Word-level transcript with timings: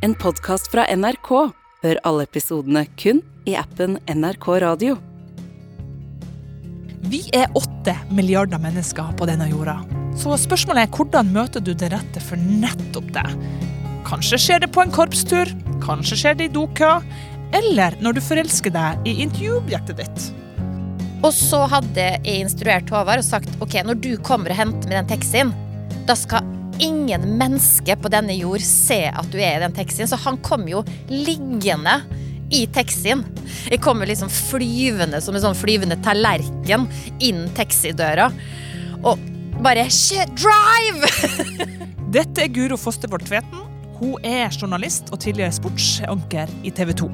En 0.00 0.14
podkast 0.16 0.70
fra 0.72 0.86
NRK. 0.96 1.28
Hør 1.84 1.98
alle 2.08 2.24
episodene 2.24 2.86
kun 2.96 3.18
i 3.44 3.52
appen 3.60 3.98
NRK 4.08 4.46
Radio. 4.62 4.94
Vi 7.12 7.18
er 7.36 7.50
åtte 7.52 7.92
milliarder 8.08 8.62
mennesker 8.62 9.10
på 9.18 9.26
denne 9.28 9.50
jorda. 9.50 9.74
Så 10.16 10.38
spørsmålet 10.40 10.86
er 10.86 10.94
hvordan 10.96 11.28
møter 11.34 11.60
du 11.60 11.74
det 11.76 11.90
rette 11.92 12.22
for 12.24 12.40
nettopp 12.40 13.10
deg? 13.12 13.34
Kanskje 14.08 14.38
skjer 14.40 14.62
det 14.64 14.70
på 14.72 14.80
en 14.86 14.94
korpstur, 14.94 15.52
kanskje 15.84 16.16
skjer 16.22 16.38
det 16.38 16.46
i 16.48 16.54
dokø, 16.54 16.94
eller 17.60 17.98
når 18.00 18.16
du 18.16 18.22
forelsker 18.24 18.72
deg 18.72 19.04
i 19.04 19.18
intervjuobjektet 19.26 20.00
ditt. 20.00 20.30
Og 21.20 21.34
så 21.36 21.66
hadde 21.68 22.08
jeg 22.08 22.40
instruert 22.46 22.88
Håvard 22.88 23.20
og 23.20 23.28
sagt 23.28 23.52
ok, 23.60 23.82
når 23.84 24.00
du 24.00 24.14
kommer 24.24 24.56
og 24.56 24.62
henter 24.62 24.88
med 24.88 24.96
den 25.02 25.12
taxien, 25.12 25.52
da 26.08 26.16
skal 26.16 26.48
ingen 26.80 27.26
menneske 27.38 27.96
på 28.00 28.10
denne 28.12 28.34
jord 28.38 28.64
se 28.64 29.02
at 29.10 29.28
du 29.32 29.38
er 29.38 29.58
i 29.58 29.62
den 29.64 29.76
taxien. 29.76 30.08
Så 30.08 30.18
han 30.24 30.40
kom 30.44 30.66
jo 30.70 30.82
liggende 31.10 32.00
i 32.50 32.64
taxien. 32.74 33.24
Jeg 33.70 33.82
kom 33.84 34.02
jo 34.02 34.08
liksom 34.10 34.30
flyvende 34.32 35.20
som 35.22 35.36
en 35.36 35.44
sånn 35.44 35.58
flyvende 35.58 36.00
tallerken 36.04 36.88
inn 37.22 37.46
taxidøra. 37.56 38.30
Og 39.04 39.20
bare 39.64 39.86
Shit, 39.92 40.32
drive! 40.40 41.08
Dette 42.14 42.46
er 42.46 42.54
Guro 42.54 42.78
Fostervold 42.80 43.28
Tveten. 43.28 43.66
Hun 44.00 44.16
er 44.24 44.48
journalist 44.56 45.12
og 45.12 45.20
tidligere 45.22 45.54
sportsanker 45.54 46.50
i 46.64 46.72
TV 46.74 46.94
2. 46.96 47.10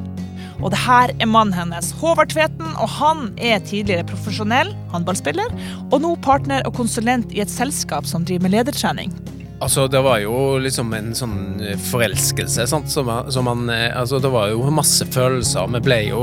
Og 0.64 0.70
det 0.72 0.78
her 0.80 1.12
er 1.20 1.28
mannen 1.28 1.52
hennes, 1.52 1.90
Håvard 2.00 2.30
Tveten, 2.32 2.68
og 2.80 2.88
han 2.96 3.26
er 3.36 3.60
tidligere 3.60 4.06
profesjonell 4.08 4.70
håndballspiller, 4.94 5.52
og 5.90 5.98
nå 6.00 6.14
partner 6.24 6.64
og 6.64 6.78
konsulent 6.78 7.34
i 7.36 7.42
et 7.44 7.52
selskap 7.52 8.08
som 8.08 8.24
driver 8.24 8.46
med 8.46 8.56
ledertrening. 8.56 9.12
Altså, 9.56 9.86
det 9.88 10.02
var 10.04 10.18
jo 10.20 10.58
liksom 10.60 10.90
en 10.92 11.14
sånn 11.16 11.62
forelskelse, 11.88 12.66
sant, 12.68 12.90
som, 12.92 13.08
som 13.32 13.46
man 13.48 13.70
Altså, 13.72 14.20
det 14.20 14.28
var 14.28 14.50
jo 14.52 14.66
masse 14.68 15.06
følelser. 15.08 15.70
Vi 15.72 15.80
ble 15.86 16.00
jo 16.10 16.22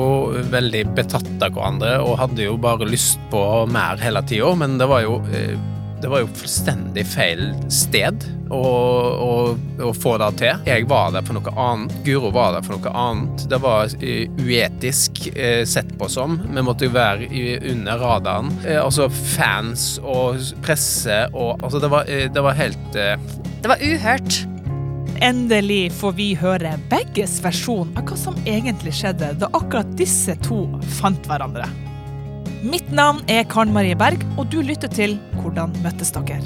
veldig 0.53 0.84
betatt 0.94 1.31
av 1.42 1.56
hverandre 1.56 1.95
og 2.06 2.20
hadde 2.22 2.45
jo 2.45 2.59
bare 2.62 2.86
lyst 2.86 3.17
på 3.34 3.42
mer 3.73 3.98
hele 4.03 4.22
tida, 4.30 4.53
men 4.59 4.78
det 4.78 4.90
var 4.92 5.02
jo 5.08 5.17
eh, 5.34 5.58
det 6.04 6.09
var 6.12 6.20
jo 6.20 6.28
fullstendig 6.36 7.06
feil 7.08 7.46
sted 7.72 8.26
å, 8.52 8.59
å, 8.59 9.36
å, 9.80 9.92
få 9.96 10.18
det 10.20 10.30
til. 10.42 10.66
Jeg 10.68 10.88
var 10.92 11.14
der 11.16 11.23
for 11.23 11.38
noe 11.38 11.54
annet, 11.56 11.94
Guro 12.04 12.32
var 12.36 12.58
der 12.58 12.66
for 12.66 12.76
noe 12.76 12.92
annet. 12.92 13.46
Det 13.48 13.59
var 13.64 13.88
uh, 13.88 14.42
uetisk 14.44 15.22
uh, 15.31 15.64
sett 15.64 15.94
på 16.00 16.09
som. 16.12 16.36
Vi 16.44 16.66
måtte 16.68 16.90
jo 16.90 16.96
være 16.96 17.30
under 17.72 18.04
radaren. 18.04 18.52
Uh, 18.66 18.81
altså 18.84 19.08
fans 19.14 19.96
og 20.04 20.44
presse 20.66 21.24
og 21.31 21.54
Altså, 21.64 21.80
det 21.80 21.90
var, 21.94 22.09
det 22.36 22.42
var 22.44 22.56
helt 22.58 22.96
Det 22.96 23.70
var 23.70 23.80
uhørt. 23.80 24.42
Endelig 25.24 25.94
får 25.96 26.16
vi 26.18 26.28
høre 26.36 26.74
begges 26.92 27.38
versjon 27.46 27.94
av 27.96 28.09
hva 28.09 28.20
som 28.20 28.36
egentlig 28.44 28.92
skjedde 28.98 29.31
da 29.40 29.52
akkurat 29.56 29.96
disse 29.96 30.36
to 30.44 30.66
fant 31.00 31.31
hverandre. 31.31 31.70
Mitt 32.64 32.94
navn 32.95 33.17
er 33.28 33.44
Karen 33.52 33.73
Marie 33.75 33.95
Berg, 34.00 34.22
og 34.39 34.45
du 34.47 34.61
lytter 34.64 34.88
til 34.88 35.17
Hvordan 35.42 35.73
møttes 35.83 36.14
dere? 36.16 36.38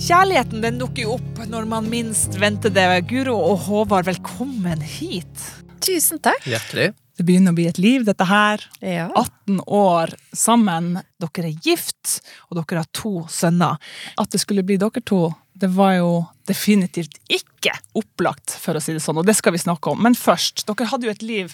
Kjærligheten 0.00 0.62
den 0.64 0.78
dukker 0.80 1.10
opp 1.18 1.42
når 1.52 1.66
man 1.68 1.90
minst 1.92 2.38
venter 2.40 2.72
det. 2.72 2.86
Guro 3.10 3.34
og 3.50 3.66
Håvard, 3.66 4.06
velkommen 4.08 4.80
hit. 4.80 5.42
Tusen 5.84 6.22
takk. 6.24 6.40
Hjertelig. 6.48 6.94
Det 7.20 7.26
begynner 7.28 7.52
å 7.52 7.58
bli 7.58 7.66
et 7.68 7.76
liv, 7.76 8.06
dette 8.08 8.24
her. 8.24 8.64
Ja. 8.80 9.10
18 9.12 9.60
år 9.68 10.14
sammen. 10.32 10.94
Dere 11.20 11.50
er 11.50 11.60
gift, 11.68 12.22
og 12.48 12.62
dere 12.62 12.80
har 12.80 12.88
to 12.96 13.26
sønner. 13.28 13.76
At 14.16 14.32
det 14.32 14.40
skulle 14.40 14.64
bli 14.64 14.78
dere 14.80 15.04
to, 15.04 15.26
det 15.52 15.68
var 15.76 15.98
jo 15.98 16.14
definitivt 16.48 17.20
ikke 17.28 17.76
opplagt, 18.00 18.56
for 18.64 18.80
å 18.80 18.82
si 18.82 18.96
det 18.96 19.04
sånn, 19.04 19.20
og 19.20 19.28
det 19.28 19.36
skal 19.36 19.52
vi 19.52 19.60
snakke 19.60 19.92
om. 19.92 20.00
Men 20.08 20.16
først, 20.16 20.64
dere 20.64 20.88
hadde 20.88 21.10
jo 21.10 21.12
et 21.12 21.28
liv 21.28 21.52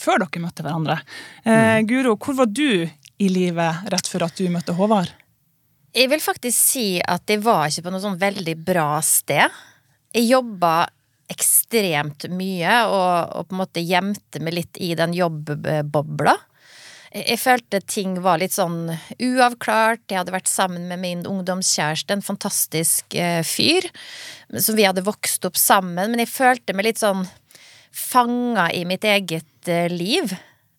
før 0.00 0.22
dere 0.22 0.42
møtte 0.42 0.64
hverandre. 0.64 1.00
Eh, 1.44 1.80
Guro, 1.88 2.16
hvor 2.20 2.36
var 2.38 2.50
du 2.52 2.88
i 3.20 3.28
livet 3.28 3.90
rett 3.92 4.08
før 4.08 4.26
at 4.28 4.38
du 4.38 4.48
møtte 4.52 4.74
Håvard? 4.76 5.12
Jeg 5.90 6.10
vil 6.12 6.22
faktisk 6.22 6.56
si 6.56 6.86
at 7.02 7.26
jeg 7.28 7.42
var 7.42 7.66
ikke 7.68 7.88
på 7.88 7.92
noe 7.92 8.02
sånn 8.02 8.20
veldig 8.20 8.54
bra 8.62 9.00
sted. 9.04 9.50
Jeg 10.14 10.28
jobba 10.30 10.74
ekstremt 11.30 12.26
mye 12.34 12.76
og, 12.90 13.34
og, 13.36 13.48
på 13.48 13.54
en 13.54 13.60
måte 13.60 13.82
gjemte 13.82 14.42
meg 14.42 14.56
litt 14.56 14.80
i 14.82 14.92
den 14.98 15.14
jobbbobla. 15.14 16.36
Jeg 17.10 17.40
følte 17.42 17.80
ting 17.82 18.14
var 18.22 18.38
litt 18.38 18.54
sånn 18.54 18.84
uavklart. 19.18 20.04
Jeg 20.06 20.20
hadde 20.20 20.34
vært 20.34 20.50
sammen 20.50 20.86
med 20.90 21.02
min 21.02 21.24
ungdomskjæreste, 21.26 22.14
en 22.14 22.22
fantastisk 22.22 23.16
eh, 23.18 23.42
fyr, 23.46 23.88
som 24.54 24.78
vi 24.78 24.86
hadde 24.86 25.06
vokst 25.06 25.46
opp 25.48 25.58
sammen. 25.58 26.12
Men 26.12 26.22
jeg 26.22 26.30
følte 26.30 26.76
meg 26.78 26.86
litt 26.86 27.02
sånn 27.02 27.24
fanga 27.90 28.68
i 28.70 28.84
mitt 28.86 29.06
eget 29.06 29.70
eh, 29.70 29.90
liv. 29.90 30.36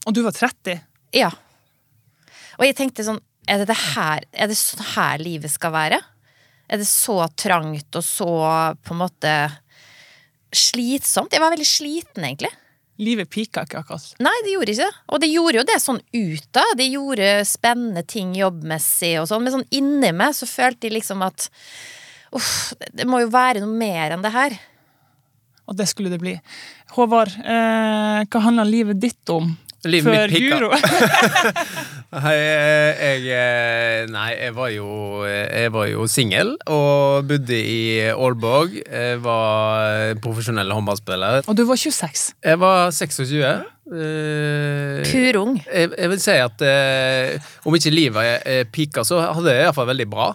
Og 0.07 0.15
du 0.15 0.23
var 0.23 0.35
30? 0.39 0.79
Ja. 1.19 1.33
Og 2.59 2.65
jeg 2.67 2.77
tenkte 2.77 3.05
sånn 3.07 3.21
Er 3.49 3.61
det, 3.61 3.71
det 3.71 3.77
her, 3.95 4.25
er 4.31 4.49
det 4.51 4.57
sånn 4.59 4.83
her 4.93 5.21
livet 5.21 5.51
skal 5.51 5.73
være? 5.73 5.97
Er 6.71 6.79
det 6.79 6.87
så 6.87 7.17
trangt 7.35 7.97
og 7.99 8.03
så 8.05 8.31
på 8.79 8.93
en 8.93 9.01
måte 9.01 9.31
slitsomt? 10.55 11.33
Jeg 11.33 11.41
var 11.43 11.51
veldig 11.51 11.67
sliten, 11.67 12.23
egentlig. 12.23 12.51
Livet 13.01 13.31
pika 13.33 13.63
ikke 13.65 13.81
akkurat. 13.81 14.05
Nei, 14.21 14.35
det 14.45 14.53
gjorde 14.53 14.75
ikke 14.75 14.85
det. 14.85 15.01
Og 15.09 15.23
det 15.23 15.29
gjorde 15.31 15.57
jo 15.57 15.65
det 15.67 15.77
sånn 15.81 15.99
ut 15.99 16.47
da. 16.53 16.63
Det 16.77 16.87
gjorde 16.91 17.31
spennende 17.49 18.03
ting 18.07 18.35
jobbmessig 18.37 19.15
og 19.19 19.27
sånn, 19.31 19.43
men 19.43 19.55
sånn 19.55 19.67
inni 19.73 20.11
meg 20.15 20.37
så 20.37 20.47
følte 20.47 20.87
jeg 20.87 20.99
liksom 20.99 21.25
at 21.25 21.49
uff, 22.37 22.75
det 22.93 23.07
må 23.09 23.23
jo 23.23 23.31
være 23.33 23.63
noe 23.63 23.73
mer 23.81 24.13
enn 24.15 24.23
det 24.23 24.31
her. 24.35 24.55
Og 25.65 25.77
det 25.79 25.87
skulle 25.89 26.11
det 26.13 26.21
bli. 26.21 26.35
Håvard, 26.95 27.33
eh, 27.41 28.21
hva 28.27 28.43
handler 28.45 28.69
livet 28.69 29.01
ditt 29.01 29.33
om? 29.33 29.53
Livet 29.89 30.13
Før 30.13 30.29
mitt. 30.29 30.43
Guro. 30.51 30.69
Nei, 32.21 32.33
jeg, 32.35 33.21
jeg 33.25 34.07
Nei, 34.11 34.29
jeg 34.35 34.53
var 34.53 34.69
jo, 34.75 34.87
jeg 35.25 35.71
var 35.73 35.87
jo 35.89 36.07
singel 36.11 36.53
og 36.67 37.27
bodde 37.29 37.57
i 37.57 37.81
Aalborg. 38.11 38.75
Jeg 38.83 39.21
var 39.23 40.17
profesjonell 40.21 40.73
håndballspiller. 40.75 41.47
og 41.47 41.57
du 41.57 41.63
var 41.65 41.79
26. 41.81 42.33
Jeg 42.45 42.61
var 42.61 42.91
26. 42.91 43.41
Eh, 43.91 45.01
Purung. 45.03 45.57
jeg, 45.65 45.89
jeg 45.97 46.09
vil 46.13 46.21
si 46.23 46.35
at 46.39 46.61
uh, 46.63 47.49
om 47.67 47.75
ikke 47.75 47.91
livet 47.91 48.45
eh, 48.47 48.61
pika, 48.63 49.03
så 49.03 49.19
hadde 49.33 49.51
jeg 49.51 49.65
iallfall 49.65 49.89
veldig 49.89 50.07
bra. 50.11 50.29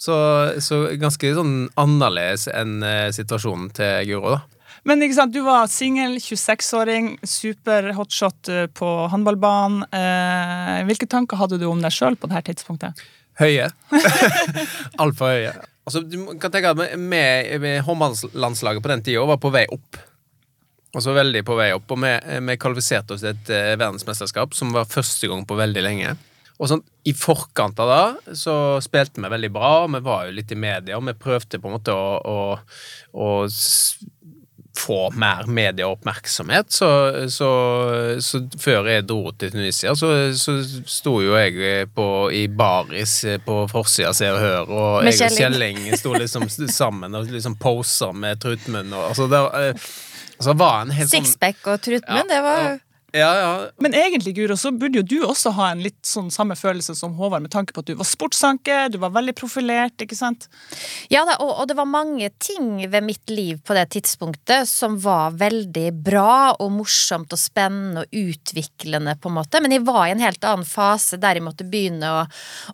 Så, 0.00 0.16
så 0.64 0.86
ganske 0.98 1.34
sånn 1.36 1.68
annerledes 1.78 2.48
enn 2.48 2.80
uh, 2.82 3.10
situasjonen 3.14 3.68
til 3.76 4.08
Guro, 4.08 4.38
da. 4.38 4.59
Men 4.88 5.02
ikke 5.04 5.16
sant, 5.18 5.34
du 5.34 5.42
var 5.44 5.68
singel, 5.68 6.16
26-åring, 6.22 7.14
super 7.26 7.90
hotshot 7.96 8.50
eh, 8.52 8.66
på 8.72 8.90
håndballbanen. 9.12 9.84
Eh, 9.92 10.76
hvilke 10.88 11.08
tanker 11.10 11.40
hadde 11.40 11.60
du 11.60 11.66
om 11.68 11.82
deg 11.84 11.94
sjøl 11.94 12.16
på 12.20 12.30
dette 12.30 12.54
tidspunktet? 12.54 13.02
Høye. 13.40 13.68
Altfor 15.02 15.34
høye. 15.34 15.52
Altså, 15.88 16.04
du 16.06 16.16
kan 16.40 16.52
tenke 16.52 16.72
at 16.72 16.96
med, 17.00 17.52
med 17.60 17.82
håndballandslaget 17.86 18.84
på 18.84 18.92
den 18.92 19.04
tida 19.04 19.26
var 19.28 19.40
på 19.42 19.52
vei 19.52 19.66
opp. 19.72 20.00
Altså 20.90 21.14
veldig 21.14 21.44
på 21.46 21.54
vei 21.58 21.68
opp, 21.76 21.92
og 21.94 22.00
vi, 22.02 22.10
vi 22.48 22.58
kvalifiserte 22.58 23.14
oss 23.14 23.22
til 23.22 23.30
et 23.34 23.52
eh, 23.54 23.76
verdensmesterskap 23.76 24.56
som 24.58 24.72
var 24.74 24.90
første 24.90 25.30
gang 25.30 25.44
på 25.46 25.58
veldig 25.58 25.84
lenge. 25.86 26.16
Og 26.60 26.68
sånn, 26.68 26.82
I 27.08 27.14
forkant 27.16 27.78
av 27.80 27.90
det 27.90 28.36
så 28.36 28.54
spilte 28.84 29.22
vi 29.22 29.30
veldig 29.32 29.50
bra, 29.54 29.86
vi 29.88 30.00
var 30.04 30.26
jo 30.28 30.34
litt 30.36 30.50
i 30.52 30.58
media, 30.60 30.98
og 30.98 31.06
vi 31.06 31.16
prøvde 31.16 31.60
på 31.60 31.70
en 31.70 31.76
måte 31.78 31.94
å, 31.94 32.18
å, 32.20 32.40
å 33.16 33.28
få 34.80 34.98
mer 35.20 35.46
medieoppmerksomhet. 35.46 36.72
Så, 36.72 36.90
så, 37.30 37.50
så 38.24 38.42
før 38.60 38.90
jeg 38.90 39.06
dro 39.08 39.32
til 39.32 39.52
Tunisia, 39.54 39.94
så, 39.98 40.12
så 40.38 40.56
sto 40.88 41.18
jo 41.24 41.36
jeg 41.38 41.88
på, 41.94 42.08
i 42.34 42.46
baris 42.48 43.20
på 43.44 43.62
forsida 43.70 44.12
Se 44.16 44.30
og 44.32 44.40
Hør, 44.40 44.70
og 44.70 45.04
Med 45.06 45.16
jeg 45.16 45.30
og 45.30 45.40
Kjelling. 45.40 45.82
Sto 46.00 46.14
liksom 46.16 46.48
sammen 46.70 47.16
og 47.16 47.30
liksom 47.30 47.58
posa 47.60 48.12
med 48.12 48.40
trutmunn. 48.42 48.92
Og, 48.92 49.10
altså, 49.12 49.28
det, 49.30 49.42
eh, 49.62 49.90
altså, 50.38 50.56
var 50.64 50.84
en 50.84 50.94
helt 50.96 51.12
sånn 51.12 51.26
Sixpack 51.28 51.66
og 51.70 51.82
trutmunn, 51.84 52.24
Ja, 52.24 52.30
det 52.30 52.44
var 52.46 52.64
ja. 52.66 52.78
Ja, 53.12 53.30
ja. 53.36 53.70
Men 53.82 53.94
egentlig, 53.94 54.34
Guro, 54.36 54.54
så 54.56 54.70
burde 54.70 55.00
jo 55.00 55.06
du 55.06 55.16
også 55.26 55.50
ha 55.56 55.70
en 55.72 55.82
litt 55.82 55.98
sånn 56.06 56.28
samme 56.30 56.54
følelse 56.58 56.94
som 56.94 57.16
Håvard, 57.18 57.42
med 57.42 57.50
tanke 57.50 57.74
på 57.74 57.82
at 57.82 57.88
du 57.90 57.96
var 57.98 58.06
sportsanker, 58.06 58.90
du 58.92 59.00
var 59.02 59.10
veldig 59.16 59.34
profilert, 59.38 59.96
ikke 60.04 60.18
sant? 60.18 60.46
Ja 61.10 61.24
da, 61.26 61.34
og, 61.42 61.50
og 61.58 61.70
det 61.70 61.76
var 61.78 61.88
mange 61.90 62.30
ting 62.38 62.84
ved 62.92 63.06
mitt 63.06 63.32
liv 63.32 63.58
på 63.66 63.74
det 63.74 63.88
tidspunktet 63.96 64.68
som 64.70 64.94
var 65.02 65.34
veldig 65.40 65.88
bra 66.06 66.52
og 66.52 66.70
morsomt 66.76 67.34
og 67.34 67.40
spennende 67.40 68.04
og 68.04 68.20
utviklende, 68.20 69.16
på 69.18 69.32
en 69.32 69.38
måte. 69.40 69.62
Men 69.64 69.74
jeg 69.74 69.86
var 69.88 70.04
i 70.06 70.14
en 70.14 70.22
helt 70.22 70.46
annen 70.46 70.68
fase 70.68 71.18
der 71.20 71.40
jeg 71.40 71.46
måtte 71.46 71.66
begynne 71.66 72.12
å, 72.20 72.22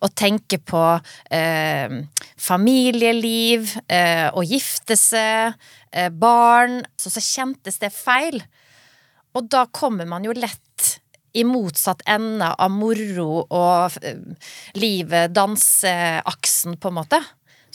å 0.05 0.13
tenke 0.13 0.61
på 0.61 0.85
eh, 1.33 1.97
familieliv, 2.37 3.73
eh, 3.89 4.29
å 4.37 4.45
gifte 4.45 5.01
seg, 5.01 5.57
eh, 5.97 6.13
barn. 6.13 6.83
Så, 7.01 7.15
så 7.15 7.25
kjentes 7.25 7.81
det 7.81 7.95
feil. 7.97 8.43
Og 9.37 9.49
da 9.53 9.67
kommer 9.69 10.09
man 10.09 10.25
jo 10.25 10.35
lett 10.37 10.97
i 11.37 11.45
motsatt 11.45 12.01
ende 12.09 12.49
av 12.49 12.73
moro 12.73 13.43
og 13.45 13.99
eh, 14.01 14.23
livet, 14.81 15.35
danseaksen, 15.37 16.79
på 16.81 16.89
en 16.89 16.97
måte. 17.03 17.21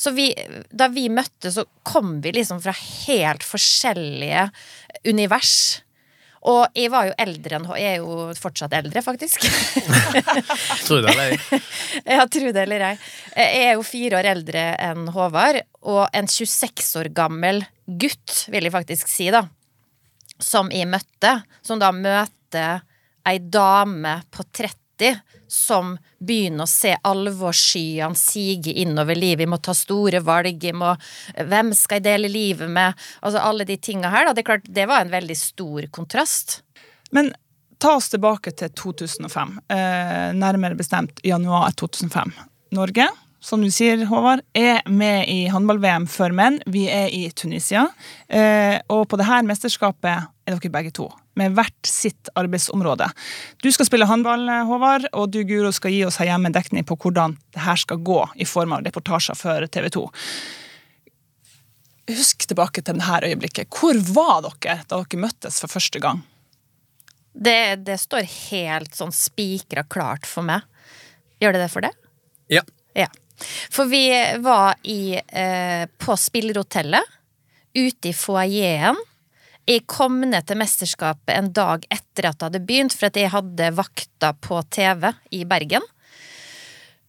Så 0.01 0.15
vi, 0.15 0.31
da 0.73 0.87
vi 0.89 1.05
møttes, 1.13 1.59
så 1.59 1.67
kom 1.85 2.15
vi 2.23 2.33
liksom 2.33 2.61
fra 2.63 2.73
helt 2.73 3.45
forskjellige 3.45 4.47
univers. 5.05 5.83
Og 6.49 6.73
jeg 6.73 6.89
var 6.89 7.05
jo 7.05 7.13
eldre 7.21 7.57
enn 7.59 7.67
Jeg 7.77 7.89
er 7.91 7.99
jo 8.01 8.31
fortsatt 8.33 8.73
eldre, 8.73 9.03
faktisk. 9.05 9.45
Tror 10.87 11.03
det 11.05 11.13
eller 11.13 11.35
ei. 11.35 11.61
Ja, 12.15 12.25
tro 12.25 12.49
det 12.49 12.63
eller 12.63 12.87
ei. 12.87 12.95
Jeg 13.35 13.67
er 13.67 13.75
jo 13.75 13.85
fire 13.85 14.17
år 14.23 14.31
eldre 14.31 14.63
enn 14.81 15.05
Håvard, 15.13 15.61
og 15.85 16.07
en 16.17 16.25
26 16.25 16.95
år 16.97 17.11
gammel 17.13 17.61
gutt, 17.85 18.47
vil 18.49 18.65
jeg 18.65 18.73
faktisk 18.73 19.11
si, 19.11 19.29
da, 19.29 19.45
som 20.41 20.71
jeg 20.73 20.89
møtte, 20.89 21.37
som 21.61 21.79
da 21.81 21.91
møter 21.95 22.81
ei 23.27 23.37
dame 23.39 24.17
på 24.33 24.43
30 24.49 25.21
som 25.51 25.95
begynner 26.19 26.63
å 26.63 26.69
se 26.69 26.93
alvorsskyene 26.95 28.17
sige 28.17 28.73
innover 28.83 29.17
livet. 29.17 29.43
Jeg 29.43 29.51
må 29.51 29.59
ta 29.59 29.73
store 29.75 30.21
valg. 30.23 30.61
Jeg 30.63 30.77
må, 30.77 30.93
hvem 31.35 31.73
skal 31.75 31.99
jeg 31.99 32.05
dele 32.07 32.31
livet 32.31 32.71
med? 32.71 32.97
Altså 33.19 33.41
Alle 33.43 33.65
de 33.67 33.77
tinga 33.81 34.11
her. 34.13 34.29
Da. 34.29 34.35
Det 34.37 34.45
klart, 34.47 34.69
det 34.69 34.85
var 34.89 35.03
en 35.03 35.11
veldig 35.13 35.37
stor 35.37 35.89
kontrast. 35.91 36.61
Men 37.11 37.33
ta 37.81 37.97
oss 37.97 38.11
tilbake 38.13 38.53
til 38.55 38.71
2005. 38.77 39.57
Eh, 39.73 40.29
nærmere 40.37 40.77
bestemt 40.79 41.19
januar 41.25 41.73
2005. 41.81 42.31
Norge, 42.77 43.09
som 43.41 43.61
du 43.61 43.71
sier, 43.73 44.03
Håvard, 44.05 44.43
er 44.53 44.83
med 44.85 45.25
i 45.29 45.47
håndball-VM 45.49 46.05
for 46.09 46.33
menn. 46.35 46.59
Vi 46.69 46.85
er 46.93 47.09
i 47.09 47.23
Tunisia. 47.33 47.87
Eh, 48.29 48.77
og 48.93 49.07
på 49.09 49.17
dette 49.17 49.41
mesterskapet 49.47 50.29
er 50.45 50.55
dere 50.55 50.73
begge 50.73 50.93
to 50.93 51.09
med 51.39 51.55
hvert 51.55 51.87
sitt 51.87 52.29
arbeidsområde. 52.35 53.07
Du 53.63 53.69
skal 53.71 53.87
spille 53.87 54.07
håndball, 54.07 54.49
Håvard, 54.67 55.07
og 55.15 55.29
du 55.31 55.41
Guro 55.47 55.71
skal 55.73 55.93
gi 55.95 56.01
oss 56.05 56.19
her 56.19 56.27
hjemme 56.27 56.51
dekning 56.53 56.85
på 56.87 56.97
hvordan 56.99 57.37
det 57.55 57.63
her 57.63 57.79
skal 57.79 58.01
gå, 58.03 58.19
i 58.35 58.47
form 58.47 58.75
av 58.75 58.83
reportasjer 58.85 59.39
for 59.39 59.67
TV 59.71 59.87
2. 59.95 60.03
Husk 62.11 62.45
tilbake 62.51 62.83
til 62.83 62.99
dette 62.99 63.31
øyeblikket. 63.31 63.71
Hvor 63.71 63.97
var 64.11 64.43
dere 64.49 64.81
da 64.83 64.99
dere 64.99 65.23
møttes 65.23 65.61
for 65.63 65.71
første 65.71 66.03
gang? 66.03 66.21
Det, 67.31 67.85
det 67.87 67.95
står 68.01 68.27
helt 68.51 68.95
sånn 68.97 69.13
spikra 69.15 69.85
klart 69.87 70.27
for 70.27 70.43
meg. 70.43 70.67
Gjør 71.39 71.55
det 71.55 71.63
det 71.63 71.71
for 71.71 71.87
deg? 71.87 71.95
Ja. 72.51 72.65
Ja. 72.97 73.07
For 73.73 73.89
vi 73.91 74.05
var 74.43 74.75
i, 74.83 75.15
eh, 75.17 75.85
på 75.97 76.17
spillerhotellet, 76.17 77.17
ute 77.73 78.11
i 78.11 78.15
foajeen. 78.15 78.99
Jeg 79.69 79.85
kom 79.87 80.19
ned 80.25 80.47
til 80.47 80.59
mesterskapet 80.59 81.35
en 81.35 81.51
dag 81.53 81.85
etter 81.93 82.27
at 82.27 82.39
det 82.39 82.47
hadde 82.49 82.65
begynt, 82.65 82.95
for 82.97 83.07
at 83.11 83.19
jeg 83.19 83.31
hadde 83.31 83.73
vakta 83.77 84.33
på 84.41 84.59
TV 84.73 85.11
i 85.37 85.43
Bergen. 85.47 85.85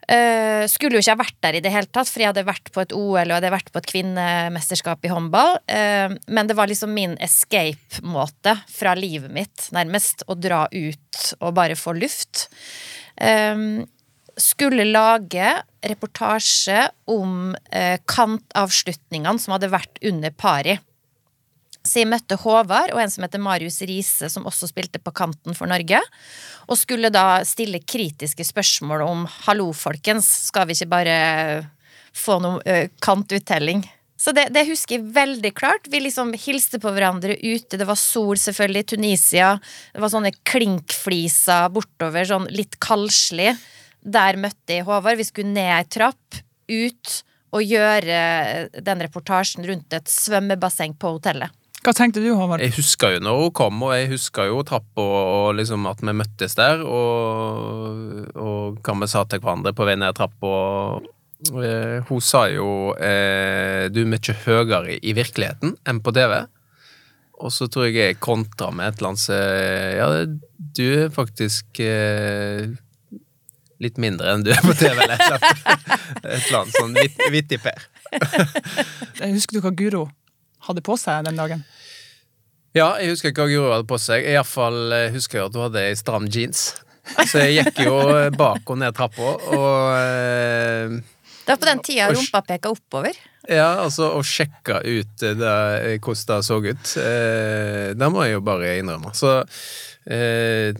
Uh, 0.02 0.66
skulle 0.66 0.98
jo 0.98 1.00
ikke 1.00 1.14
ha 1.14 1.20
vært 1.20 1.36
der 1.46 1.56
i 1.56 1.62
det 1.62 1.70
hele 1.72 1.88
tatt, 1.88 2.10
for 2.10 2.20
jeg 2.20 2.32
hadde 2.32 2.44
vært 2.44 2.72
på 2.74 2.82
et 2.82 2.92
OL 2.92 3.22
og 3.22 3.36
hadde 3.36 3.52
vært 3.54 3.70
på 3.72 3.80
et 3.80 3.88
kvinnemesterskap 3.94 5.06
i 5.06 5.12
håndball. 5.12 5.56
Uh, 5.70 6.18
men 6.26 6.50
det 6.50 6.56
var 6.58 6.68
liksom 6.68 6.92
min 6.92 7.14
escape-måte 7.22 8.56
fra 8.68 8.96
livet 8.98 9.32
mitt, 9.32 9.68
nærmest. 9.74 10.26
Å 10.26 10.36
dra 10.36 10.66
ut 10.68 11.22
og 11.38 11.54
bare 11.56 11.78
få 11.78 11.94
luft. 11.96 12.48
Uh, 13.16 13.86
skulle 14.36 14.90
lage 14.90 15.54
reportasje 15.88 16.86
om 17.10 17.52
eh, 17.70 17.98
kantavslutningene 18.08 19.42
som 19.42 19.56
hadde 19.56 19.72
vært 19.72 20.00
under 20.08 20.34
pari. 20.34 20.78
Så 21.82 21.98
jeg 22.02 22.10
møtte 22.12 22.38
Håvard 22.38 22.92
og 22.94 23.00
en 23.02 23.10
som 23.10 23.24
heter 23.26 23.42
Marius 23.42 23.80
Riise, 23.82 24.28
som 24.30 24.46
også 24.46 24.68
spilte 24.70 25.00
på 25.02 25.14
kanten 25.18 25.56
for 25.58 25.70
Norge. 25.70 25.98
Og 26.70 26.78
skulle 26.78 27.10
da 27.10 27.42
stille 27.46 27.82
kritiske 27.82 28.46
spørsmål 28.46 29.02
om 29.02 29.24
hallo, 29.42 29.72
folkens, 29.74 30.28
skal 30.46 30.68
vi 30.70 30.78
ikke 30.78 30.92
bare 30.92 31.16
få 32.14 32.38
noe 32.44 32.62
eh, 32.68 32.86
kantuttelling? 33.02 33.82
Så 34.22 34.30
det, 34.36 34.52
det 34.54 34.68
husker 34.68 35.00
jeg 35.00 35.10
veldig 35.16 35.50
klart. 35.58 35.88
Vi 35.90 35.98
liksom 36.04 36.30
hilste 36.38 36.78
på 36.78 36.92
hverandre 36.94 37.34
ute. 37.42 37.74
Det 37.74 37.88
var 37.88 37.98
sol, 37.98 38.38
selvfølgelig, 38.38 38.84
i 38.84 38.90
Tunisia. 38.92 39.48
Det 39.90 40.02
var 40.04 40.12
sånne 40.12 40.30
klinkfliser 40.46 41.72
bortover, 41.74 42.28
sånn 42.30 42.46
litt 42.54 42.78
kaldslig. 42.84 43.56
Der 44.02 44.38
møtte 44.40 44.78
jeg 44.78 44.86
Håvard. 44.86 45.20
Vi 45.20 45.26
skulle 45.28 45.54
ned 45.54 45.70
ei 45.76 45.84
trapp, 45.86 46.42
ut 46.72 47.18
og 47.52 47.66
gjøre 47.68 48.20
den 48.80 49.02
reportasjen 49.04 49.66
rundt 49.68 49.92
et 49.92 50.08
svømmebasseng 50.08 50.96
på 50.98 51.16
hotellet. 51.18 51.52
Hva 51.82 51.90
tenkte 51.98 52.22
du, 52.22 52.28
Håvard? 52.38 52.62
Jeg 52.62 52.76
husker 52.76 53.16
jo 53.16 53.22
når 53.26 53.40
hun 53.40 53.54
kom, 53.58 53.80
og 53.82 53.96
jeg 53.96 54.12
husker 54.12 54.46
jo 54.46 54.60
trappa 54.66 55.02
og 55.02 55.56
liksom 55.58 55.88
at 55.90 56.02
vi 56.04 56.14
møttes 56.14 56.54
der, 56.54 56.84
og, 56.86 58.28
og 58.38 58.78
hva 58.78 58.94
vi 59.00 59.08
sa 59.10 59.24
til 59.26 59.42
hverandre 59.42 59.74
på 59.74 59.88
vei 59.88 59.96
ned 59.98 60.14
trappa. 60.14 60.52
Eh, 61.58 61.98
hun 62.06 62.22
sa 62.22 62.44
jo 62.52 62.94
eh, 62.94 63.88
du 63.90 64.04
er 64.04 64.10
mye 64.12 64.36
høyere 64.44 65.00
i 65.02 65.14
virkeligheten 65.18 65.74
enn 65.90 65.98
på 66.06 66.14
TV. 66.14 66.36
Og 67.42 67.50
så 67.50 67.66
tror 67.66 67.88
jeg 67.88 67.98
jeg 67.98 68.20
kontra 68.22 68.70
med 68.70 68.92
et 68.92 69.00
eller 69.00 69.10
annet 69.10 69.24
så, 69.24 69.40
Ja, 69.98 70.06
du 70.78 70.86
er 70.86 71.10
faktisk 71.10 71.82
eh, 71.82 72.70
litt 73.82 73.98
mindre 74.02 74.32
enn 74.36 74.44
du 74.46 74.50
er 74.54 74.60
på 74.64 74.74
TV, 74.78 74.94
eller 75.02 75.16
et 75.16 75.24
eller 75.26 75.38
annet, 75.38 75.86
et 76.22 76.46
eller 76.46 76.58
annet 76.60 76.76
sånn 76.78 76.94
vitt- 76.98 77.24
vittig 77.34 77.58
Per. 77.64 77.86
Husker 79.26 79.58
du 79.58 79.62
hva 79.64 79.72
Guro 79.76 80.04
hadde 80.68 80.84
på 80.86 80.96
seg 81.00 81.24
den 81.26 81.38
dagen? 81.40 81.64
Ja, 82.76 82.94
jeg 83.02 83.10
husker 83.12 83.32
ikke 83.32 83.44
hva 83.44 83.52
Guro 83.52 83.72
hadde 83.74 83.88
på 83.90 83.98
seg. 84.00 84.24
Iallfall 84.32 84.94
husker 85.12 85.40
jeg 85.42 85.50
at 85.50 85.56
hun 85.58 85.66
hadde 85.66 85.82
ei 85.90 85.96
stram 85.98 86.28
jeans. 86.32 86.62
Så 87.26 87.42
jeg 87.42 87.58
gikk 87.66 87.82
jo 87.88 87.96
bak 88.38 88.62
og 88.70 88.78
ned 88.78 88.94
trappa, 88.94 89.32
og 89.52 89.96
eh, 89.98 90.94
Det 91.42 91.50
var 91.50 91.58
på 91.58 91.66
den 91.68 91.80
tida 91.82 92.06
rumpa 92.14 92.40
peka 92.46 92.70
oppover. 92.70 93.18
Ja, 93.50 93.72
altså, 93.82 94.12
å 94.14 94.20
sjekke 94.22 94.78
ut 94.86 95.24
eh, 95.26 95.34
det, 95.34 95.54
hvordan 95.98 96.28
det 96.30 96.38
så 96.46 96.60
ut. 96.62 96.92
Eh, 97.02 97.88
det 97.98 98.10
må 98.14 98.22
jeg 98.22 98.36
jo 98.36 98.44
bare 98.46 98.76
innrømme. 98.78 99.10
Så 99.18 99.32
eh, 100.06 100.70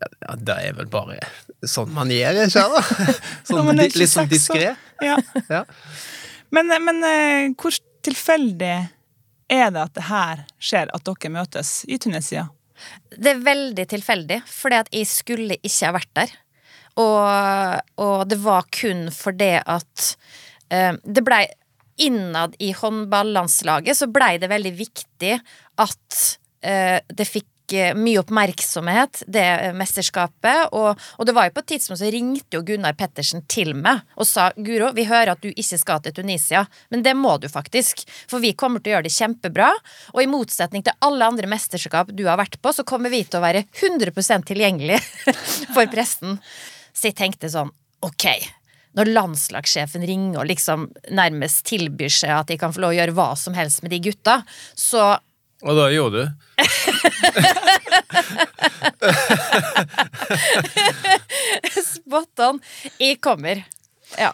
ja, 0.00 0.34
det 0.48 0.56
er 0.70 0.78
vel 0.80 0.88
bare 0.92 1.20
sånn 1.64 1.92
man 1.96 2.10
gjør, 2.12 2.42
ikke 2.44 2.52
sant? 2.52 2.90
Sånn, 3.48 3.62
Ja, 3.62 3.72
det 3.72 3.88
di- 3.94 4.02
litt 4.02 4.12
sånn 4.12 4.28
26 4.28 4.34
diskré. 4.34 4.74
Ja. 5.04 5.16
Ja. 5.48 5.62
Men, 6.54 6.70
men 6.84 7.02
eh, 7.06 7.48
hvor 7.58 7.74
tilfeldig 8.06 8.74
er 9.52 9.70
det 9.74 9.82
at 9.82 9.94
det 9.96 10.06
her 10.08 10.44
skjer, 10.58 10.90
at 10.94 11.06
dere 11.06 11.32
møtes 11.34 11.80
i 11.88 11.98
Tunisia? 12.02 12.48
Det 13.16 13.32
er 13.32 13.44
veldig 13.44 13.86
tilfeldig, 13.88 14.40
fordi 14.50 14.80
at 14.82 14.90
jeg 14.94 15.08
skulle 15.08 15.56
ikke 15.62 15.86
ha 15.88 15.94
vært 15.96 16.12
der. 16.18 16.34
Og, 16.96 17.92
og 18.00 18.18
det 18.28 18.38
var 18.40 18.66
kun 18.72 19.06
fordi 19.12 19.52
at 19.60 20.08
uh, 20.72 20.92
det 21.04 21.24
blei 21.26 21.44
Innad 21.96 22.52
i 22.60 22.74
håndballandslaget 22.76 23.96
så 23.96 24.04
blei 24.12 24.34
det 24.40 24.50
veldig 24.52 24.72
viktig 24.76 25.30
at 25.80 26.16
uh, 26.68 26.98
det 27.08 27.24
fikk 27.24 27.46
eh, 27.46 27.55
mye 27.72 28.20
oppmerksomhet, 28.20 29.22
det 29.26 29.44
eh, 29.44 29.74
mesterskapet. 29.76 30.72
Og, 30.76 30.98
og 31.18 31.28
det 31.28 31.34
var 31.36 31.48
jo 31.48 31.54
på 31.56 31.64
et 31.64 31.70
tidspunkt 31.74 32.00
så 32.00 32.10
ringte 32.12 32.58
jo 32.58 32.64
Gunnar 32.66 32.96
Pettersen 32.98 33.44
til 33.50 33.72
meg 33.74 34.04
og 34.16 34.28
sa 34.28 34.48
Guro, 34.56 34.92
vi 34.96 35.06
hører 35.08 35.34
at 35.34 35.42
du 35.42 35.50
ikke 35.50 35.80
skal 35.80 36.02
til 36.04 36.14
Tunisia, 36.16 36.64
men 36.94 37.02
det 37.06 37.16
må 37.18 37.36
du 37.42 37.48
faktisk. 37.52 38.04
For 38.30 38.42
vi 38.42 38.54
kommer 38.58 38.82
til 38.82 38.92
å 38.92 38.96
gjøre 38.96 39.08
det 39.08 39.16
kjempebra. 39.16 39.70
Og 40.14 40.22
i 40.22 40.30
motsetning 40.30 40.84
til 40.86 40.96
alle 41.04 41.26
andre 41.26 41.50
mesterskap 41.50 42.12
du 42.14 42.26
har 42.28 42.40
vært 42.40 42.60
på, 42.62 42.72
så 42.72 42.86
kommer 42.86 43.12
vi 43.12 43.24
til 43.24 43.40
å 43.40 43.46
være 43.46 43.66
100% 43.72 44.46
tilgjengelig 44.52 45.00
for 45.74 45.88
pressen. 45.92 46.38
Så 46.96 47.10
jeg 47.10 47.18
tenkte 47.18 47.50
sånn, 47.52 47.72
ok. 48.04 48.30
Når 48.96 49.10
landslagssjefen 49.12 50.04
ringer 50.08 50.40
og 50.40 50.48
liksom 50.48 50.88
nærmest 51.14 51.66
tilbyr 51.68 52.12
seg 52.12 52.32
at 52.32 52.48
de 52.48 52.56
kan 52.60 52.72
få 52.72 52.80
lov 52.84 52.94
å 52.94 52.96
gjøre 52.96 53.16
hva 53.16 53.30
som 53.36 53.56
helst 53.56 53.82
med 53.84 53.92
de 53.92 54.00
gutta, 54.08 54.38
så 54.72 55.16
Og 55.64 55.76
da 55.78 55.88
gjorde 55.92 56.20
du. 56.20 56.26
spot 62.06 62.44
on. 62.48 62.60
Jeg 62.98 63.20
kommer. 63.20 63.64
Ja. 64.18 64.32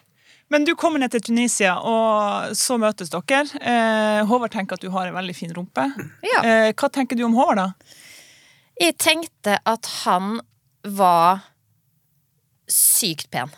Men 0.53 0.67
du 0.69 0.75
kommer 0.77 1.01
ned 1.01 1.15
til 1.15 1.23
Tunisia, 1.25 1.79
og 1.81 2.53
så 2.59 2.77
møtes 2.81 3.09
dere. 3.13 3.47
Eh, 3.57 4.21
Håvard 4.29 4.53
tenker 4.53 4.77
at 4.77 4.85
du 4.85 4.91
har 4.93 5.09
en 5.09 5.17
veldig 5.17 5.37
fin 5.37 5.55
rumpe. 5.57 5.87
Ja. 6.27 6.43
Eh, 6.45 6.75
hva 6.77 6.91
tenker 6.93 7.17
du 7.17 7.25
om 7.25 7.37
Håvard, 7.39 7.63
da? 7.63 7.97
Jeg 8.81 8.99
tenkte 9.01 9.57
at 9.65 9.89
han 10.03 10.41
var 10.85 11.47
sykt 12.69 13.31
pen. 13.33 13.53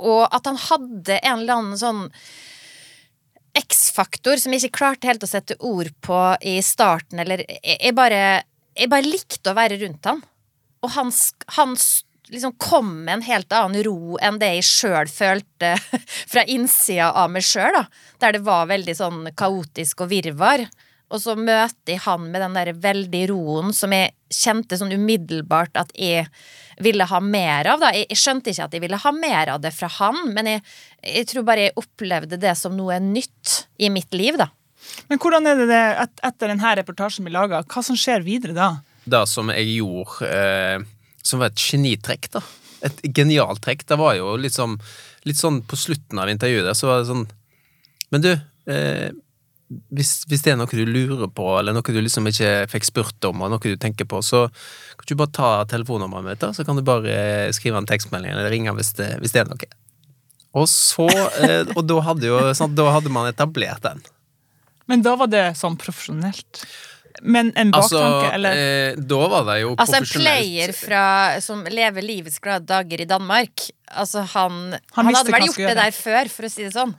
Og 0.00 0.24
at 0.24 0.48
han 0.48 0.58
hadde 0.60 1.20
en 1.22 1.40
eller 1.42 1.60
annen 1.60 1.80
sånn 1.80 2.02
X-faktor 3.56 4.40
som 4.40 4.52
jeg 4.52 4.66
ikke 4.66 4.78
klarte 4.80 5.08
helt 5.08 5.24
å 5.24 5.30
sette 5.30 5.56
ord 5.64 5.88
på 6.04 6.20
i 6.44 6.58
starten, 6.64 7.20
eller 7.22 7.44
jeg, 7.46 7.94
bare 7.96 8.42
Jeg 8.76 8.90
bare 8.92 9.08
likte 9.08 9.52
å 9.52 9.56
være 9.56 9.78
rundt 9.80 10.04
han. 10.04 10.18
Og 10.84 10.90
han, 10.92 11.12
han 11.56 11.72
liksom 12.28 12.52
kom 12.60 12.90
med 13.06 13.14
en 13.14 13.22
helt 13.24 13.54
annen 13.56 13.84
ro 13.86 14.18
enn 14.20 14.36
det 14.40 14.50
jeg 14.58 14.66
sjøl 14.68 15.08
følte 15.08 15.72
fra 16.32 16.44
innsida 16.44 17.12
av 17.12 17.30
meg 17.32 17.46
sjøl. 17.46 17.78
Der 18.20 18.36
det 18.36 18.42
var 18.44 18.68
veldig 18.68 18.96
sånn 18.98 19.30
kaotisk 19.36 20.04
og 20.04 20.12
virvar. 20.12 20.66
og 21.08 21.22
så 21.22 21.36
møter 21.38 21.94
jeg 21.94 22.02
han 22.04 22.30
med 22.30 22.42
den 22.42 22.56
der 22.58 22.72
veldig 22.72 23.24
roen 23.30 23.72
som 23.72 23.92
jeg 23.94 24.12
kjente 24.28 24.76
sånn 24.76 24.92
umiddelbart 24.92 25.76
at 25.78 25.92
jeg 25.94 26.26
ville 26.82 27.06
ha 27.08 27.20
mer 27.20 27.70
av. 27.72 27.80
da. 27.80 27.92
Jeg, 27.94 28.08
jeg 28.12 28.20
skjønte 28.20 28.52
ikke 28.52 28.66
at 28.68 28.76
jeg 28.76 28.84
ville 28.84 29.00
ha 29.00 29.12
mer 29.16 29.52
av 29.54 29.62
det 29.64 29.72
fra 29.76 29.88
han, 29.98 30.20
men 30.34 30.50
jeg, 30.50 30.62
jeg 31.06 31.28
tror 31.30 31.46
bare 31.48 31.68
jeg 31.68 31.76
opplevde 31.80 32.38
det 32.40 32.52
som 32.58 32.76
noe 32.76 32.98
nytt 33.02 33.62
i 33.80 33.90
mitt 33.92 34.12
liv, 34.16 34.38
da. 34.40 34.50
Men 35.10 35.20
hvordan 35.22 35.48
er 35.48 35.58
det, 35.58 35.66
det 35.70 35.80
et, 36.04 36.20
etter 36.28 36.52
denne 36.52 36.74
reportasjen 36.80 37.26
vi 37.26 37.34
laga? 37.34 37.62
Hva 37.66 37.82
som 37.84 37.98
skjer 37.98 38.24
videre 38.26 38.56
da? 38.56 38.68
Det 39.06 39.22
som 39.30 39.50
jeg 39.54 39.76
gjorde, 39.78 40.28
eh, 40.30 40.84
som 41.26 41.42
var 41.42 41.52
et 41.52 41.62
genitrekk, 41.62 42.30
da. 42.36 42.42
Et 42.86 43.02
genialt 43.16 43.62
trekk. 43.64 43.86
Det 43.88 43.98
var 43.98 44.16
jo 44.18 44.34
sånn, 44.52 44.76
litt 45.26 45.40
sånn 45.40 45.62
på 45.66 45.78
slutten 45.80 46.20
av 46.22 46.30
intervjuet 46.30 46.66
der, 46.68 46.76
så 46.76 46.90
var 46.90 47.02
det 47.02 47.10
sånn 47.10 47.26
Men 48.14 48.22
du, 48.22 48.30
eh, 48.70 49.08
hvis, 49.66 50.10
hvis, 50.30 50.44
det 50.44 50.52
er 50.52 50.58
noe 50.60 50.70
du 50.70 50.84
lurer 50.86 51.26
på, 51.34 51.46
eller 51.58 51.74
noe 51.74 51.82
du 51.82 51.98
liksom 51.98 52.28
ikke 52.30 52.68
fikk 52.70 52.86
spurt 52.86 53.26
om, 53.26 53.42
og 53.42 53.50
noe 53.50 53.62
du 53.62 53.74
tenker 53.80 54.06
på, 54.08 54.20
så 54.22 54.46
kan 54.98 55.10
du 55.10 55.16
bare 55.18 55.34
ta 55.34 55.50
telefonnummeret 55.72 56.28
mitt, 56.28 56.42
da, 56.42 56.52
så 56.54 56.66
kan 56.66 56.78
du 56.78 56.84
bare 56.86 57.50
skrive 57.56 57.80
en 57.80 57.88
tekstmelding 57.88 58.34
eller 58.34 58.50
ringe 58.52 58.74
hvis 58.78 58.94
det, 59.00 59.16
hvis 59.22 59.34
det 59.34 59.42
er 59.42 59.50
noe. 59.50 59.70
Og 60.56 60.68
så 60.72 61.04
eh, 61.44 61.68
Og 61.74 61.82
da 61.84 61.98
hadde, 62.06 62.30
jo, 62.30 62.38
sånn, 62.56 62.76
da 62.78 62.88
hadde 62.94 63.12
man 63.12 63.28
etablert 63.28 63.82
den. 63.84 63.98
Men 64.88 65.02
da 65.04 65.16
var 65.18 65.28
det 65.28 65.48
sånn 65.58 65.76
profesjonelt? 65.80 66.62
Men 67.24 67.50
en 67.56 67.72
baktanke, 67.72 68.06
altså, 68.06 68.30
eller? 68.36 68.60
Eh, 68.60 69.02
da 69.10 69.20
var 69.32 69.44
det 69.48 69.58
jo 69.62 69.74
Altså 69.74 69.98
en 69.98 70.08
player 70.08 70.72
fra, 70.76 71.02
som 71.44 71.64
lever 71.64 72.04
livets 72.04 72.38
glade 72.44 72.68
dager 72.68 73.02
i 73.02 73.08
Danmark. 73.08 73.66
Altså 73.88 74.24
han, 74.36 74.76
Han 74.94 75.08
han, 75.08 75.14
hadde 75.16 75.34
vel 75.34 75.46
gjort 75.48 75.62
det 75.64 75.76
der 75.80 75.96
før, 75.96 76.32
for 76.32 76.48
å 76.48 76.52
si 76.52 76.66
det 76.66 76.72
sånn. 76.76 76.94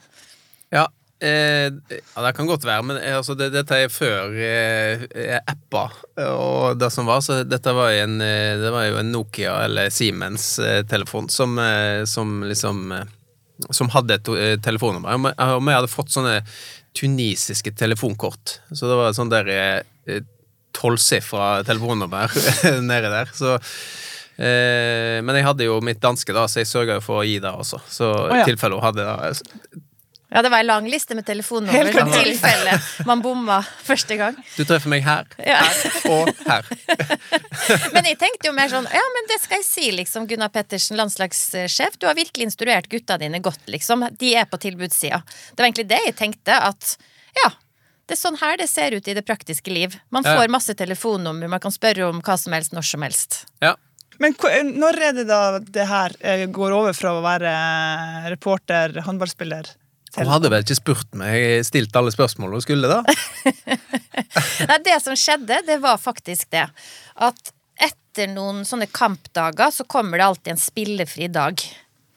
Ja, 0.73 0.87
eh, 1.23 1.67
ja, 1.89 2.21
det 2.25 2.33
kan 2.37 2.47
godt 2.49 2.65
være, 2.67 2.83
men 2.85 2.97
eh, 3.01 3.15
altså, 3.17 3.35
det, 3.37 3.49
dette 3.55 3.77
er 3.83 3.91
før 3.93 4.35
eh, 4.37 5.37
appa 5.49 5.87
og 6.27 6.77
det 6.81 6.89
som 6.93 7.07
var. 7.09 7.21
Så 7.25 7.41
dette 7.47 7.73
var 7.75 7.91
en, 7.95 8.19
eh, 8.21 8.55
det 8.61 8.71
var 8.73 8.87
jo 8.89 8.99
en 9.01 9.11
Nokia 9.13 9.55
eller 9.65 9.89
Siemens-telefon 9.93 11.29
som, 11.33 11.57
eh, 11.59 12.03
som 12.09 12.41
liksom 12.47 12.91
eh, 12.91 13.05
Som 13.73 13.89
hadde 13.89 14.13
et 14.19 14.27
eh, 14.29 14.55
telefonnummer. 14.61 15.15
Og 15.17 15.63
vi- 15.65 15.73
hadde 15.73 15.89
fått 15.89 16.11
sånne 16.13 16.43
tunisiske 16.93 17.71
telefonkort. 17.73 18.59
Så 18.69 18.85
det 18.85 18.97
var 18.99 19.15
sånn 19.17 19.31
der 19.33 19.49
eh, 19.49 20.21
tolvsifra 20.77 21.63
telefonnummer 21.65 22.29
nede 22.91 23.09
der. 23.09 23.31
Så 23.33 23.55
eh, 24.37 25.17
men 25.25 25.39
jeg 25.39 25.47
hadde 25.47 25.65
jo 25.65 25.79
mitt 25.81 26.01
danske, 26.03 26.33
da, 26.37 26.45
så 26.45 26.61
jeg 26.61 26.69
sørga 26.69 26.99
for 27.01 27.23
å 27.23 27.25
gi 27.25 27.39
det 27.41 27.49
også. 27.49 27.81
Så 27.89 28.11
i 28.29 28.41
ja. 28.43 28.45
tilfelle 28.45 28.77
hun 28.77 28.85
hadde 28.85 29.05
det. 29.09 29.81
Ja, 30.29 30.41
det 30.43 30.49
var 30.51 30.59
en 30.59 30.67
lang 30.67 30.87
liste 30.91 31.15
med 31.15 31.23
telefonnummer 31.25 31.87
i 31.87 32.23
tilfelle 32.23 32.73
man 33.07 33.21
bomma 33.23 33.61
første 33.63 34.17
gang. 34.19 34.35
Du 34.57 34.65
treffer 34.67 34.91
meg 34.91 35.05
her, 35.05 35.27
Ja. 35.39 35.61
her 35.63 36.09
og 36.11 36.31
her. 36.43 36.67
Men 37.95 38.09
jeg 38.09 38.17
tenkte 38.19 38.49
jo 38.49 38.55
mer 38.55 38.67
sånn 38.71 38.89
Ja, 38.91 39.03
men 39.15 39.29
det 39.31 39.37
skal 39.43 39.61
jeg 39.61 39.67
si, 39.67 39.85
liksom, 39.95 40.27
Gunnar 40.27 40.51
Pettersen, 40.51 40.97
landslagssjef. 40.99 41.95
Du 41.99 42.07
har 42.09 42.17
virkelig 42.17 42.49
instruert 42.49 42.89
gutta 42.91 43.17
dine 43.21 43.39
godt, 43.43 43.63
liksom. 43.71 44.03
De 44.19 44.33
er 44.35 44.45
på 44.51 44.59
tilbudssida. 44.59 45.21
Det 45.23 45.61
var 45.63 45.69
egentlig 45.69 45.87
det 45.93 46.01
jeg 46.09 46.17
tenkte, 46.19 46.59
at 46.59 46.97
ja. 47.39 47.53
Det 48.07 48.15
er 48.15 48.21
sånn 48.21 48.39
her 48.39 48.59
det 48.59 48.69
ser 48.71 48.95
ut 48.95 49.07
i 49.07 49.15
det 49.17 49.25
praktiske 49.27 49.71
liv. 49.71 49.97
Man 50.15 50.23
får 50.27 50.47
masse 50.51 50.75
telefonnummer, 50.79 51.49
man 51.51 51.63
kan 51.63 51.71
spørre 51.75 52.07
om 52.07 52.21
hva 52.23 52.37
som 52.39 52.55
helst 52.55 52.75
når 52.75 52.87
som 52.87 53.03
helst. 53.03 53.41
Ja. 53.63 53.73
Men 54.19 54.33
når 54.75 55.01
er 55.09 55.17
det 55.17 55.27
da 55.29 55.41
det 55.59 55.87
her 55.87 56.15
eh, 56.19 56.45
går 56.51 56.71
over 56.73 56.95
fra 56.97 57.11
å 57.17 57.23
være 57.25 57.51
reporter, 58.31 58.95
håndballspiller 59.05 59.67
Hun 60.17 60.31
hadde 60.31 60.49
vel 60.49 60.63
ikke 60.65 60.79
spurt 60.79 61.17
meg, 61.19 61.61
stilt 61.67 61.95
alle 61.97 62.13
spørsmålene 62.13 62.57
hun 62.57 62.65
skulle, 62.65 62.89
da? 62.89 63.01
Nei, 64.69 64.79
det 64.85 64.97
som 65.03 65.17
skjedde, 65.17 65.61
det 65.67 65.77
var 65.83 65.99
faktisk 66.01 66.49
det. 66.55 66.65
At 67.21 67.53
etter 67.77 68.31
noen 68.31 68.63
sånne 68.65 68.89
kampdager, 68.89 69.69
så 69.73 69.85
kommer 69.85 70.17
det 70.17 70.25
alltid 70.25 70.55
en 70.55 70.61
spillefri 70.61 71.29
dag. 71.29 71.61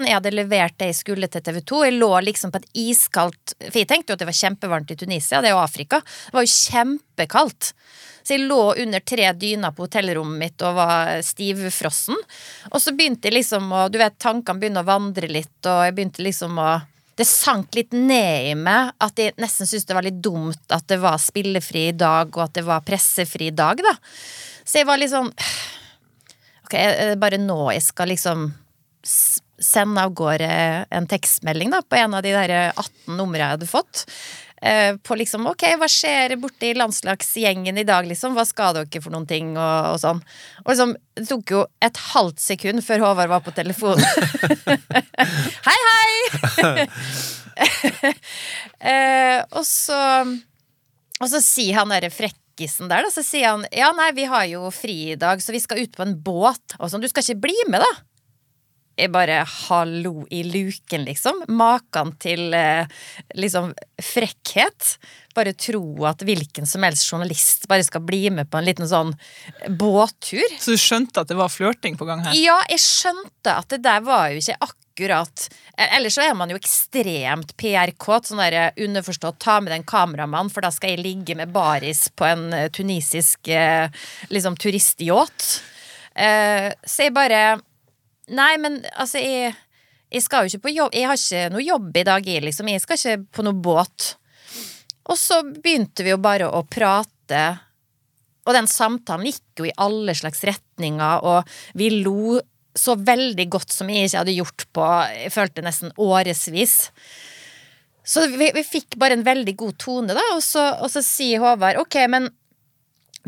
Jeg 0.00 0.16
hadde 0.16 0.32
levert 0.32 0.78
det 0.80 0.90
jeg 0.94 1.00
skulle 1.02 1.28
til 1.28 1.42
TV 1.44 1.58
2. 1.60 1.80
Jeg 1.84 1.98
lå 1.98 2.10
liksom 2.24 2.52
på 2.54 2.60
et 2.62 2.70
iskaldt 2.88 3.52
For 3.66 3.82
jeg 3.82 3.88
tenkte 3.90 4.12
jo 4.12 4.16
at 4.16 4.22
det 4.22 4.28
var 4.30 4.38
kjempevarmt 4.38 4.94
i 4.94 4.96
Tunisia, 4.96 5.42
det 5.42 5.50
er 5.50 5.56
jo 5.58 5.60
Afrika. 5.60 6.00
Det 6.00 6.38
var 6.38 6.46
jo 6.46 6.54
kjempekaldt. 6.54 7.72
Så 8.22 8.36
jeg 8.36 8.46
lå 8.48 8.60
under 8.80 9.04
tre 9.04 9.30
dyner 9.36 9.74
på 9.76 9.84
hotellrommet 9.86 10.40
mitt 10.40 10.64
og 10.64 10.76
var 10.76 11.20
stivfrossen. 11.24 12.16
Og 12.70 12.80
så 12.80 12.94
begynte 12.96 13.28
jeg 13.28 13.40
liksom 13.40 13.68
å 13.72 13.88
Du 13.92 13.98
vet, 14.00 14.16
tankene 14.20 14.60
begynner 14.60 14.84
å 14.84 14.90
vandre 14.90 15.28
litt, 15.28 15.58
og 15.66 15.84
jeg 15.84 15.96
begynte 15.96 16.24
liksom 16.24 16.60
å 16.60 16.70
det 17.20 17.28
sank 17.28 17.76
litt 17.76 17.92
ned 17.96 18.50
i 18.50 18.54
meg 18.58 18.94
at 19.02 19.20
jeg 19.20 19.36
nesten 19.40 19.68
syntes 19.68 19.86
det 19.88 19.96
var 19.96 20.06
litt 20.06 20.22
dumt 20.24 20.72
at 20.72 20.86
det 20.90 21.00
var 21.02 21.20
spillefri 21.20 21.90
dag, 21.92 22.32
og 22.32 22.46
at 22.46 22.56
det 22.56 22.64
var 22.66 22.84
pressefri 22.86 23.50
dag, 23.52 23.82
da. 23.84 23.94
Så 24.64 24.80
jeg 24.80 24.88
var 24.88 25.00
litt 25.00 25.12
sånn 25.12 25.30
Ok, 26.64 26.76
er 26.78 27.16
bare 27.18 27.40
nå 27.42 27.58
jeg 27.74 27.82
skal 27.82 28.12
liksom 28.12 28.50
sende 29.60 30.02
av 30.02 30.12
gårde 30.16 30.48
en 30.88 31.08
tekstmelding 31.10 31.72
da, 31.74 31.82
på 31.82 31.98
en 31.98 32.14
av 32.16 32.22
de 32.24 32.32
der 32.32 32.52
18 32.70 33.16
numrene 33.18 33.42
jeg 33.42 33.56
hadde 33.56 33.68
fått. 33.68 34.04
Eh, 34.60 34.96
på 35.00 35.16
liksom 35.16 35.46
ok, 35.48 35.62
hva 35.80 35.86
skjer 35.88 36.34
borte 36.40 36.68
i 36.68 36.74
landslagsgjengen 36.76 37.78
i 37.80 37.84
dag, 37.88 38.04
liksom? 38.04 38.34
Hva 38.36 38.44
skal 38.44 38.74
dere 38.76 39.00
for 39.00 39.14
noen 39.14 39.24
ting, 39.28 39.54
og, 39.56 39.94
og 39.94 40.00
sånn. 40.02 40.20
Og 40.66 40.68
liksom, 40.68 40.92
det 41.16 41.24
tok 41.30 41.54
jo 41.54 41.62
et 41.80 42.02
halvt 42.10 42.42
sekund 42.44 42.84
før 42.84 43.06
Håvard 43.06 43.32
var 43.32 43.40
på 43.46 43.54
telefonen. 43.56 44.04
hei, 45.68 45.78
hei! 45.88 46.86
eh, 48.90 49.40
og 49.50 49.64
så 49.66 49.96
Og 51.20 51.28
så 51.28 51.40
sier 51.44 51.76
han 51.76 51.90
derre 51.92 52.08
frekkisen 52.12 52.88
der, 52.88 53.04
da, 53.04 53.10
så 53.12 53.24
sier 53.24 53.54
han 53.54 53.64
ja, 53.76 53.90
nei, 53.96 54.10
vi 54.16 54.28
har 54.28 54.44
jo 54.48 54.68
fri 54.72 55.14
i 55.14 55.18
dag, 55.20 55.40
så 55.40 55.56
vi 55.56 55.60
skal 55.64 55.80
ut 55.84 55.96
på 55.96 56.04
en 56.04 56.16
båt. 56.20 56.76
Og 56.78 56.92
sånn, 56.92 57.00
du 57.00 57.08
skal 57.08 57.24
ikke 57.24 57.48
bli 57.48 57.56
med, 57.72 57.80
da? 57.80 58.09
Jeg 59.00 59.12
bare 59.14 59.40
hallo 59.48 60.26
i 60.30 60.42
luken, 60.44 61.06
liksom. 61.08 61.44
Maken 61.48 62.12
til 62.20 62.52
eh, 62.56 62.90
liksom 63.38 63.72
frekkhet. 64.02 64.96
Bare 65.36 65.54
tro 65.56 65.82
at 66.08 66.24
hvilken 66.26 66.68
som 66.68 66.84
helst 66.84 67.08
journalist 67.08 67.68
bare 67.70 67.86
skal 67.86 68.04
bli 68.04 68.26
med 68.34 68.50
på 68.50 68.60
en 68.60 68.66
liten 68.66 68.88
sånn 68.90 69.14
båttur. 69.78 70.44
Så 70.60 70.74
du 70.74 70.80
skjønte 70.80 71.22
at 71.22 71.30
det 71.30 71.38
var 71.38 71.52
flørting 71.52 71.96
på 72.00 72.08
gang 72.08 72.24
her? 72.26 72.36
Ja, 72.36 72.58
jeg 72.68 72.82
skjønte 72.84 73.56
at 73.56 73.70
det 73.72 73.80
der 73.86 74.04
var 74.04 74.28
jo 74.34 74.42
ikke 74.42 74.58
akkurat 74.68 75.46
eh, 75.78 75.96
Ellers 75.96 76.18
så 76.18 76.26
er 76.26 76.36
man 76.36 76.52
jo 76.52 76.60
ekstremt 76.60 77.56
PR-kåt. 77.60 78.28
Sånn 78.28 78.44
der 78.44 78.76
underforstått 78.76 79.40
ta 79.40 79.60
med 79.64 79.72
den 79.72 79.86
kameramann, 79.88 80.52
for 80.52 80.66
da 80.66 80.72
skal 80.74 80.96
jeg 80.96 81.04
ligge 81.06 81.38
med 81.38 81.54
baris 81.56 82.08
på 82.12 82.28
en 82.28 82.50
eh, 82.52 82.68
tunisisk 82.74 83.48
eh, 83.48 83.88
liksom 84.28 84.60
turistyacht. 84.60 85.48
Eh, 86.20 86.68
så 86.84 87.06
jeg 87.06 87.16
bare 87.16 87.60
Nei, 88.36 88.54
men 88.62 88.78
altså, 88.94 89.18
jeg, 89.22 89.54
jeg 90.12 90.24
skal 90.24 90.46
jo 90.46 90.52
ikke 90.52 90.68
på 90.68 90.74
jobb 90.74 90.94
Jeg 90.94 91.08
har 91.10 91.18
ikke 91.18 91.48
noe 91.54 91.64
jobb 91.64 91.96
i 91.98 92.06
dag, 92.06 92.28
jeg, 92.28 92.44
liksom. 92.46 92.70
Jeg 92.70 92.84
skal 92.84 93.00
ikke 93.00 93.16
på 93.38 93.46
noe 93.46 93.58
båt. 93.58 94.12
Og 95.10 95.18
så 95.18 95.40
begynte 95.42 96.06
vi 96.06 96.12
jo 96.12 96.20
bare 96.22 96.50
å 96.50 96.62
prate. 96.70 97.42
Og 98.46 98.54
den 98.56 98.70
samtalen 98.70 99.28
gikk 99.28 99.62
jo 99.62 99.68
i 99.68 99.74
alle 99.82 100.14
slags 100.16 100.42
retninger, 100.46 101.26
og 101.26 101.50
vi 101.78 101.90
lo 102.00 102.38
så 102.76 102.94
veldig 102.94 103.46
godt 103.50 103.74
som 103.74 103.88
jeg 103.90 104.06
ikke 104.06 104.20
hadde 104.20 104.34
gjort 104.36 104.64
på 104.70 104.86
Jeg 105.10 105.32
følte 105.34 105.64
nesten 105.66 105.92
årevis. 105.98 106.76
Så 108.06 108.24
vi, 108.30 108.50
vi 108.54 108.62
fikk 108.64 108.96
bare 108.98 109.18
en 109.18 109.26
veldig 109.26 109.54
god 109.58 109.76
tone, 109.82 110.14
da, 110.16 110.22
og 110.34 110.42
så, 110.42 110.62
og 110.80 110.90
så 110.90 111.02
sier 111.04 111.42
Håvard 111.42 111.82
ok, 111.82 111.98
men 112.10 112.30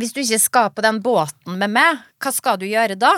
hvis 0.01 0.15
du 0.15 0.23
ikke 0.23 0.41
skal 0.41 0.71
på 0.73 0.85
den 0.85 1.03
båten 1.05 1.59
med 1.61 1.75
meg, 1.75 2.01
hva 2.23 2.33
skal 2.33 2.57
du 2.59 2.65
gjøre 2.67 2.97
da? 2.97 3.13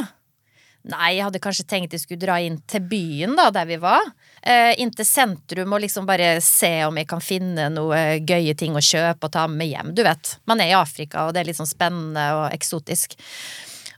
Nei, 0.85 1.15
jeg 1.17 1.25
hadde 1.25 1.41
kanskje 1.41 1.65
tenkt 1.65 1.95
jeg 1.97 2.03
skulle 2.03 2.21
dra 2.21 2.35
inn 2.45 2.59
til 2.69 2.83
byen, 2.85 3.33
da, 3.39 3.47
der 3.55 3.65
vi 3.71 3.79
var. 3.81 4.05
Eh, 4.45 4.75
inn 4.83 4.91
til 4.93 5.07
sentrum 5.09 5.73
og 5.73 5.81
liksom 5.81 6.05
bare 6.05 6.35
se 6.45 6.73
om 6.85 6.99
jeg 7.01 7.09
kan 7.09 7.23
finne 7.25 7.71
noe 7.73 8.01
gøye 8.21 8.53
ting 8.61 8.77
å 8.77 8.83
kjøpe 8.85 9.31
og 9.31 9.33
ta 9.33 9.47
med 9.49 9.71
hjem. 9.71 9.95
Du 9.97 10.03
vet, 10.05 10.35
man 10.45 10.61
er 10.61 10.75
i 10.75 10.77
Afrika, 10.77 11.25
og 11.25 11.33
det 11.33 11.41
er 11.41 11.49
litt 11.49 11.61
sånn 11.61 11.71
spennende 11.71 12.27
og 12.37 12.45
eksotisk. 12.53 13.17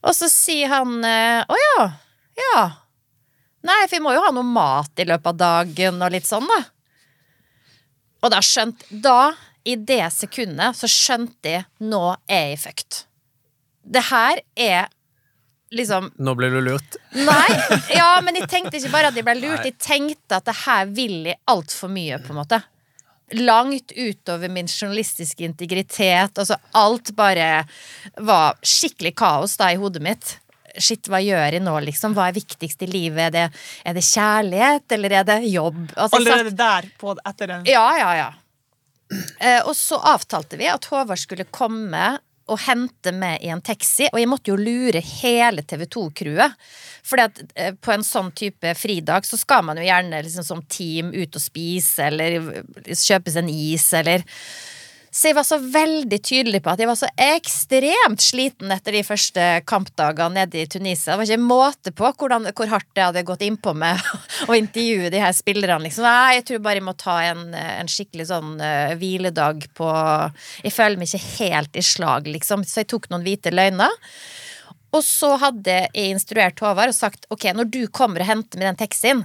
Og 0.06 0.14
så 0.14 0.30
sier 0.30 0.70
han 0.70 1.00
eh, 1.02 1.42
å 1.42 1.58
ja, 1.58 1.88
ja. 2.38 2.62
Nei, 3.66 3.82
for 3.88 3.96
vi 3.96 4.04
må 4.04 4.14
jo 4.14 4.22
ha 4.22 4.30
noe 4.36 4.46
mat 4.46 5.02
i 5.02 5.08
løpet 5.08 5.32
av 5.32 5.42
dagen 5.42 5.98
og 6.06 6.14
litt 6.14 6.28
sånn, 6.28 6.46
da. 6.46 6.62
Og 8.22 8.30
da 8.32 8.38
skjønte 8.42 9.02
Da, 9.02 9.34
i 9.66 9.74
det 9.74 10.04
sekundet, 10.14 10.78
så 10.78 10.86
skjønte 10.86 11.56
jeg 11.56 11.66
nå 11.82 12.04
er 12.30 12.52
jeg 12.52 12.60
fucked. 12.62 13.00
Det 13.82 14.06
her 14.12 14.38
er 14.54 14.86
liksom 15.74 16.10
Nå 16.18 16.34
ble 16.38 16.48
du 16.52 16.60
lurt. 16.62 16.96
Nei, 17.16 17.56
ja, 17.96 18.20
men 18.22 18.36
jeg 18.38 18.48
tenkte 18.52 18.78
ikke 18.78 18.92
bare 18.92 19.10
at 19.10 19.18
jeg 19.18 19.26
ble 19.26 19.34
lurt. 19.40 19.64
Jeg 19.66 19.76
tenkte 19.82 20.38
at 20.38 20.46
det 20.46 20.54
her 20.64 20.86
vil 20.94 21.16
jeg 21.32 21.38
altfor 21.50 21.90
mye, 21.92 22.18
på 22.22 22.34
en 22.34 22.40
måte. 22.42 22.60
Langt 23.42 23.90
utover 23.98 24.48
min 24.54 24.68
journalistiske 24.70 25.42
integritet. 25.48 26.38
Altså, 26.38 26.56
alt 26.78 27.10
bare 27.18 27.64
var 28.22 28.54
skikkelig 28.62 29.16
kaos 29.18 29.56
da 29.58 29.72
i 29.74 29.80
hodet 29.80 30.02
mitt. 30.06 30.36
Shit, 30.78 31.08
hva 31.08 31.18
gjør 31.24 31.56
jeg 31.56 31.62
nå, 31.64 31.72
liksom? 31.88 32.12
Hva 32.14 32.28
er 32.28 32.36
viktigst 32.36 32.82
i 32.84 32.88
livet? 32.90 33.22
Er 33.26 33.32
det, 33.34 33.44
er 33.88 33.96
det 33.96 34.04
kjærlighet, 34.04 34.84
eller 34.92 35.14
er 35.18 35.24
det 35.26 35.38
jobb? 35.48 35.78
Altså, 35.96 36.20
jeg 36.20 36.26
satt- 36.26 36.34
Allerede 36.36 36.56
der, 36.60 36.88
på, 37.00 37.16
etter 37.32 37.50
den? 37.54 37.64
ja, 37.72 37.86
ja, 37.98 38.10
ja. 38.22 38.28
Eh, 39.40 39.60
og 39.66 39.72
så 39.78 39.96
avtalte 40.02 40.58
vi 40.58 40.66
at 40.66 40.84
Håvard 40.90 41.18
skulle 41.22 41.44
komme 41.54 42.16
og 42.46 42.60
hente 42.62 43.10
meg 43.16 43.42
i 43.42 43.50
en 43.50 43.62
taxi, 43.64 44.06
og 44.12 44.20
jeg 44.20 44.30
måtte 44.30 44.52
jo 44.52 44.58
lure 44.60 45.02
hele 45.02 45.64
TV 45.66 45.86
2-crewet. 45.90 46.54
Fordi 47.06 47.24
at 47.26 47.40
eh, 47.58 47.72
på 47.74 47.94
en 47.94 48.06
sånn 48.06 48.30
type 48.38 48.74
fridag 48.78 49.26
så 49.26 49.38
skal 49.40 49.64
man 49.66 49.80
jo 49.80 49.86
gjerne 49.86 50.22
liksom 50.26 50.46
som 50.46 50.62
team 50.70 51.10
ut 51.14 51.38
og 51.38 51.42
spise, 51.42 52.06
eller 52.06 52.38
kjøpe 52.86 53.34
seg 53.34 53.42
en 53.44 53.52
is, 53.52 53.88
eller 53.98 54.26
så 55.16 55.30
jeg 55.30 55.36
var 55.38 55.46
så 55.48 55.56
veldig 55.56 56.16
tydelig 56.20 56.58
på 56.60 56.68
at 56.68 56.80
jeg 56.82 56.88
var 56.90 56.98
så 57.00 57.08
ekstremt 57.24 58.20
sliten 58.20 58.72
etter 58.74 58.98
de 58.98 59.00
første 59.06 59.44
kampdagene 59.64 60.42
nede 60.42 60.60
i 60.60 60.66
Tunisia. 60.68 61.14
Det 61.14 61.22
var 61.22 61.30
ikke 61.30 61.46
måte 61.46 61.92
på 61.96 62.10
hvordan, 62.20 62.50
hvor 62.52 62.68
hardt 62.68 62.90
det 62.92 63.06
hadde 63.06 63.22
gått 63.24 63.46
innpå 63.46 63.72
med 63.80 64.02
å 64.50 64.58
intervjue 64.58 65.08
de 65.14 65.22
her 65.22 65.32
spillerne. 65.32 65.86
Liksom. 65.86 66.04
Nei, 66.04 66.36
jeg 66.36 66.44
tror 66.50 66.60
bare 66.66 66.82
jeg 66.82 66.84
må 66.90 66.92
ta 67.00 67.16
en, 67.30 67.46
en 67.56 67.88
skikkelig 67.88 68.28
sånn 68.28 68.60
uh, 68.60 68.92
hviledag 69.00 69.64
på 69.78 69.88
Jeg 70.66 70.76
føler 70.76 71.00
meg 71.00 71.08
ikke 71.08 71.46
helt 71.46 71.80
i 71.80 71.86
slag, 71.94 72.28
liksom. 72.36 72.66
Så 72.68 72.82
jeg 72.84 72.92
tok 72.92 73.08
noen 73.08 73.24
hvite 73.24 73.54
løgner. 73.56 73.96
Og 74.92 75.00
så 75.00 75.32
hadde 75.40 75.80
jeg 75.80 76.12
instruert 76.12 76.60
Håvard 76.60 76.92
og 76.92 76.98
sagt 76.98 77.24
ok, 77.32 77.48
når 77.56 77.72
du 77.72 77.82
kommer 77.88 78.20
og 78.20 78.34
henter 78.34 78.60
med 78.60 78.68
den 78.68 78.84
taxien, 78.84 79.24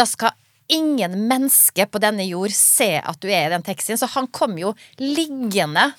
da 0.00 0.08
skal 0.08 0.32
ingen 0.72 1.14
menneske 1.28 1.86
på 1.86 2.00
denne 2.02 2.26
jord 2.26 2.54
se 2.54 2.96
at 2.98 3.20
du 3.22 3.28
er 3.30 3.46
i 3.46 3.54
den 3.54 3.64
taxien. 3.66 3.98
Så 3.98 4.08
han 4.14 4.28
kom 4.34 4.58
jo 4.58 4.74
liggende 5.00 5.90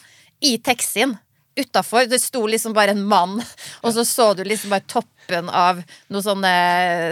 i 0.43 0.57
taxien 0.57 1.17
utafor. 1.57 2.05
Det 2.05 2.19
sto 2.21 2.45
liksom 2.47 2.73
bare 2.73 2.93
en 2.93 3.03
mann, 3.03 3.39
og 3.81 3.93
så 3.93 4.05
så 4.05 4.33
du 4.37 4.43
liksom 4.45 4.73
bare 4.73 4.85
toppen 4.87 5.49
av 5.49 5.81
noen 6.11 6.23
sånne 6.23 6.51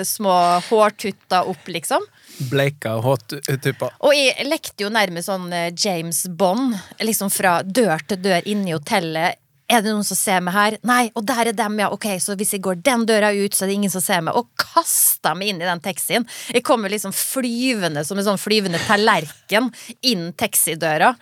små 0.08 0.36
hårtutter 0.70 1.50
opp, 1.50 1.68
liksom. 1.68 2.06
Bleika 2.52 2.98
hårtupper. 3.02 3.96
Og 4.04 4.14
jeg 4.16 4.48
lekte 4.48 4.86
jo 4.86 4.92
nærmest 4.94 5.32
sånn 5.32 5.48
eh, 5.56 5.72
James 5.72 6.26
Bond, 6.28 6.76
liksom 7.02 7.32
fra 7.34 7.62
dør 7.64 8.04
til 8.08 8.22
dør 8.22 8.46
inne 8.52 8.72
i 8.72 8.76
hotellet 8.76 9.42
er 9.66 9.82
det 9.82 9.90
noen 9.90 10.06
som 10.06 10.18
ser 10.18 10.44
meg 10.46 10.54
her? 10.54 10.76
Nei, 10.86 11.08
og 11.18 11.26
der 11.26 11.50
er 11.50 11.56
dem, 11.58 11.80
ja. 11.82 11.88
Ok, 11.94 12.06
så 12.22 12.36
hvis 12.38 12.54
jeg 12.54 12.62
går 12.66 12.82
den 12.86 13.06
døra 13.10 13.32
ut, 13.34 13.56
så 13.56 13.66
er 13.66 13.72
det 13.72 13.78
ingen 13.80 13.94
som 13.94 14.04
ser 14.04 14.22
meg. 14.26 14.38
Og 14.38 14.52
kasta 14.62 15.34
meg 15.38 15.52
inn 15.52 15.64
i 15.64 15.68
den 15.68 15.82
taxien. 15.84 16.28
Jeg 16.54 16.66
kommer 16.68 16.94
liksom 16.94 17.14
flyvende 17.16 18.06
som 18.06 18.22
en 18.22 18.28
sånn 18.28 18.42
flyvende 18.42 18.82
tallerken 18.86 19.72
inn 20.06 20.30
taxidøra. 20.38 21.16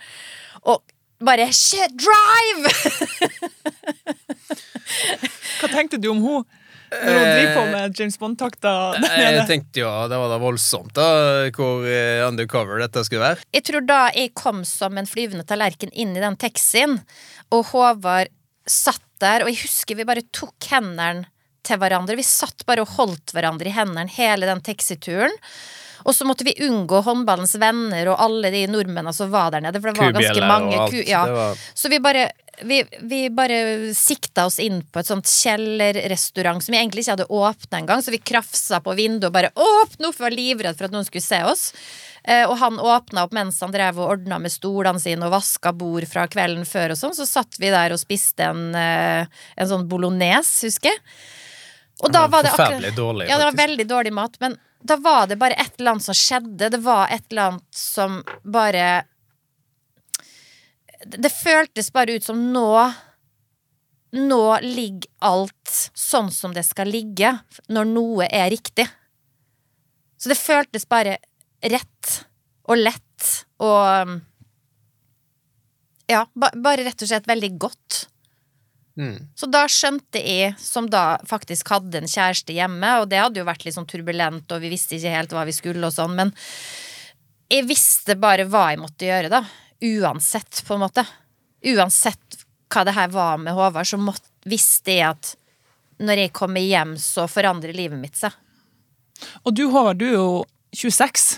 Og 0.68 0.84
bare 1.24 1.48
Shit, 1.56 1.96
drive! 1.96 2.74
Hva 5.60 5.70
tenkte 5.72 6.00
du 6.00 6.10
om? 6.12 6.20
Hun 6.20 6.44
driver 7.02 7.54
på 7.56 7.64
med 7.72 8.00
James 8.00 8.18
Bond-takter? 8.20 9.02
Jeg 9.24 9.44
tenkte 9.50 9.82
jo 9.82 9.90
det 10.10 10.20
var 10.20 10.32
da 10.32 10.38
voldsomt, 10.42 10.94
da, 10.96 11.08
hvor 11.56 11.84
eh, 11.88 12.22
undercover 12.26 12.82
dette 12.84 13.04
skulle 13.06 13.24
være. 13.24 13.44
Jeg 13.54 13.66
tror 13.68 13.86
da 13.88 14.00
jeg 14.14 14.34
kom 14.38 14.64
som 14.68 14.98
en 15.00 15.08
flyvende 15.08 15.46
tallerken 15.48 15.92
inn 15.92 16.16
i 16.16 16.24
den 16.24 16.38
taxien, 16.40 16.98
og 17.54 17.68
Håvard 17.72 18.32
satt 18.66 19.02
der, 19.22 19.44
og 19.44 19.52
jeg 19.52 19.62
husker 19.64 19.98
vi 19.98 20.08
bare 20.08 20.24
tok 20.34 20.72
hendene 20.72 21.28
til 21.64 21.80
hverandre. 21.80 22.16
Vi 22.18 22.26
satt 22.26 22.66
bare 22.68 22.84
og 22.84 22.92
holdt 22.98 23.32
hverandre 23.34 23.70
i 23.70 23.74
hendene 23.74 24.10
hele 24.16 24.48
den 24.48 24.62
taxituren. 24.64 25.32
Og 26.04 26.12
så 26.12 26.26
måtte 26.28 26.44
vi 26.44 26.52
unngå 26.66 27.00
håndballens 27.06 27.54
venner 27.60 28.10
og 28.12 28.20
alle 28.20 28.50
de 28.52 28.66
nordmennene 28.68 29.14
som 29.16 29.30
var 29.32 29.54
der 29.54 29.64
nede. 29.64 29.80
For 29.80 29.88
det 29.88 30.02
var 30.02 30.16
ganske 30.16 30.48
mange 30.48 30.80
alt. 30.84 30.96
ja. 31.08 31.22
Var... 31.32 31.62
Så 31.72 31.88
vi 31.88 32.00
bare, 32.04 32.26
vi, 32.62 32.84
vi 33.00 33.20
bare 33.30 33.94
sikta 33.94 34.46
oss 34.46 34.58
inn 34.62 34.82
på 34.82 35.00
et 35.00 35.08
sånt 35.08 35.28
kjellerrestaurant 35.28 36.62
som 36.64 36.74
vi 36.74 36.78
egentlig 36.80 37.04
ikke 37.04 37.16
hadde 37.16 37.30
åpna 37.32 37.80
engang. 37.80 38.02
Så 38.02 38.14
vi 38.14 38.22
krafsa 38.22 38.80
på 38.84 38.94
vinduet 38.98 39.30
og 39.30 39.36
bare 39.36 39.52
'åpne 39.54 40.08
opp!' 40.08 40.18
Vi 40.18 40.26
var 40.28 40.36
livredd 40.36 40.78
for 40.78 40.88
at 40.88 40.94
noen 40.94 41.06
skulle 41.06 41.24
se 41.24 41.42
oss. 41.44 41.72
Eh, 42.24 42.44
og 42.48 42.56
han 42.58 42.78
åpna 42.80 43.26
opp 43.26 43.34
mens 43.36 43.60
han 43.60 43.72
drev 43.72 43.98
og 44.00 44.14
ordna 44.16 44.38
med 44.40 44.52
stolene 44.52 45.00
sine 45.00 45.26
og 45.26 45.34
vaska 45.34 45.74
bord 45.76 46.06
fra 46.08 46.24
kvelden 46.30 46.64
før 46.64 46.94
og 46.94 47.00
sånn. 47.00 47.16
Så 47.16 47.26
satt 47.28 47.58
vi 47.60 47.72
der 47.74 47.92
og 47.92 48.00
spiste 48.00 48.48
en, 48.48 48.74
eh, 48.74 49.26
en 49.56 49.68
sånn 49.68 49.88
bolognese, 49.88 50.70
husker 50.70 50.94
jeg. 50.94 51.02
Og 52.02 52.12
da 52.12 52.26
var 52.26 52.42
det 52.42 52.54
Forferdelig 52.54 52.94
dårlig, 52.96 53.28
Ja, 53.28 53.38
det 53.38 53.44
var 53.52 53.66
veldig 53.68 53.86
dårlig 53.86 54.12
mat. 54.12 54.36
Men 54.40 54.58
da 54.82 54.96
var 54.96 55.26
det 55.26 55.38
bare 55.38 55.56
et 55.58 55.78
eller 55.78 55.94
annet 55.94 56.02
som 56.02 56.14
skjedde. 56.14 56.70
Det 56.70 56.80
var 56.82 57.08
et 57.10 57.24
eller 57.30 57.42
annet 57.42 57.62
som 57.70 58.22
bare 58.44 59.04
Det 61.04 61.30
føltes 61.32 61.90
bare 61.92 62.16
ut 62.16 62.24
som 62.24 62.40
nå 62.52 62.68
Nå 64.14 64.42
ligger 64.62 65.10
alt 65.26 65.72
sånn 65.98 66.28
som 66.30 66.52
det 66.54 66.62
skal 66.62 66.86
ligge, 66.86 67.32
når 67.66 67.88
noe 67.88 68.28
er 68.28 68.46
riktig. 68.52 68.84
Så 70.14 70.30
det 70.30 70.38
føltes 70.38 70.86
bare 70.86 71.16
rett 71.58 72.12
og 72.70 72.78
lett 72.78 73.32
og 73.64 74.20
Ja, 76.06 76.26
ba 76.36 76.52
bare 76.54 76.84
rett 76.86 77.02
og 77.02 77.10
slett 77.10 77.26
veldig 77.26 77.50
godt. 77.58 78.04
Mm. 78.94 79.16
Så 79.34 79.48
da 79.50 79.64
skjønte 79.66 80.20
jeg, 80.22 80.52
som 80.60 80.86
da 80.90 81.16
faktisk 81.26 81.72
hadde 81.72 82.02
en 82.02 82.10
kjæreste 82.10 82.54
hjemme, 82.54 82.90
og 83.00 83.08
det 83.10 83.22
hadde 83.22 83.40
jo 83.40 83.48
vært 83.48 83.64
litt 83.66 83.74
sånn 83.74 83.88
turbulent, 83.90 84.46
og 84.52 84.62
vi 84.62 84.70
visste 84.70 84.98
ikke 84.98 85.14
helt 85.16 85.34
hva 85.34 85.46
vi 85.48 85.56
skulle 85.56 85.88
og 85.88 85.96
sånn, 85.96 86.14
men 86.20 86.30
jeg 87.50 87.66
visste 87.68 88.16
bare 88.20 88.46
hva 88.48 88.68
jeg 88.70 88.82
måtte 88.82 89.08
gjøre, 89.08 89.32
da. 89.32 89.42
Uansett, 89.84 90.62
på 90.66 90.76
en 90.76 90.84
måte. 90.86 91.04
Uansett 91.64 92.44
hva 92.72 92.84
det 92.86 92.94
her 92.96 93.10
var 93.12 93.38
med 93.38 93.54
Håvard, 93.54 93.86
så 93.86 93.98
måtte, 94.00 94.30
visste 94.48 94.96
jeg 94.96 95.12
at 95.12 95.34
når 96.04 96.24
jeg 96.24 96.34
kommer 96.36 96.64
hjem, 96.64 96.96
så 97.00 97.28
forandrer 97.30 97.76
livet 97.76 98.00
mitt 98.00 98.16
seg. 98.18 98.34
Og 99.44 99.54
du 99.54 99.66
Håvard, 99.70 100.00
du 100.00 100.08
er 100.08 100.16
jo 100.16 100.44
26. 100.74 101.28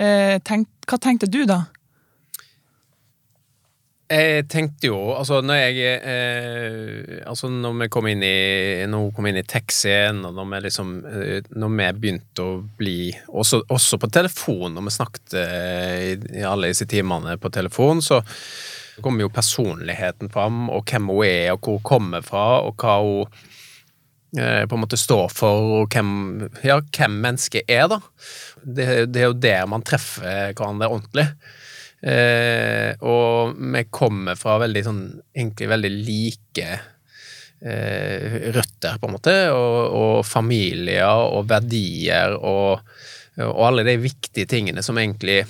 Eh, 0.00 0.36
tenk, 0.46 0.70
hva 0.88 0.98
tenkte 1.02 1.28
du 1.30 1.42
da? 1.48 1.64
Jeg 4.10 4.48
tenkte 4.50 4.88
jo, 4.88 4.96
altså 5.14 5.36
når 5.44 5.58
jeg 5.60 5.98
eh, 6.02 7.20
Altså 7.30 7.46
når 7.46 7.76
vi 7.84 7.86
kom 7.94 8.08
inn 8.10 8.24
i 8.26 8.82
Når 8.90 9.04
hun 9.04 9.12
kom 9.14 9.28
inn 9.30 9.38
i 9.38 9.46
taxien, 9.46 10.24
og 10.26 10.34
når 10.34 10.48
vi 10.50 10.60
liksom 10.64 10.90
eh, 11.06 11.46
Når 11.54 11.76
vi 11.76 11.86
begynte 12.00 12.42
å 12.46 12.56
bli 12.80 13.12
Også, 13.28 13.62
også 13.70 14.00
på 14.02 14.10
telefon, 14.10 14.74
når 14.74 14.88
vi 14.88 14.94
snakket 14.96 15.36
eh, 15.38 16.02
i 16.40 16.42
alle 16.46 16.72
disse 16.72 16.88
timene 16.90 17.36
på 17.38 17.52
telefon, 17.54 18.02
så 18.02 18.18
kommer 19.00 19.24
jo 19.24 19.32
personligheten 19.32 20.28
fram, 20.32 20.66
og 20.68 20.90
hvem 20.90 21.06
hun 21.08 21.22
er, 21.24 21.54
og 21.54 21.62
hvor 21.62 21.78
hun 21.78 21.86
kommer 21.86 22.24
fra, 22.26 22.44
og 22.66 22.82
hva 22.82 22.98
hun 23.00 23.38
eh, 24.36 24.66
på 24.68 24.76
en 24.76 24.82
måte 24.82 24.98
står 25.00 25.30
for, 25.32 25.70
og 25.78 25.94
hvem, 25.94 26.50
ja, 26.66 26.80
hvem 26.98 27.16
mennesket 27.24 27.70
er, 27.70 27.86
da. 27.88 28.00
Det, 28.60 28.88
det 29.14 29.22
er 29.22 29.30
jo 29.30 29.38
der 29.40 29.70
man 29.70 29.86
treffer 29.86 30.52
hverandre 30.52 30.90
ordentlig. 30.90 31.30
Eh, 32.00 32.96
og 33.04 33.58
vi 33.60 33.82
kommer 33.92 34.38
fra 34.40 34.56
veldig 34.62 34.82
sånn 34.86 35.02
egentlig 35.36 35.68
veldig 35.68 35.90
like 35.92 36.68
eh, 37.60 38.36
røtter, 38.54 38.96
på 39.00 39.08
en 39.08 39.16
måte, 39.16 39.36
og, 39.52 39.80
og 40.00 40.20
familier 40.24 41.10
og 41.10 41.48
verdier 41.50 42.36
og, 42.38 42.80
og 43.44 43.64
alle 43.68 43.84
de 43.88 43.98
viktige 44.00 44.48
tingene 44.48 44.84
som 44.84 44.98
egentlig 45.00 45.42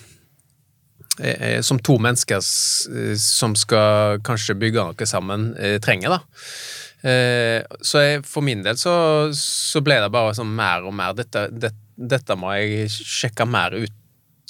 eh, 1.22 1.60
som 1.62 1.78
to 1.78 2.00
mennesker 2.02 2.42
eh, 2.42 3.14
som 3.20 3.54
skal 3.58 4.18
kanskje 4.26 4.58
bygge 4.58 4.90
noe 4.90 5.08
sammen, 5.08 5.52
eh, 5.58 5.78
trenger, 5.82 6.18
da. 6.18 6.20
Eh, 7.00 7.62
så 7.80 8.02
jeg, 8.02 8.24
for 8.28 8.44
min 8.44 8.66
del 8.66 8.76
så, 8.76 8.92
så 9.36 9.80
ble 9.80 10.02
det 10.02 10.10
bare 10.12 10.34
sånn 10.36 10.50
mer 10.52 10.84
og 10.84 10.92
mer 10.92 11.14
Dette, 11.16 11.46
det, 11.48 11.70
dette 11.96 12.36
må 12.36 12.50
jeg 12.58 12.90
sjekke 12.92 13.46
mer 13.48 13.72
ut 13.78 13.94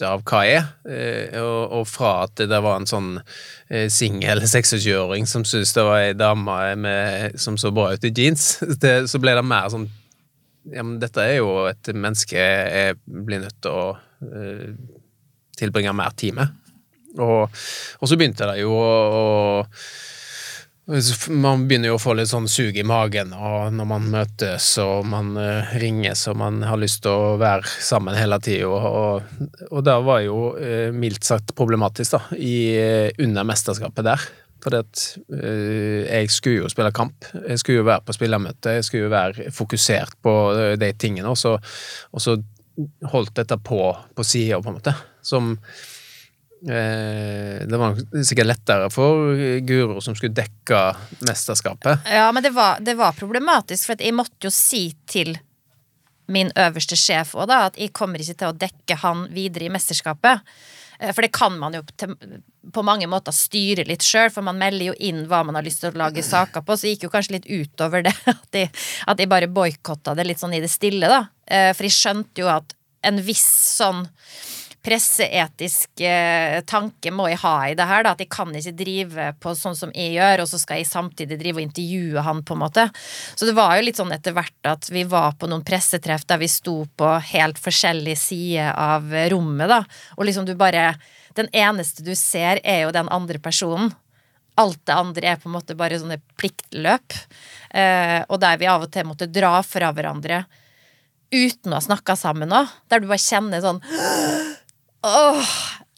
av 0.06 0.22
hva 0.26 0.40
er. 0.48 0.68
Eh, 0.88 1.38
og 1.40 1.86
fra 1.88 2.24
at 2.26 2.42
det 2.50 2.60
var 2.64 2.80
en 2.80 2.88
sånn 2.88 3.10
eh, 3.18 3.88
singel 3.92 4.42
26-åring 4.44 5.28
som 5.28 5.44
syntes 5.46 5.74
det 5.76 5.86
var 5.86 6.04
ei 6.04 6.14
dame 6.16 7.32
som 7.40 7.58
så 7.60 7.72
bra 7.74 7.90
ut 7.94 8.06
i 8.06 8.12
jeans, 8.14 8.52
det, 8.82 8.94
så 9.10 9.20
ble 9.22 9.36
det 9.38 9.46
mer 9.46 9.70
sånn 9.72 9.88
Ja, 10.70 10.84
men 10.84 10.98
dette 11.00 11.22
er 11.24 11.38
jo 11.38 11.64
et 11.70 11.88
menneske 11.96 12.36
jeg 12.36 12.96
blir 13.04 13.40
nødt 13.40 13.56
til 13.64 13.72
å 13.72 13.84
uh, 13.96 14.66
tilbringe 15.56 15.94
mer 15.96 16.12
tid 16.20 16.36
med. 16.36 16.52
Og, 17.16 17.48
og 17.48 18.10
så 18.10 18.18
begynte 18.20 18.44
det 18.50 18.60
jo 18.60 18.74
å, 18.76 18.90
å 19.16 19.24
man 21.30 21.66
begynner 21.68 21.92
jo 21.92 21.98
å 21.98 22.02
få 22.02 22.14
litt 22.18 22.30
sånn 22.30 22.48
sug 22.50 22.74
i 22.78 22.84
magen 22.86 23.34
og 23.36 23.70
når 23.76 23.86
man 23.86 24.06
møtes 24.10 24.66
og 24.82 25.06
man 25.06 25.36
eh, 25.38 25.74
ringes 25.78 26.24
og 26.30 26.38
man 26.40 26.62
har 26.66 26.80
lyst 26.80 27.02
til 27.04 27.14
å 27.14 27.36
være 27.40 27.68
sammen 27.84 28.16
hele 28.18 28.40
tida. 28.42 28.66
Og, 28.66 28.86
og, 28.88 29.66
og 29.70 29.84
det 29.86 29.96
var 30.06 30.22
jo 30.24 30.38
eh, 30.58 30.88
mildt 30.90 31.26
sagt 31.28 31.54
problematisk 31.58 32.16
da, 32.16 32.22
i, 32.34 32.54
eh, 32.74 33.10
under 33.22 33.46
mesterskapet 33.46 34.08
der. 34.08 34.30
Fordi 34.60 34.76
at 34.76 35.02
jeg 35.32 36.32
skulle 36.34 36.66
jo 36.66 36.68
spille 36.68 36.90
kamp, 36.92 37.24
jeg 37.32 37.62
skulle 37.62 37.78
jo 37.78 37.86
være 37.86 38.04
på 38.04 38.12
spillermøte, 38.12 38.74
jeg 38.76 38.84
skulle 38.84 39.06
jo 39.06 39.12
være 39.14 39.52
fokusert 39.56 40.18
på 40.20 40.34
de 40.76 40.90
tingene, 41.00 41.32
og 41.32 41.38
så, 41.40 41.54
og 42.12 42.20
så 42.20 42.34
holdt 43.08 43.32
dette 43.38 43.56
på 43.64 43.80
på 43.88 44.26
sida, 44.26 44.60
på 44.60 44.68
en 44.68 44.76
måte. 44.76 44.92
Som 45.24 45.54
Det 46.60 47.78
var 47.80 47.94
sikkert 48.26 48.48
lettere 48.50 48.90
for 48.92 49.38
Guro 49.64 50.00
som 50.04 50.16
skulle 50.16 50.36
dekke 50.36 50.80
mesterskapet. 51.24 52.04
Ja, 52.12 52.26
men 52.36 52.44
det 52.44 52.50
var, 52.52 52.82
det 52.84 52.98
var 52.98 53.16
problematisk, 53.16 53.86
for 53.88 54.02
jeg 54.02 54.12
måtte 54.16 54.48
jo 54.48 54.52
si 54.52 54.90
til 55.08 55.38
min 56.30 56.52
øverste 56.54 56.98
sjef 56.98 57.32
òg, 57.34 57.48
da, 57.50 57.64
at 57.70 57.78
jeg 57.80 57.94
kommer 57.96 58.22
ikke 58.22 58.36
til 58.38 58.52
å 58.52 58.58
dekke 58.66 58.98
han 59.02 59.24
videre 59.34 59.66
i 59.66 59.72
mesterskapet. 59.72 60.44
Eh, 61.00 61.10
For 61.16 61.24
det 61.26 61.32
kan 61.34 61.56
man 61.58 61.74
jo 61.74 61.82
på 62.70 62.84
mange 62.86 63.08
måter 63.10 63.34
styre 63.34 63.86
litt 63.88 64.04
sjøl, 64.06 64.30
for 64.30 64.46
man 64.46 64.60
melder 64.60 64.90
jo 64.92 64.96
inn 65.00 65.24
hva 65.30 65.42
man 65.46 65.56
har 65.58 65.66
lyst 65.66 65.82
til 65.82 65.90
å 65.90 65.98
lage 66.04 66.22
saker 66.22 66.62
på. 66.62 66.76
Så 66.76 66.86
det 66.86 66.94
gikk 66.94 67.08
jo 67.08 67.12
kanskje 67.16 67.38
litt 67.38 67.48
utover 67.50 68.04
det 68.06 68.14
at 68.34 68.46
de, 68.54 68.66
at 69.10 69.18
de 69.18 69.26
bare 69.30 69.50
boikotta 69.50 70.14
det 70.14 70.28
litt 70.28 70.42
sånn 70.42 70.54
i 70.54 70.62
det 70.62 70.70
stille, 70.70 71.10
da. 71.10 71.24
Eh, 71.50 71.72
For 71.74 71.88
jeg 71.88 71.96
skjønte 71.98 72.44
jo 72.44 72.52
at 72.52 72.76
en 73.08 73.18
viss 73.24 73.48
sånn 73.80 74.04
presseetisk 74.84 76.00
eh, 76.00 76.60
tanke 76.68 77.12
må 77.12 77.26
jeg 77.28 77.40
ha 77.42 77.54
i 77.68 77.76
det 77.76 77.86
her, 77.88 78.04
da. 78.04 78.14
At 78.14 78.22
jeg 78.22 78.30
kan 78.32 78.52
ikke 78.56 78.74
drive 78.78 79.26
på 79.42 79.52
sånn 79.56 79.76
som 79.76 79.92
jeg 79.94 80.14
gjør, 80.16 80.44
og 80.44 80.50
så 80.50 80.60
skal 80.62 80.80
jeg 80.80 80.88
samtidig 80.88 81.38
drive 81.40 81.60
og 81.60 81.66
intervjue 81.66 82.24
han, 82.24 82.42
på 82.46 82.56
en 82.56 82.62
måte. 82.62 82.86
Så 83.34 83.48
det 83.48 83.56
var 83.58 83.76
jo 83.76 83.86
litt 83.86 84.00
sånn 84.00 84.14
etter 84.16 84.34
hvert 84.36 84.70
at 84.70 84.88
vi 84.92 85.04
var 85.08 85.36
på 85.38 85.50
noen 85.50 85.64
pressetreff 85.66 86.24
der 86.28 86.40
vi 86.40 86.48
sto 86.50 86.82
på 86.96 87.14
helt 87.32 87.60
forskjellige 87.60 88.20
sider 88.20 88.72
av 88.72 89.12
rommet, 89.32 89.68
da. 89.70 89.82
Og 90.18 90.28
liksom 90.28 90.48
du 90.48 90.56
bare 90.58 90.94
Den 91.30 91.46
eneste 91.54 92.02
du 92.02 92.10
ser, 92.18 92.58
er 92.66 92.80
jo 92.82 92.90
den 92.90 93.08
andre 93.08 93.38
personen. 93.38 93.92
Alt 94.58 94.80
det 94.84 94.96
andre 94.98 95.28
er 95.30 95.36
på 95.38 95.46
en 95.46 95.54
måte 95.54 95.76
bare 95.78 96.00
sånne 96.00 96.16
pliktløp. 96.36 97.14
Eh, 97.70 98.24
og 98.26 98.40
der 98.42 98.58
vi 98.58 98.66
av 98.66 98.82
og 98.82 98.90
til 98.90 99.06
måtte 99.06 99.30
dra 99.30 99.60
fra 99.62 99.92
hverandre 99.94 100.40
uten 101.30 101.70
å 101.70 101.78
ha 101.78 101.84
snakka 101.84 102.16
sammen 102.18 102.50
òg. 102.50 102.66
Der 102.90 103.00
du 103.00 103.06
bare 103.06 103.22
kjenner 103.22 103.62
sånn 103.62 103.78
Åh, 105.06 105.54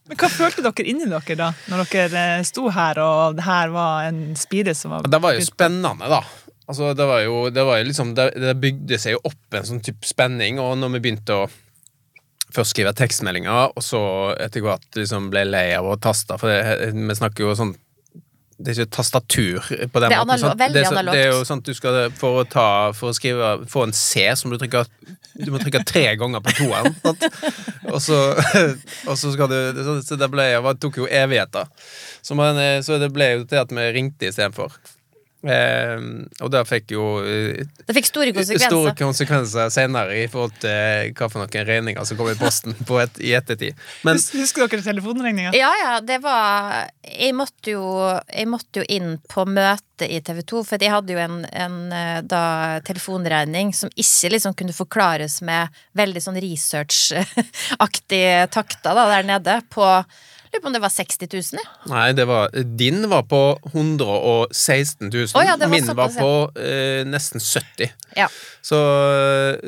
Men 0.09 0.19
hva 0.19 0.29
følte 0.31 0.63
dere 0.65 0.87
inni 0.91 1.09
dere 1.11 1.37
da, 1.39 1.51
når 1.71 1.89
dere 1.91 2.23
eh, 2.37 2.45
sto 2.47 2.69
her 2.75 2.99
og 3.03 3.39
det 3.39 3.47
her 3.47 3.73
var 3.75 4.09
en 4.11 4.23
spire 4.39 4.75
som 4.79 4.95
var 4.95 5.09
Det 5.11 5.21
var 5.23 5.37
jo 5.37 5.45
spennende, 5.47 6.11
da. 6.11 6.23
Altså, 6.71 6.93
det 6.95 7.07
var 7.07 7.21
jo, 7.25 7.37
det 7.51 7.65
var 7.67 7.81
jo 7.81 7.89
liksom 7.89 8.15
det, 8.17 8.31
det 8.39 8.55
bygde 8.63 8.99
seg 9.03 9.17
jo 9.17 9.23
opp 9.29 9.59
en 9.59 9.67
sånn 9.69 9.83
type 9.85 10.07
spenning, 10.07 10.61
og 10.63 10.77
når 10.81 10.97
vi 10.97 11.03
begynte 11.07 11.37
å 11.43 11.47
først 12.53 12.75
skrive 12.75 12.93
tekstmeldinger, 12.97 13.73
og 13.77 13.85
så 13.85 14.03
etter 14.41 14.65
hvert 14.65 14.99
liksom 14.99 15.31
ble 15.33 15.47
lei 15.49 15.71
av 15.77 15.89
å 15.89 15.97
taste, 16.01 16.37
for 16.41 16.53
det, 16.53 16.93
vi 16.95 17.19
snakker 17.19 17.47
jo 17.47 17.57
sånn 17.59 17.75
det 18.63 18.71
er 18.71 18.83
ikke 18.85 18.95
tastatur 18.95 19.59
på 19.91 20.01
den 20.03 20.13
Det 20.13 20.17
er 20.17 20.23
måten. 20.23 20.39
Sånn, 20.43 20.59
veldig 20.61 20.77
det, 20.77 20.83
er 20.85 20.93
analogt. 20.93 21.17
det 21.17 21.23
er 21.25 21.33
jo 21.33 21.47
sånn 21.49 21.63
at 21.63 21.67
du 21.67 21.75
skal 21.75 21.97
for 22.15 22.43
å 22.43 22.45
ta 22.47 22.67
For 22.95 23.11
å 23.11 23.17
skrive 23.17 23.49
Få 23.73 23.87
en 23.89 23.95
C 23.97 24.23
som 24.39 24.53
du 24.53 24.59
trykker 24.61 24.87
Du 25.35 25.49
må 25.53 25.61
trykke 25.63 25.83
tre 25.89 26.05
ganger 26.21 26.43
på 26.45 26.55
toeren. 26.59 26.97
Og 27.93 27.99
så, 28.05 28.19
og 29.09 29.17
så 29.19 29.33
skal 29.33 29.49
du 29.51 29.83
Så 30.05 30.17
det 30.21 30.29
ble 30.33 30.51
Det 30.55 30.75
tok 30.83 31.01
jo 31.03 31.09
evigheter. 31.09 31.71
Så, 32.23 32.37
man, 32.39 32.61
så 32.85 33.01
det 33.03 33.13
ble 33.15 33.31
jo 33.37 33.47
til 33.49 33.63
at 33.63 33.73
vi 33.73 33.89
ringte 33.97 34.29
istedenfor. 34.29 34.77
Eh, 35.43 36.03
og 36.39 36.51
det 36.55 36.61
fikk 36.69 36.93
jo 36.95 37.05
eh, 37.27 37.65
det 37.67 37.95
fikk 37.97 38.07
store 38.13 38.31
konsekvenser. 38.37 38.71
store 38.71 38.93
konsekvenser 38.95 39.73
senere 39.75 40.21
i 40.21 40.29
forhold 40.31 40.55
til 40.63 41.11
hva 41.19 41.27
for 41.33 41.43
noen 41.43 41.67
regninger 41.67 42.07
som 42.07 42.21
kom 42.21 42.31
i 42.31 42.37
posten 42.39 42.77
på 42.87 43.01
et, 43.03 43.19
i 43.19 43.33
ettertid. 43.35 43.75
Men 44.07 44.21
Husker 44.23 44.71
dere 44.71 44.87
telefonregninga? 44.87 45.51
Ja, 45.59 45.73
ja, 45.81 45.97
det 46.05 46.21
var 46.23 46.87
Jeg 47.03 47.35
måtte 47.35 47.75
jo, 47.75 47.83
jeg 48.31 48.51
måtte 48.51 48.83
jo 48.83 48.87
inn 48.87 49.17
på 49.27 49.47
møte 49.51 50.07
i 50.07 50.21
TV 50.23 50.43
2, 50.47 50.63
for 50.67 50.83
jeg 50.83 50.95
hadde 50.95 51.17
jo 51.17 51.23
en, 51.23 51.41
en 51.51 51.79
eh, 51.95 52.21
da, 52.23 52.79
telefonregning 52.87 53.75
som 53.75 53.91
ikke 53.95 54.31
liksom 54.37 54.55
kunne 54.59 54.77
forklares 54.77 55.41
med 55.47 55.75
veldig 55.99 56.23
sånn 56.23 56.39
researchaktige 56.43 58.47
takter 58.55 58.95
da, 58.95 59.09
der 59.17 59.27
nede, 59.27 59.59
på 59.75 59.87
Lurer 60.53 60.61
på 60.61 60.69
om 60.69 60.75
det 60.77 60.83
var 60.85 60.93
60 60.93 61.29
000, 61.33 61.61
jeg. 61.63 61.69
Nei, 61.89 62.07
det 62.13 62.27
var, 62.29 62.51
din 62.77 63.07
var 63.09 63.23
på 63.25 63.41
116 63.73 65.09
000. 65.09 65.31
Oh, 65.35 65.45
ja, 65.47 65.57
var 65.57 65.71
Min 65.73 65.87
var 65.97 66.13
på 66.13 66.33
eh, 66.61 67.07
nesten 67.09 67.41
70. 67.41 67.89
Ja. 68.17 68.27
Så 68.61 68.77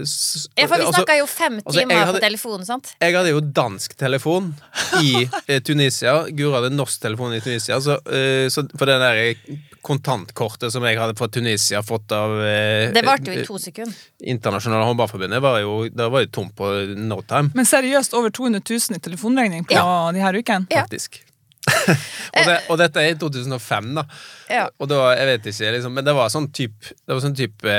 så 0.04 0.48
Ja, 0.54 0.66
for 0.68 0.76
vi 0.76 0.84
altså, 0.84 1.00
snakka 1.00 1.16
jo 1.18 1.26
fem 1.26 1.56
altså, 1.62 1.80
timer 1.80 2.02
hadde- 2.04 2.18
på 2.20 2.24
telefonen, 2.26 2.66
sant? 2.68 2.92
Jeg 3.00 3.16
hadde 3.16 3.32
jo 3.32 3.40
dansk 3.40 3.96
telefon 3.96 4.52
i 5.00 5.24
eh, 5.48 5.62
Tunisia. 5.64 6.18
Guro 6.28 6.52
hadde 6.58 6.74
norsk 6.76 7.00
telefon 7.00 7.32
i 7.34 7.40
Tunisia. 7.40 7.80
Så, 7.80 7.96
eh, 8.04 8.50
så 8.52 8.66
for 8.76 8.84
det 8.90 9.00
der 9.00 9.58
kontantkortet 9.84 10.72
som 10.72 10.84
jeg 10.84 10.98
hadde 11.00 11.16
fra 11.18 11.28
Tunisia, 11.28 11.82
fått 11.84 12.12
av 12.16 12.36
eh, 12.44 12.92
Det 12.94 13.04
varte 13.04 13.32
jo 13.32 13.38
i 13.38 13.42
eh, 13.42 13.48
to 13.48 13.58
sekunder. 13.60 13.96
Internasjonale 14.30 14.86
håndballforbundet, 14.88 15.42
var 15.44 15.60
jo, 15.60 15.76
det 15.92 16.08
var 16.12 16.24
jo 16.24 16.32
tomt 16.32 16.54
på 16.56 16.70
no 16.96 17.20
time, 17.28 17.52
Men 17.54 17.68
seriøst 17.68 18.16
over 18.16 18.32
200 18.34 18.64
000 18.64 18.98
i 18.98 19.04
telefonregning 19.04 19.66
på 19.68 19.84
de 20.14 20.24
her 20.24 20.40
ukene? 20.40 20.66
Ja. 20.70 20.86
faktisk. 20.86 21.22
og, 22.36 22.40
det, 22.44 22.56
og 22.68 22.78
dette 22.80 23.00
er 23.02 23.14
i 23.14 23.18
2005, 23.20 23.92
da. 23.96 24.04
Ja. 24.52 24.64
Og 24.78 24.88
da, 24.90 25.00
jeg 25.16 25.28
vet 25.32 25.52
ikke, 25.52 25.76
liksom, 25.78 25.94
men 25.96 26.06
det 26.06 26.16
var 26.16 26.32
sånn 26.32 26.50
type 26.52 26.92
Det 26.92 27.14
var 27.14 27.22
sånn 27.24 27.36
type 27.38 27.76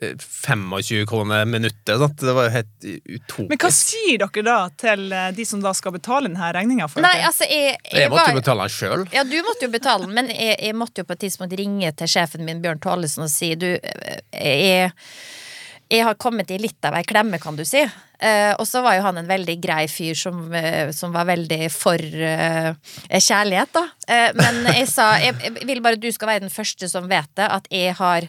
eh, 0.00 0.16
25 0.18 1.06
kroner 1.06 1.44
minuttet. 1.44 1.98
Sant? 1.98 2.20
Det 2.20 2.32
var 2.32 2.48
jo 2.48 2.52
helt 2.54 2.86
utopisk. 3.04 3.48
Men 3.50 3.60
hva 3.60 3.70
sier 3.74 4.22
dere 4.22 4.44
da 4.46 4.58
til 4.80 5.04
eh, 5.12 5.26
de 5.36 5.46
som 5.46 5.62
da 5.62 5.74
skal 5.76 5.94
betale 5.94 6.30
denne 6.30 6.52
regninga? 6.56 6.88
Nei, 7.04 7.16
altså, 7.28 7.46
jeg, 7.46 7.76
jeg, 7.84 7.98
jeg 8.06 8.12
måtte 8.12 8.24
var 8.24 8.32
jo 8.32 8.40
betale 8.40 8.66
den 8.66 8.76
sjøl. 8.76 9.04
Ja, 9.14 9.26
du 9.28 9.36
måtte 9.46 9.68
jo 9.68 9.74
betale 9.74 10.08
den, 10.08 10.16
men 10.16 10.32
jeg, 10.32 10.56
jeg 10.56 10.78
måtte 10.78 11.04
jo 11.04 11.10
på 11.10 11.18
et 11.18 11.26
tidspunkt 11.26 11.58
ringe 11.60 11.92
til 12.00 12.10
sjefen 12.10 12.46
min, 12.48 12.62
Bjørn 12.64 12.82
Tollesen, 12.82 13.26
og 13.28 13.32
si 13.32 13.52
du, 13.60 13.68
jeg, 13.76 14.90
jeg 15.90 16.06
har 16.06 16.14
kommet 16.22 16.50
i 16.54 16.60
litt 16.60 16.84
av 16.86 16.94
ei 16.94 17.04
klemme, 17.06 17.40
kan 17.42 17.58
du 17.58 17.64
si. 17.66 17.82
Eh, 18.20 18.52
og 18.60 18.66
så 18.68 18.82
var 18.84 18.98
jo 18.98 19.04
han 19.06 19.16
en 19.16 19.28
veldig 19.28 19.54
grei 19.62 19.86
fyr 19.88 20.14
som, 20.18 20.42
eh, 20.52 20.90
som 20.92 21.12
var 21.14 21.24
veldig 21.30 21.70
for 21.72 21.98
eh, 21.98 22.74
kjærlighet, 23.08 23.72
da. 23.72 23.82
Eh, 24.06 24.36
men 24.36 24.60
jeg 24.76 24.88
sa 24.90 25.06
jeg, 25.22 25.38
jeg 25.40 25.66
vil 25.66 25.80
bare 25.82 25.98
du 26.00 26.10
skal 26.12 26.34
være 26.34 26.44
den 26.44 26.52
første 26.52 26.88
som 26.92 27.08
vet 27.08 27.30
det, 27.40 27.48
at 27.48 27.68
jeg 27.72 27.96
har 27.96 28.28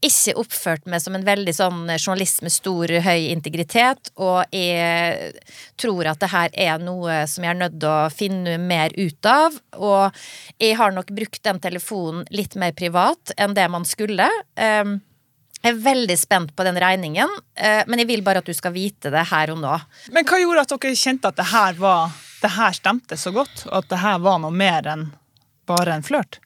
ikke 0.00 0.36
oppført 0.40 0.88
meg 0.88 1.04
som 1.04 1.18
en 1.18 1.26
veldig 1.26 1.54
sånn 1.54 1.82
journalist 1.98 2.42
med 2.46 2.54
stor, 2.54 2.94
høy 3.04 3.28
integritet, 3.28 4.10
og 4.16 4.56
jeg 4.56 5.34
tror 5.76 6.10
at 6.10 6.22
det 6.24 6.32
her 6.32 6.56
er 6.66 6.80
noe 6.82 7.22
som 7.28 7.44
jeg 7.44 7.52
er 7.52 7.60
nødt 7.60 7.76
til 7.82 7.92
å 7.92 8.12
finne 8.12 8.56
mer 8.62 8.94
ut 8.96 9.28
av. 9.30 9.60
Og 9.76 10.16
jeg 10.62 10.78
har 10.80 10.96
nok 10.96 11.12
brukt 11.14 11.42
den 11.44 11.60
telefonen 11.62 12.24
litt 12.32 12.56
mer 12.58 12.72
privat 12.76 13.36
enn 13.36 13.54
det 13.56 13.68
man 13.72 13.84
skulle. 13.88 14.30
Um, 14.56 14.98
jeg 15.66 15.74
er 15.74 15.82
veldig 15.82 16.14
spent 16.18 16.52
på 16.54 16.64
den 16.66 16.78
regningen, 16.78 17.30
eh, 17.58 17.82
men 17.90 17.98
jeg 17.98 18.06
vil 18.06 18.22
bare 18.26 18.38
at 18.42 18.46
du 18.46 18.54
skal 18.54 18.74
vite 18.76 19.10
det 19.10 19.24
her 19.32 19.50
og 19.50 19.58
nå. 19.58 19.74
Men 20.14 20.26
hva 20.28 20.38
gjorde 20.38 20.62
at 20.62 20.74
dere 20.76 20.98
kjente 20.98 21.32
at 21.32 21.40
det 21.40 21.48
her, 21.50 21.78
var, 21.80 22.14
det 22.42 22.52
her 22.54 22.76
stemte 22.76 23.18
så 23.18 23.32
godt, 23.34 23.64
og 23.66 23.80
at 23.80 23.88
det 23.90 23.98
her 24.04 24.20
var 24.22 24.38
noe 24.44 24.54
mer 24.54 24.86
enn 24.92 25.08
bare 25.66 25.96
en 25.98 26.06
flørt? 26.06 26.38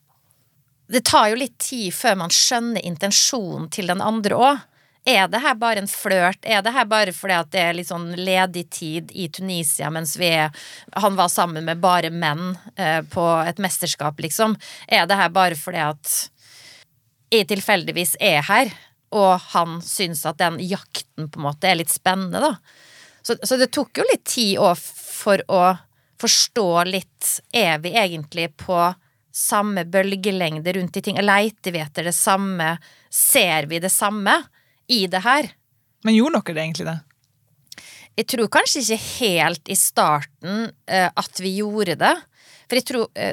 Det 0.91 1.05
tar 1.07 1.29
jo 1.31 1.39
litt 1.39 1.59
tid 1.61 1.93
før 1.95 2.17
man 2.23 2.33
skjønner 2.35 2.83
intensjonen 2.83 3.69
til 3.71 3.93
den 3.93 4.01
andre 4.03 4.41
òg. 4.41 4.65
Er 5.09 5.29
det 5.33 5.41
her 5.45 5.55
bare 5.57 5.81
en 5.81 5.89
flørt? 5.89 6.41
Er 6.43 6.65
det 6.65 6.73
her 6.75 6.89
bare 6.89 7.13
fordi 7.17 7.37
at 7.37 7.53
det 7.53 7.61
er 7.63 7.77
litt 7.77 7.89
sånn 7.89 8.11
ledig 8.19 8.67
tid 8.73 9.13
i 9.17 9.29
Tunisia 9.33 9.89
mens 9.93 10.13
vi 10.21 10.29
er 10.29 10.51
Han 11.01 11.17
var 11.17 11.31
sammen 11.33 11.65
med 11.65 11.81
bare 11.81 12.11
menn 12.11 12.57
eh, 12.77 13.01
på 13.05 13.25
et 13.47 13.63
mesterskap, 13.63 14.21
liksom. 14.21 14.57
Er 14.89 15.07
det 15.07 15.17
her 15.17 15.33
bare 15.33 15.57
fordi 15.57 15.85
at 15.87 16.13
jeg 17.31 17.47
tilfeldigvis 17.47 18.17
er 18.21 18.43
her, 18.43 18.73
og 19.11 19.40
han 19.53 19.81
syns 19.83 20.23
at 20.29 20.38
den 20.38 20.61
jakten 20.62 21.29
på 21.31 21.40
en 21.40 21.46
måte 21.49 21.70
er 21.70 21.81
litt 21.81 21.92
spennende, 21.92 22.42
da? 22.42 22.55
Så, 23.23 23.37
så 23.42 23.59
det 23.61 23.73
tok 23.75 24.01
jo 24.01 24.07
litt 24.09 24.25
tid 24.25 24.59
òg 24.62 24.79
for 24.81 25.42
å 25.53 25.64
forstå 26.20 26.68
litt 26.88 27.29
Er 27.53 27.79
vi 27.85 27.92
egentlig 27.96 28.46
på 28.61 28.77
samme 29.33 29.85
bølgelengde 29.85 30.73
rundt 30.77 30.96
de 30.96 31.03
ting? 31.05 31.20
Leiter 31.20 31.75
vi 31.75 31.83
etter 31.83 32.09
det 32.09 32.16
samme? 32.16 32.75
Ser 33.11 33.68
vi 33.70 33.81
det 33.83 33.92
samme 33.92 34.38
i 34.88 35.05
det 35.07 35.23
her? 35.25 35.53
Men 36.05 36.16
gjorde 36.16 36.40
dere 36.40 36.57
det 36.57 36.64
egentlig 36.64 36.88
det? 36.88 36.99
Jeg 38.20 38.29
tror 38.33 38.51
kanskje 38.53 38.83
ikke 38.83 39.05
helt 39.20 39.70
i 39.70 39.77
starten 39.79 40.66
uh, 40.70 41.09
at 41.09 41.40
vi 41.40 41.55
gjorde 41.61 41.96
det. 42.01 42.16
For 42.68 42.81
jeg 42.81 42.88
tror 42.88 43.07
uh, 43.16 43.33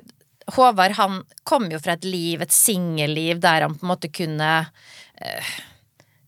Håvard 0.56 0.96
han 0.96 1.18
kom 1.48 1.66
jo 1.72 1.80
fra 1.84 1.98
et 1.98 2.06
liv, 2.08 2.42
et 2.42 2.54
singelliv, 2.56 3.42
der 3.44 3.66
han 3.66 3.76
på 3.76 3.84
en 3.84 3.92
måte 3.92 4.12
kunne 4.14 4.52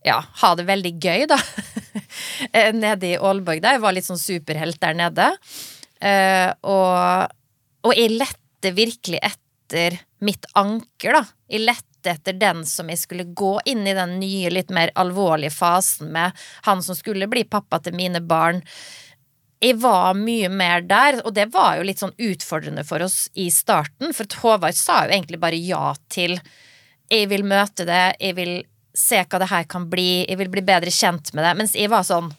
ja, 0.02 0.16
ha 0.42 0.54
det 0.56 0.66
veldig 0.68 0.96
gøy, 1.02 1.26
da. 1.30 1.40
Eh, 2.56 2.72
nede 2.74 3.06
i 3.06 3.18
Aalborg 3.18 3.60
der. 3.62 3.76
Jeg 3.76 3.82
var 3.82 3.92
litt 3.94 4.06
sånn 4.06 4.18
superhelt 4.18 4.78
der 4.82 4.94
nede. 4.96 5.26
Eh, 6.00 6.48
og, 6.66 7.34
og 7.86 7.92
jeg 7.94 8.14
lette 8.16 8.72
virkelig 8.74 9.20
etter 9.22 9.98
mitt 10.24 10.48
anker, 10.58 11.18
da. 11.18 11.22
Jeg 11.52 11.66
lette 11.68 12.14
etter 12.14 12.38
den 12.40 12.64
som 12.66 12.88
jeg 12.90 13.02
skulle 13.02 13.28
gå 13.36 13.52
inn 13.70 13.84
i 13.86 13.94
den 13.96 14.16
nye, 14.22 14.50
litt 14.50 14.72
mer 14.74 14.90
alvorlige 14.98 15.52
fasen 15.54 16.10
med 16.16 16.34
han 16.66 16.82
som 16.82 16.98
skulle 16.98 17.28
bli 17.30 17.44
pappa 17.44 17.78
til 17.84 17.94
mine 17.98 18.24
barn. 18.24 18.64
Jeg 19.60 19.76
var 19.84 20.16
mye 20.16 20.48
mer 20.48 20.82
der, 20.88 21.20
og 21.22 21.36
det 21.36 21.50
var 21.52 21.76
jo 21.76 21.86
litt 21.86 22.00
sånn 22.00 22.16
utfordrende 22.16 22.86
for 22.88 23.04
oss 23.04 23.26
i 23.38 23.50
starten, 23.52 24.16
for 24.16 24.40
Håvard 24.40 24.78
sa 24.78 25.04
jo 25.04 25.12
egentlig 25.12 25.42
bare 25.42 25.60
ja 25.60 25.92
til 26.08 26.38
jeg 27.10 27.26
vil 27.30 27.42
møte 27.44 27.84
det, 27.88 28.04
jeg 28.22 28.36
vil 28.38 28.52
se 28.96 29.22
hva 29.22 29.40
det 29.42 29.50
her 29.50 29.66
kan 29.70 29.88
bli, 29.90 30.26
jeg 30.28 30.38
vil 30.40 30.50
bli 30.52 30.62
bedre 30.66 30.92
kjent 30.94 31.32
med 31.34 31.46
det. 31.46 31.56
Mens 31.58 31.76
jeg 31.78 31.90
var 31.92 32.06
sånn 32.06 32.32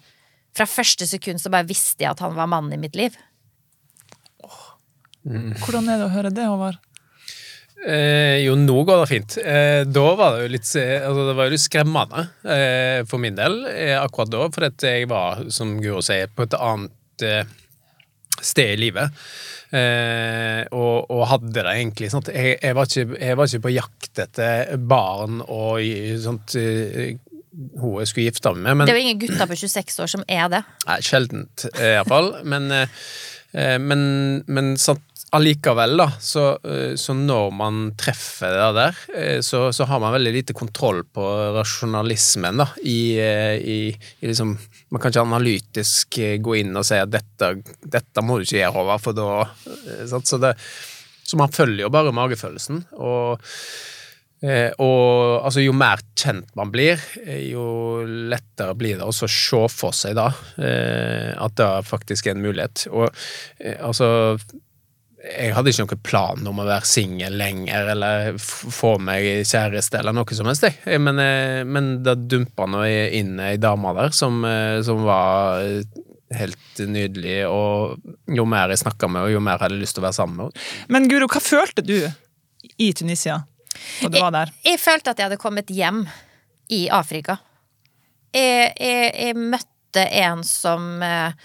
Fra 0.52 0.66
første 0.68 1.06
sekund 1.08 1.40
så 1.40 1.48
bare 1.48 1.64
visste 1.64 2.04
jeg 2.04 2.12
at 2.12 2.20
han 2.20 2.34
var 2.36 2.50
mannen 2.52 2.74
i 2.76 2.80
mitt 2.82 2.98
liv. 3.00 3.14
Hvordan 5.24 5.88
er 5.88 6.02
det 6.02 6.08
å 6.10 6.12
høre 6.12 6.32
det, 6.36 6.44
Håvard? 6.44 6.80
Eh, 7.88 8.44
jo, 8.44 8.58
nå 8.60 8.76
går 8.86 9.00
det 9.00 9.08
fint. 9.10 9.38
Eh, 9.42 9.82
da 9.90 10.04
var 10.18 10.36
det 10.36 10.44
jo 10.44 10.52
litt 10.54 10.68
eh, 10.78 11.08
altså, 11.08 11.24
Det 11.30 11.38
var 11.38 11.48
jo 11.48 11.54
litt 11.56 11.64
skremmende 11.64 12.26
eh, 12.44 13.00
for 13.10 13.22
min 13.24 13.38
del 13.40 13.58
eh, 13.72 13.96
akkurat 13.98 14.34
da, 14.34 14.44
for 14.54 14.68
at 14.68 14.86
jeg 14.86 15.08
var, 15.10 15.42
som 15.56 15.78
Guro 15.82 16.04
sier, 16.06 16.30
på 16.30 16.46
et 16.46 16.58
annet 16.60 17.26
eh, 17.26 17.56
sted 18.42 18.76
i 18.76 18.82
livet. 18.84 19.24
Eh, 19.72 20.62
og, 20.76 21.08
og 21.12 21.28
hadde 21.32 21.54
det 21.56 21.66
egentlig. 21.72 22.12
Jeg, 22.12 22.58
jeg, 22.60 22.76
var 22.76 22.90
ikke, 22.90 23.20
jeg 23.22 23.38
var 23.40 23.50
ikke 23.50 23.66
på 23.68 23.76
jakt 23.76 24.24
etter 24.26 24.78
barn 24.78 25.44
og 25.48 25.80
sånt 26.24 26.58
eh, 26.60 27.14
hun 27.52 28.00
jeg 28.00 28.08
skulle 28.12 28.28
gifte 28.30 28.54
meg 28.56 28.64
med. 28.64 28.76
Men, 28.80 28.88
Det 28.88 28.94
er 28.94 29.00
jo 29.00 29.06
ingen 29.06 29.22
gutter 29.22 29.48
på 29.50 29.60
26 29.60 30.00
år 30.04 30.12
som 30.12 30.26
er 30.28 30.52
det. 30.52 30.62
Nei, 30.88 31.00
sjeldent 31.06 31.66
eh, 31.74 31.96
iallfall. 31.98 32.34
Men, 32.48 32.72
eh, 32.72 33.78
men, 33.84 34.04
men 34.48 34.76
sant, 34.80 35.04
allikevel, 35.32 35.98
da, 35.98 36.08
så, 36.20 36.46
eh, 36.64 36.96
så 37.00 37.14
når 37.16 37.52
man 37.56 37.80
treffer 38.00 38.52
det 38.52 38.70
der, 38.76 38.98
eh, 39.16 39.40
så, 39.46 39.70
så 39.72 39.88
har 39.88 40.02
man 40.04 40.12
veldig 40.18 40.34
lite 40.36 40.56
kontroll 40.58 41.06
på 41.08 41.28
rasjonalismen, 41.56 42.60
da, 42.60 42.68
i, 42.84 43.16
eh, 43.20 43.56
i, 43.56 43.78
i 44.20 44.32
liksom 44.32 44.58
Man 44.92 45.00
kan 45.00 45.14
ikke 45.14 45.24
analytisk 45.24 46.18
gå 46.44 46.56
inn 46.60 46.76
og 46.76 46.84
si 46.84 46.98
at 47.00 47.14
dette, 47.14 47.54
dette 47.80 48.24
må 48.28 48.36
du 48.36 48.44
ikke 48.44 48.58
gjøre, 48.58 48.74
Håvard, 48.76 49.00
for 49.00 49.16
da. 49.16 49.46
Så, 50.12 50.36
det, 50.44 50.52
så 51.24 51.40
man 51.40 51.54
følger 51.56 51.86
jo 51.86 51.94
bare 51.94 52.12
magefølelsen. 52.16 52.86
og 53.00 53.40
og 54.42 55.46
altså, 55.46 55.62
jo 55.62 55.70
mer 55.78 56.00
kjent 56.18 56.48
man 56.58 56.72
blir, 56.74 56.98
jo 57.46 58.02
lettere 58.02 58.74
blir 58.74 58.98
det 58.98 59.06
å 59.06 59.14
se 59.14 59.60
for 59.70 59.94
seg 59.94 60.16
da 60.18 60.32
at 60.58 61.60
det 61.62 61.68
faktisk 61.86 62.26
er 62.26 62.34
en 62.34 62.42
mulighet. 62.48 62.88
Og 62.90 63.14
altså 63.78 64.10
Jeg 65.22 65.54
hadde 65.54 65.70
ikke 65.70 65.86
noen 65.86 66.02
plan 66.02 66.48
om 66.50 66.62
å 66.64 66.66
være 66.66 66.88
singel 66.90 67.36
lenger 67.38 67.92
eller 67.94 68.38
få 68.42 68.96
meg 69.04 69.44
kjæreste 69.46 70.00
eller 70.00 70.16
noe 70.18 70.38
som 70.38 70.50
helst, 70.50 70.66
jeg. 70.66 70.98
Men, 71.02 71.20
eh, 71.22 71.62
men 71.62 71.92
da 72.02 72.16
dumpa 72.16 72.66
nå 72.66 72.82
inn 72.90 73.36
ei 73.40 73.60
dame 73.62 73.94
der 74.00 74.16
som, 74.18 74.42
eh, 74.46 74.82
som 74.86 75.04
var 75.06 75.62
eh, 75.62 76.02
helt 76.38 76.82
nydelig, 76.88 77.46
og 77.52 78.02
jo 78.32 78.46
mer 78.50 78.74
jeg 78.74 78.82
snakka 78.82 79.10
med 79.10 79.22
henne, 79.22 79.36
jo 79.36 79.44
mer 79.44 79.62
hadde 79.62 79.78
jeg 79.78 79.84
lyst 79.84 79.98
til 79.98 80.04
å 80.04 80.08
være 80.08 80.18
sammen 80.18 80.38
med 80.40 80.50
henne. 80.50 80.68
Men 80.96 81.10
Guro, 81.12 81.30
hva 81.32 81.44
følte 81.44 81.86
du 81.86 81.98
i 82.78 82.92
Tunisia 82.98 83.42
da 84.02 84.10
du 84.10 84.20
var 84.20 84.34
der? 84.36 84.54
Jeg 84.66 84.82
følte 84.82 85.14
at 85.14 85.20
jeg 85.20 85.30
hadde 85.30 85.42
kommet 85.42 85.72
hjem 85.74 86.06
i 86.72 86.86
Afrika. 86.94 87.38
Jeg, 88.34 88.72
jeg, 88.80 89.12
jeg 89.12 89.38
møtte 89.38 90.08
en 90.24 90.46
som 90.48 91.04
eh, 91.04 91.36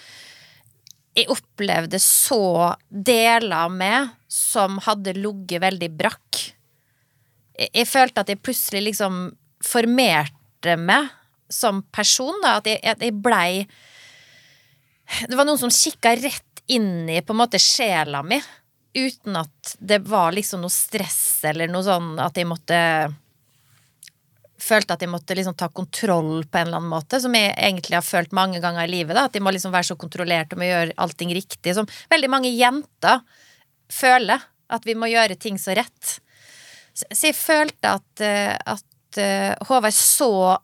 jeg 1.16 1.30
opplevde 1.32 1.98
så 2.02 2.74
deler 2.90 3.54
av 3.64 3.72
meg 3.72 4.10
som 4.28 4.76
hadde 4.84 5.16
ligget 5.16 5.62
veldig 5.64 5.88
brakk. 5.96 6.40
Jeg, 7.56 7.70
jeg 7.72 7.88
følte 7.88 8.22
at 8.22 8.32
jeg 8.32 8.42
plutselig 8.44 8.82
liksom 8.90 9.30
formerte 9.64 10.76
meg 10.76 11.08
som 11.52 11.80
person, 11.94 12.36
da. 12.42 12.58
At 12.60 12.68
jeg, 12.68 12.82
at 12.82 13.02
jeg 13.04 13.14
blei 13.22 13.66
Det 15.28 15.36
var 15.38 15.46
noen 15.46 15.60
som 15.60 15.70
kikka 15.70 16.16
rett 16.18 16.62
inn 16.66 17.06
i 17.08 17.20
på 17.22 17.30
en 17.32 17.38
måte 17.44 17.60
sjela 17.62 18.24
mi 18.26 18.40
uten 18.96 19.36
at 19.38 19.76
det 19.78 20.00
var 20.08 20.32
liksom 20.34 20.64
noe 20.64 20.72
stress 20.72 21.44
eller 21.46 21.68
noe 21.70 21.84
sånn 21.84 22.16
at 22.18 22.38
jeg 22.40 22.48
måtte 22.48 22.78
Følte 24.62 24.96
at 24.96 25.02
jeg 25.04 25.12
måtte 25.12 25.36
liksom 25.36 25.56
ta 25.58 25.68
kontroll 25.68 26.46
på 26.48 26.58
en 26.58 26.68
eller 26.68 26.80
annen 26.80 26.92
måte, 26.92 27.20
som 27.20 27.34
jeg 27.36 27.52
egentlig 27.52 27.98
har 27.98 28.06
følt 28.06 28.32
mange 28.36 28.60
ganger 28.64 28.86
i 28.86 28.92
livet. 28.92 29.16
da, 29.16 29.26
At 29.28 29.36
jeg 29.36 29.44
må 29.44 29.52
liksom 29.52 29.74
være 29.74 29.90
så 29.90 29.98
kontrollert 30.00 30.54
og 30.54 30.62
må 30.62 30.68
gjøre 30.70 30.96
allting 30.96 31.34
riktig. 31.36 31.74
Som 31.76 31.88
veldig 32.12 32.30
mange 32.32 32.52
jenter 32.54 33.20
føler. 33.92 34.46
At 34.72 34.86
vi 34.88 34.96
må 34.98 35.10
gjøre 35.12 35.36
ting 35.38 35.60
så 35.60 35.76
rett. 35.76 36.16
Så, 36.96 37.04
så 37.10 37.28
jeg 37.28 37.36
følte 37.36 37.96
at, 37.98 38.24
eh, 38.24 38.54
at 38.56 39.20
eh, 39.20 39.52
Håvard 39.68 39.94
så 39.94 40.56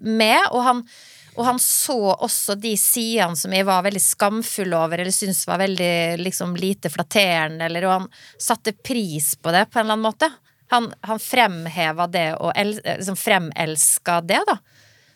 med, 0.00 0.40
og 0.50 0.62
han, 0.64 0.80
og 1.36 1.44
han 1.46 1.60
så 1.62 1.98
også 2.14 2.56
de 2.58 2.74
sidene 2.80 3.38
som 3.38 3.52
jeg 3.54 3.66
var 3.68 3.84
veldig 3.86 4.02
skamfull 4.02 4.74
over, 4.76 5.00
eller 5.00 5.14
syntes 5.14 5.44
var 5.48 5.60
veldig 5.62 6.22
liksom, 6.22 6.56
lite 6.58 6.90
flatterende, 6.90 7.68
eller, 7.68 7.86
og 7.86 7.94
han 7.98 8.08
satte 8.40 8.74
pris 8.74 9.34
på 9.36 9.54
det 9.54 9.66
på 9.70 9.78
en 9.78 9.86
eller 9.86 9.98
annen 9.98 10.08
måte. 10.08 10.30
Han, 10.74 10.90
han 11.06 11.20
fremheva 11.22 12.08
det 12.10 12.32
og 12.36 12.50
el, 12.58 12.74
liksom 12.82 13.18
fremelska 13.18 14.20
det, 14.26 14.40
da. 14.48 14.58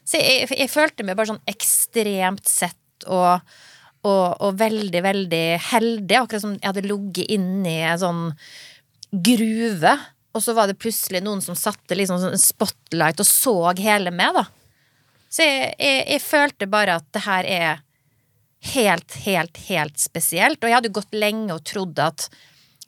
Så 0.09 0.21
jeg, 0.23 0.49
jeg 0.55 0.71
følte 0.73 1.05
meg 1.05 1.19
bare 1.19 1.35
sånn 1.35 1.51
ekstremt 1.51 2.47
sett 2.49 3.09
og, 3.11 3.43
og, 4.07 4.27
og 4.41 4.55
veldig, 4.61 5.03
veldig 5.05 5.43
heldig. 5.69 6.21
Akkurat 6.23 6.45
som 6.45 6.55
jeg 6.57 6.65
hadde 6.65 6.87
ligget 6.87 7.35
inni 7.35 7.75
en 7.85 8.01
sånn 8.01 8.23
gruve, 9.13 9.97
og 10.37 10.45
så 10.45 10.55
var 10.57 10.71
det 10.71 10.79
plutselig 10.81 11.21
noen 11.25 11.43
som 11.45 11.59
satte 11.59 11.97
liksom 11.97 12.21
sånn 12.23 12.41
spotlight 12.41 13.21
og 13.21 13.29
så 13.29 13.57
hele 13.81 14.13
meg, 14.15 14.39
da. 14.39 14.47
Så 15.29 15.45
jeg, 15.45 15.75
jeg, 15.77 16.05
jeg 16.15 16.25
følte 16.25 16.71
bare 16.73 16.97
at 17.03 17.09
det 17.13 17.25
her 17.27 17.49
er 17.53 17.85
helt, 18.73 19.17
helt, 19.27 19.61
helt 19.69 20.01
spesielt. 20.01 20.63
Og 20.63 20.71
jeg 20.71 20.79
hadde 20.81 20.95
gått 20.95 21.17
lenge 21.17 21.53
og 21.55 21.65
trodd 21.69 22.01
at 22.01 22.29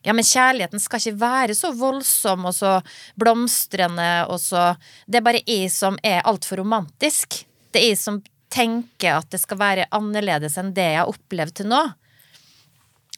ja, 0.03 0.15
men 0.17 0.25
kjærligheten 0.25 0.81
skal 0.81 1.01
ikke 1.03 1.21
være 1.21 1.55
så 1.57 1.73
voldsom 1.77 2.47
og 2.49 2.55
så 2.57 2.79
blomstrende 3.21 4.11
og 4.33 4.41
så 4.41 4.75
Det 5.07 5.21
er 5.21 5.25
bare 5.27 5.43
jeg 5.45 5.71
som 5.73 5.99
er 6.03 6.23
altfor 6.25 6.63
romantisk. 6.63 7.43
Det 7.73 7.83
er 7.83 7.91
jeg 7.93 8.01
som 8.01 8.21
tenker 8.51 9.19
at 9.19 9.31
det 9.31 9.43
skal 9.43 9.61
være 9.61 9.89
annerledes 9.95 10.57
enn 10.59 10.73
det 10.75 10.87
jeg 10.89 11.03
har 11.03 11.11
opplevd 11.11 11.61
til 11.61 11.69
nå. 11.71 11.83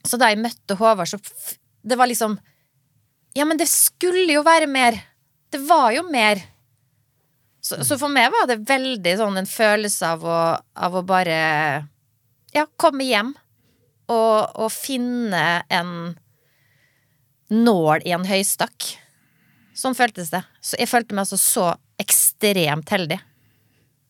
Så 0.03 0.19
da 0.19 0.33
jeg 0.33 0.43
møtte 0.43 0.79
Håvard, 0.79 1.09
så 1.09 1.19
Det 1.83 1.99
var 1.99 2.07
liksom 2.07 2.39
Ja, 3.35 3.45
men 3.45 3.57
det 3.57 3.69
skulle 3.69 4.33
jo 4.33 4.43
være 4.43 4.67
mer. 4.67 4.99
Det 5.51 5.61
var 5.65 5.93
jo 5.93 6.03
mer. 6.03 6.43
Så, 7.63 7.85
så 7.85 7.97
for 7.97 8.11
meg 8.11 8.33
var 8.35 8.49
det 8.51 8.67
veldig 8.69 9.15
sånn 9.17 9.39
en 9.39 9.47
følelse 9.47 10.07
av 10.17 10.25
å, 10.27 10.41
av 10.75 10.99
å 10.99 11.03
bare 11.07 11.39
Ja, 12.53 12.67
komme 12.77 13.07
hjem 13.07 13.33
og, 14.11 14.59
og 14.59 14.69
finne 14.75 15.63
en 15.71 16.19
nål 17.53 18.05
i 18.09 18.15
en 18.17 18.25
høystakk. 18.29 18.95
Sånn 19.77 19.97
føltes 19.97 20.33
det. 20.33 20.43
Så 20.65 20.77
jeg 20.81 20.89
følte 20.91 21.15
meg 21.17 21.25
altså 21.27 21.39
så 21.41 21.69
ekstremt 22.03 22.91
heldig. 22.93 23.21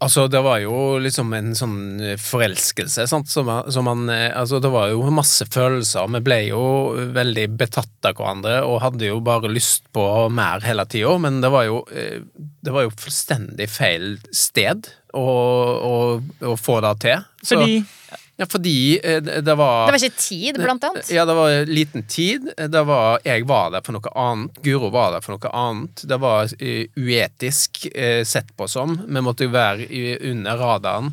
Altså, 0.03 0.25
det 0.27 0.41
var 0.43 0.59
jo 0.59 0.97
liksom 0.99 1.29
en 1.37 1.53
sånn 1.55 1.77
forelskelse, 2.19 3.05
sant, 3.07 3.29
som, 3.31 3.47
som 3.71 3.85
man 3.87 4.01
eh, 4.11 4.33
Altså, 4.35 4.59
det 4.59 4.73
var 4.75 4.89
jo 4.91 5.05
masse 5.15 5.47
følelser. 5.47 6.09
Vi 6.17 6.21
ble 6.27 6.39
jo 6.49 6.63
veldig 7.15 7.45
betatt 7.61 8.09
av 8.11 8.17
hverandre 8.19 8.57
og 8.67 8.81
hadde 8.83 9.07
jo 9.13 9.21
bare 9.23 9.53
lyst 9.53 9.87
på 9.95 10.03
mer 10.35 10.65
hele 10.67 10.89
tida, 10.91 11.13
men 11.23 11.39
det 11.45 11.53
var 11.55 11.69
jo 11.69 11.85
eh, 11.95 12.19
Det 12.67 12.75
var 12.75 12.89
jo 12.89 12.97
fullstendig 12.99 13.69
feil 13.71 14.17
sted 14.35 14.91
å, 15.15 15.23
å, 15.23 15.95
å 16.51 16.57
få 16.59 16.81
det 16.83 16.97
til. 17.07 17.23
Så- 17.47 17.61
Fordi 17.63 17.79
Ja, 18.43 18.47
fordi 18.51 18.99
eh, 18.99 19.21
det, 19.23 19.55
var 19.55 19.87
Det 19.87 19.93
var 19.95 20.03
ikke 20.03 20.19
tid, 20.19 20.57
blant 20.59 20.85
annet. 20.89 21.11
Ja, 21.15 21.23
det 21.29 21.35
var 21.39 21.67
liten 21.69 22.03
tid. 22.11 22.49
Det 22.59 22.83
var, 22.89 23.21
jeg 23.23 23.45
var 23.47 23.71
der 23.71 23.85
for 23.87 23.95
noe 23.95 24.11
annet. 24.19 24.59
Guro 24.65 24.91
var 24.91 25.15
der 25.15 25.23
for 25.23 25.37
noe 25.37 25.53
annet. 25.55 26.03
Det 26.11 26.19
var 26.19 26.51
eh, 26.59 26.89
uetisk 26.99 27.85
eh, 27.95 28.25
sett 28.27 28.51
på 28.59 28.67
som. 28.67 28.97
Vi 29.07 29.23
måtte 29.23 29.47
jo 29.47 29.55
være 29.55 29.87
under 30.33 30.59
radaren. 30.59 31.13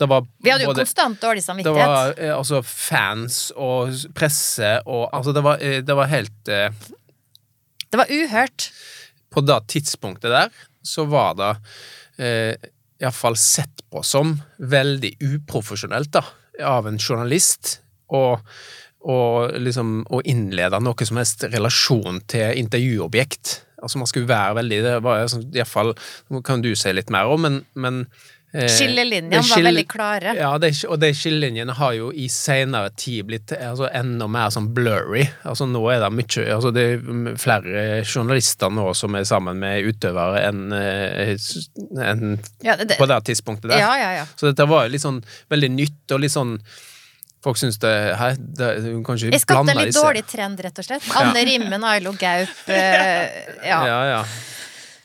Det 0.00 0.08
var 0.08 0.24
Vi 0.40 0.50
hadde 0.50 0.64
jo 0.64 0.72
både- 0.72 0.86
konstant 0.86 1.20
dårlig 1.20 1.44
det 1.62 1.76
var 1.76 2.14
eh, 2.16 2.32
altså 2.32 2.62
fans 2.64 3.52
og 3.54 3.92
presse 4.16 4.80
og 4.86 5.10
Altså, 5.12 5.32
det 5.36 5.42
var, 5.44 5.60
eh, 5.60 5.80
det 5.84 5.94
var 5.94 6.08
helt 6.10 6.48
eh, 6.48 6.72
Det 7.90 8.00
var 8.00 8.08
uhørt. 8.10 8.70
På 9.30 9.44
det 9.44 9.60
tidspunktet 9.68 10.30
der 10.32 10.48
så 10.82 11.04
var 11.04 11.34
det 11.38 11.52
eh, 12.18 12.56
iallfall 13.02 13.36
sett 13.36 13.84
på 13.90 14.02
som 14.02 14.40
veldig 14.58 15.16
uprofesjonelt, 15.20 16.10
da, 16.14 16.24
av 16.66 16.88
en 16.88 17.00
journalist. 17.00 17.78
Og, 18.12 18.40
liksom 19.58 20.04
innlede 20.30 20.78
noe 20.78 21.06
som 21.08 21.18
helst 21.18 21.42
relasjon 21.50 22.20
til 22.30 22.58
intervjuobjekt. 22.60 23.56
Altså 23.82 23.98
man 23.98 24.06
skulle 24.06 24.30
være 24.30 24.60
veldig 24.60 24.76
Det 24.84 24.92
var 25.02 25.24
sånn, 25.26 25.48
iallfall 25.56 25.88
Kan 26.46 26.62
du 26.62 26.68
si 26.78 26.92
litt 26.94 27.10
mer 27.10 27.26
om, 27.26 27.42
men, 27.42 27.56
men 27.74 28.04
Skillelinjene 28.52 29.30
det 29.32 29.38
var 29.38 29.46
skille- 29.48 29.68
veldig 29.70 29.84
klare. 29.88 30.34
Ja, 30.36 30.50
det, 30.60 30.70
og 30.84 30.98
de 31.00 31.08
skillelinjene 31.16 31.72
har 31.78 31.94
jo 31.96 32.10
i 32.12 32.26
senere 32.28 32.90
tid 33.00 33.24
blitt 33.30 33.54
altså, 33.56 33.88
enda 33.96 34.28
mer 34.28 34.52
sånn 34.52 34.68
blurry. 34.76 35.24
Altså 35.48 35.64
nå 35.70 35.80
er 35.88 36.02
det 36.04 36.10
mye 36.12 36.44
altså, 36.52 36.72
Det 36.76 36.84
er 36.84 37.36
flere 37.40 38.04
journalister 38.04 38.68
nå 38.70 38.90
som 38.98 39.16
er 39.16 39.24
sammen 39.24 39.56
med 39.62 39.88
utøvere 39.88 40.44
enn 40.50 40.62
en, 40.72 42.38
Ja, 42.62 42.76
på 42.76 43.08
det 43.08 43.20
tidspunktet 43.30 43.70
der. 43.72 43.78
ja, 43.80 43.92
ja, 43.96 44.12
ja. 44.20 44.26
Så 44.36 44.50
dette 44.52 44.68
var 44.68 44.84
jo 44.86 44.92
litt 44.96 45.04
sånn 45.04 45.22
veldig 45.52 45.70
nytt 45.80 46.12
og 46.12 46.20
litt 46.20 46.34
sånn 46.36 46.58
Folk 47.42 47.58
syns 47.58 47.80
det 47.82 47.90
Hæ, 48.20 48.28
det, 48.38 48.68
kan 49.02 49.16
ikke 49.18 49.32
Jeg 49.32 49.42
skapte 49.42 49.72
en 49.74 49.80
litt 49.80 49.96
dårlig 49.96 50.22
trend, 50.30 50.60
rett 50.62 50.78
og 50.78 50.86
slett. 50.86 51.08
Anne 51.18 51.42
Rimmen, 51.48 51.82
Ailo 51.88 52.12
Gaup 52.14 52.68
eh, 52.70 53.24
ja. 53.66 53.80
Ja, 53.88 54.00
ja. 54.12 54.20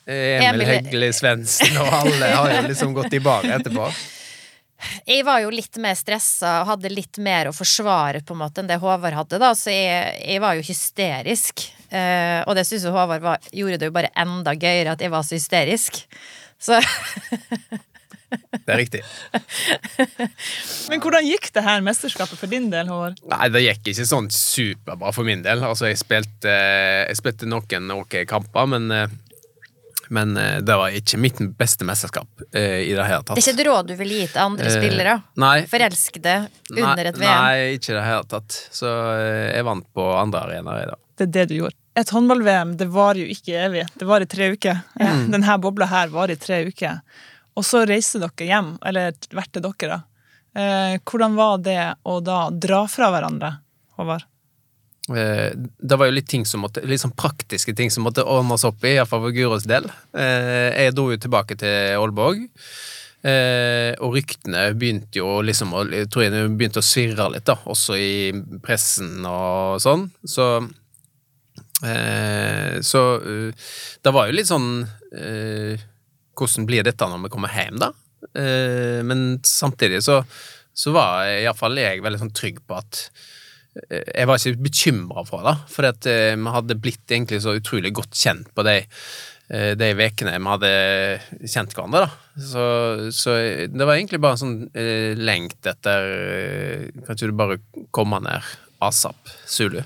Emil 0.08 0.62
Emil- 0.63 0.70
Hegle 0.72 1.10
Svendsen 1.13 1.78
og 1.82 1.89
alle 2.02 2.30
har 2.32 2.54
jo 2.54 2.62
liksom 2.70 2.93
gått 2.96 3.13
i 3.17 3.20
bar 3.24 3.43
etterpå. 3.58 3.89
Jeg 5.10 5.24
var 5.26 5.41
jo 5.41 5.50
litt 5.50 5.80
mer 5.82 5.96
stressa 5.98 6.60
og 6.62 6.67
hadde 6.70 6.91
litt 6.93 7.17
mer 7.24 7.50
å 7.50 7.54
forsvare 7.56 8.20
på 8.22 8.36
en 8.36 8.41
måte 8.43 8.62
enn 8.62 8.67
det 8.70 8.78
Håvard 8.78 9.15
hadde, 9.17 9.39
da, 9.41 9.50
så 9.58 9.74
jeg, 9.74 10.12
jeg 10.22 10.43
var 10.43 10.54
jo 10.54 10.62
hysterisk. 10.67 11.63
Eh, 11.89 12.43
og 12.46 12.54
det 12.54 12.62
syns 12.70 12.86
jo 12.86 12.93
Håvard 12.93 13.24
var, 13.26 13.41
gjorde 13.50 13.80
det 13.82 13.89
jo 13.89 13.96
bare 13.96 14.12
enda 14.22 14.54
gøyere 14.54 14.93
at 14.93 15.02
jeg 15.02 15.10
var 15.10 15.26
så 15.26 15.34
hysterisk. 15.34 16.04
Så 16.62 16.78
Det 18.67 18.74
er 18.74 18.78
riktig. 18.82 19.02
Men 20.91 21.02
hvordan 21.02 21.26
gikk 21.26 21.50
det 21.56 21.63
her 21.63 21.84
mesterskapet 21.86 22.38
for 22.39 22.52
din 22.52 22.67
del, 22.72 22.89
Håvard? 22.91 23.22
Nei, 23.32 23.48
det 23.54 23.63
gikk 23.63 23.93
ikke 23.93 24.08
sånn 24.10 24.28
superbra 24.34 25.13
for 25.15 25.28
min 25.28 25.41
del. 25.46 25.63
Altså, 25.63 25.88
jeg 25.89 26.00
spilte, 26.02 26.54
jeg 27.08 27.17
spilte 27.20 27.48
noen 27.50 27.93
ok 27.96 28.20
kamper, 28.30 28.67
men, 28.76 28.91
eh, 28.93 29.08
men 30.13 30.38
eh, 30.38 30.60
det 30.65 30.76
var 30.80 30.93
ikke 30.96 31.17
mitt 31.22 31.39
beste 31.58 31.86
mesterskap 31.88 32.43
eh, 32.52 32.84
i 32.88 32.93
det 32.96 33.06
hele 33.08 33.24
tatt. 33.24 33.36
Det 33.36 33.41
er 33.43 33.54
ikke 33.54 33.62
et 33.62 33.67
råd 33.67 33.89
du 33.89 33.96
vil 34.00 34.13
gi 34.15 34.28
til 34.28 34.41
andre 34.43 34.67
Eh, 34.67 34.76
spillere? 34.78 35.15
Nei. 35.43 35.58
Forelskede 35.72 36.36
under 36.74 37.10
et 37.12 37.17
VM? 37.17 37.28
Nei, 37.28 37.76
ikke 37.78 37.91
i 37.93 37.98
det 37.98 38.06
hele 38.08 38.30
tatt. 38.32 38.58
Så 38.76 38.91
jeg 39.54 39.65
vant 39.67 39.88
på 39.93 40.08
andre 40.17 40.43
arenaer 40.48 40.84
i 40.86 40.89
dag. 40.91 41.02
Det 41.17 41.28
er 41.28 41.34
det 41.38 41.46
du 41.50 41.56
gjorde. 41.62 41.78
Et 41.98 42.13
håndball-VM 42.13 42.76
det 42.78 42.89
varer 42.93 43.24
jo 43.24 43.32
ikke 43.34 43.58
evig. 43.67 43.88
Det 43.98 44.06
varer 44.06 44.28
i 44.28 44.32
tre 44.36 44.52
uker. 44.54 44.84
Mm. 45.02 45.24
Denne 45.34 45.58
bobla 45.63 45.88
her 45.89 46.12
varer 46.13 46.36
i 46.36 46.41
tre 46.41 46.62
uker. 46.67 47.00
Og 47.58 47.65
så 47.65 47.82
reiser 47.89 48.22
dere 48.22 48.50
hjem, 48.52 48.76
eller 48.86 49.15
hvert 49.34 49.50
til 49.56 49.65
dere, 49.65 49.96
da. 49.96 50.04
Hvordan 51.02 51.34
var 51.38 51.58
det 51.65 51.80
å 52.06 52.20
da 52.22 52.48
dra 52.54 52.84
fra 52.89 53.10
hverandre, 53.13 53.50
Håvard? 53.98 54.26
Eh, 55.15 55.52
Det 55.80 55.96
var 55.98 56.10
jo 56.10 56.15
litt 56.17 56.28
ting 56.28 56.46
som 56.46 56.63
måtte, 56.65 56.84
litt 56.86 57.02
sånn 57.02 57.15
praktiske 57.15 57.76
ting 57.76 57.91
som 57.93 58.04
måtte 58.08 58.26
ordnes 58.28 58.65
opp 58.67 58.84
i, 58.84 58.96
iallfall 58.98 59.24
for 59.24 59.36
Guros 59.36 59.67
del. 59.70 59.88
Eh, 60.13 60.74
Jeg 60.84 60.96
dro 60.96 61.10
jo 61.12 61.17
tilbake 61.17 61.58
til 61.58 61.96
Aalborg, 61.96 62.48
eh, 63.24 63.93
og 64.04 64.17
ryktene 64.17 64.74
begynte 64.76 65.22
jo 65.22 65.39
liksom 65.41 65.74
å 65.74 65.86
tror 66.12 66.24
jeg 66.28 66.58
begynte 66.58 66.84
å 66.84 66.86
svirre 66.86 67.30
litt, 67.32 67.46
da, 67.46 67.56
også 67.65 67.96
i 67.98 68.34
pressen 68.63 69.24
og 69.26 69.80
sånn. 69.82 70.10
Så 70.26 70.67
Så 71.78 73.02
det 74.02 74.10
var 74.12 74.26
jo 74.26 74.34
litt 74.34 74.48
sånn 74.50 74.88
Hvordan 76.34 76.65
blir 76.65 76.82
dette 76.84 77.06
når 77.06 77.22
vi 77.22 77.30
kommer 77.30 77.54
hjem, 77.54 77.78
da? 77.78 77.91
Men 79.06 79.39
samtidig 79.46 80.02
så, 80.02 80.24
så 80.74 80.91
var 80.91 81.30
iallfall 81.30 81.78
jeg 81.78 82.02
veldig 82.02 82.20
sånn 82.24 82.34
trygg 82.34 82.63
på 82.65 82.80
at 82.82 83.12
jeg 83.90 84.28
var 84.28 84.40
ikke 84.40 84.68
bekymra 84.68 85.24
for 85.28 85.46
det, 85.46 85.56
for 85.72 85.88
eh, 85.88 86.36
vi 86.36 86.54
hadde 86.54 86.80
blitt 86.82 87.12
egentlig 87.12 87.42
så 87.44 87.58
utrolig 87.58 87.94
godt 87.96 88.16
kjent 88.18 88.50
på 88.56 88.66
de 88.68 88.78
eh, 88.82 89.74
de 89.80 89.92
ukene 89.94 90.38
vi 90.38 90.52
hadde 90.52 90.72
kjent 91.46 91.76
hverandre. 91.76 92.08
da. 92.08 92.42
Så, 92.48 92.63
så 93.16 93.36
det 93.70 93.84
var 93.86 93.96
egentlig 93.96 94.22
bare 94.24 94.38
en 94.38 94.44
sånn 94.44 94.58
eh, 94.78 95.18
lengt 95.18 95.66
etter 95.66 96.10
eh, 96.13 96.88
Kan 97.06 97.18
ikke 97.18 97.32
du 97.32 97.38
bare 97.38 97.62
komme 97.96 98.22
ned 98.24 98.50
asap, 98.84 99.32
Zulu? 99.50 99.82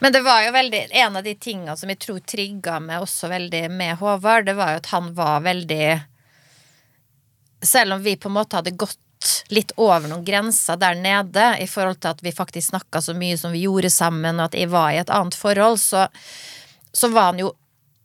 Men 0.00 0.12
det 0.12 0.20
var 0.24 0.42
jo 0.44 0.52
veldig 0.52 0.82
En 0.92 1.16
av 1.16 1.24
de 1.24 1.34
tinga 1.40 1.76
som 1.76 1.88
jeg 1.92 2.00
tror 2.04 2.20
trigga 2.20 2.78
meg 2.84 3.04
også 3.04 3.30
veldig 3.32 3.62
med 3.72 3.96
Håvard, 4.00 4.48
det 4.48 4.56
var 4.58 4.74
jo 4.74 4.82
at 4.82 4.92
han 4.92 5.10
var 5.16 5.44
veldig 5.44 5.88
Selv 7.64 7.96
om 7.96 8.04
vi 8.04 8.16
på 8.20 8.28
en 8.32 8.36
måte 8.36 8.60
hadde 8.60 8.76
gått 8.76 9.00
litt 9.54 9.72
over 9.80 10.08
noen 10.10 10.24
grenser 10.26 10.78
der 10.80 10.98
nede 10.98 11.44
i 11.62 11.66
forhold 11.70 12.00
til 12.02 12.12
at 12.12 12.22
vi 12.24 12.34
faktisk 12.34 12.70
snakka 12.72 13.02
så 13.02 13.14
mye 13.16 13.38
som 13.40 13.54
vi 13.54 13.64
gjorde 13.64 13.90
sammen, 13.92 14.40
og 14.40 14.50
at 14.50 14.58
jeg 14.58 14.70
var 14.72 14.92
i 14.92 15.00
et 15.02 15.12
annet 15.12 15.38
forhold, 15.38 15.80
så, 15.82 16.06
så 16.92 17.10
var 17.14 17.32
han 17.32 17.42
jo 17.44 17.52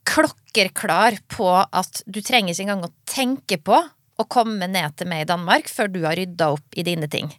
klokkerklar 0.08 1.20
på 1.32 1.50
at 1.62 2.02
du 2.06 2.22
trenger 2.26 2.54
ikke 2.54 2.66
engang 2.68 2.88
å 2.88 2.96
tenke 3.10 3.60
på 3.62 3.78
å 4.22 4.28
komme 4.30 4.68
ned 4.70 4.98
til 4.98 5.10
meg 5.10 5.26
i 5.26 5.30
Danmark 5.30 5.70
før 5.72 5.92
du 5.92 6.02
har 6.06 6.18
rydda 6.20 6.52
opp 6.56 6.78
i 6.78 6.86
dine 6.86 7.10
ting. 7.12 7.32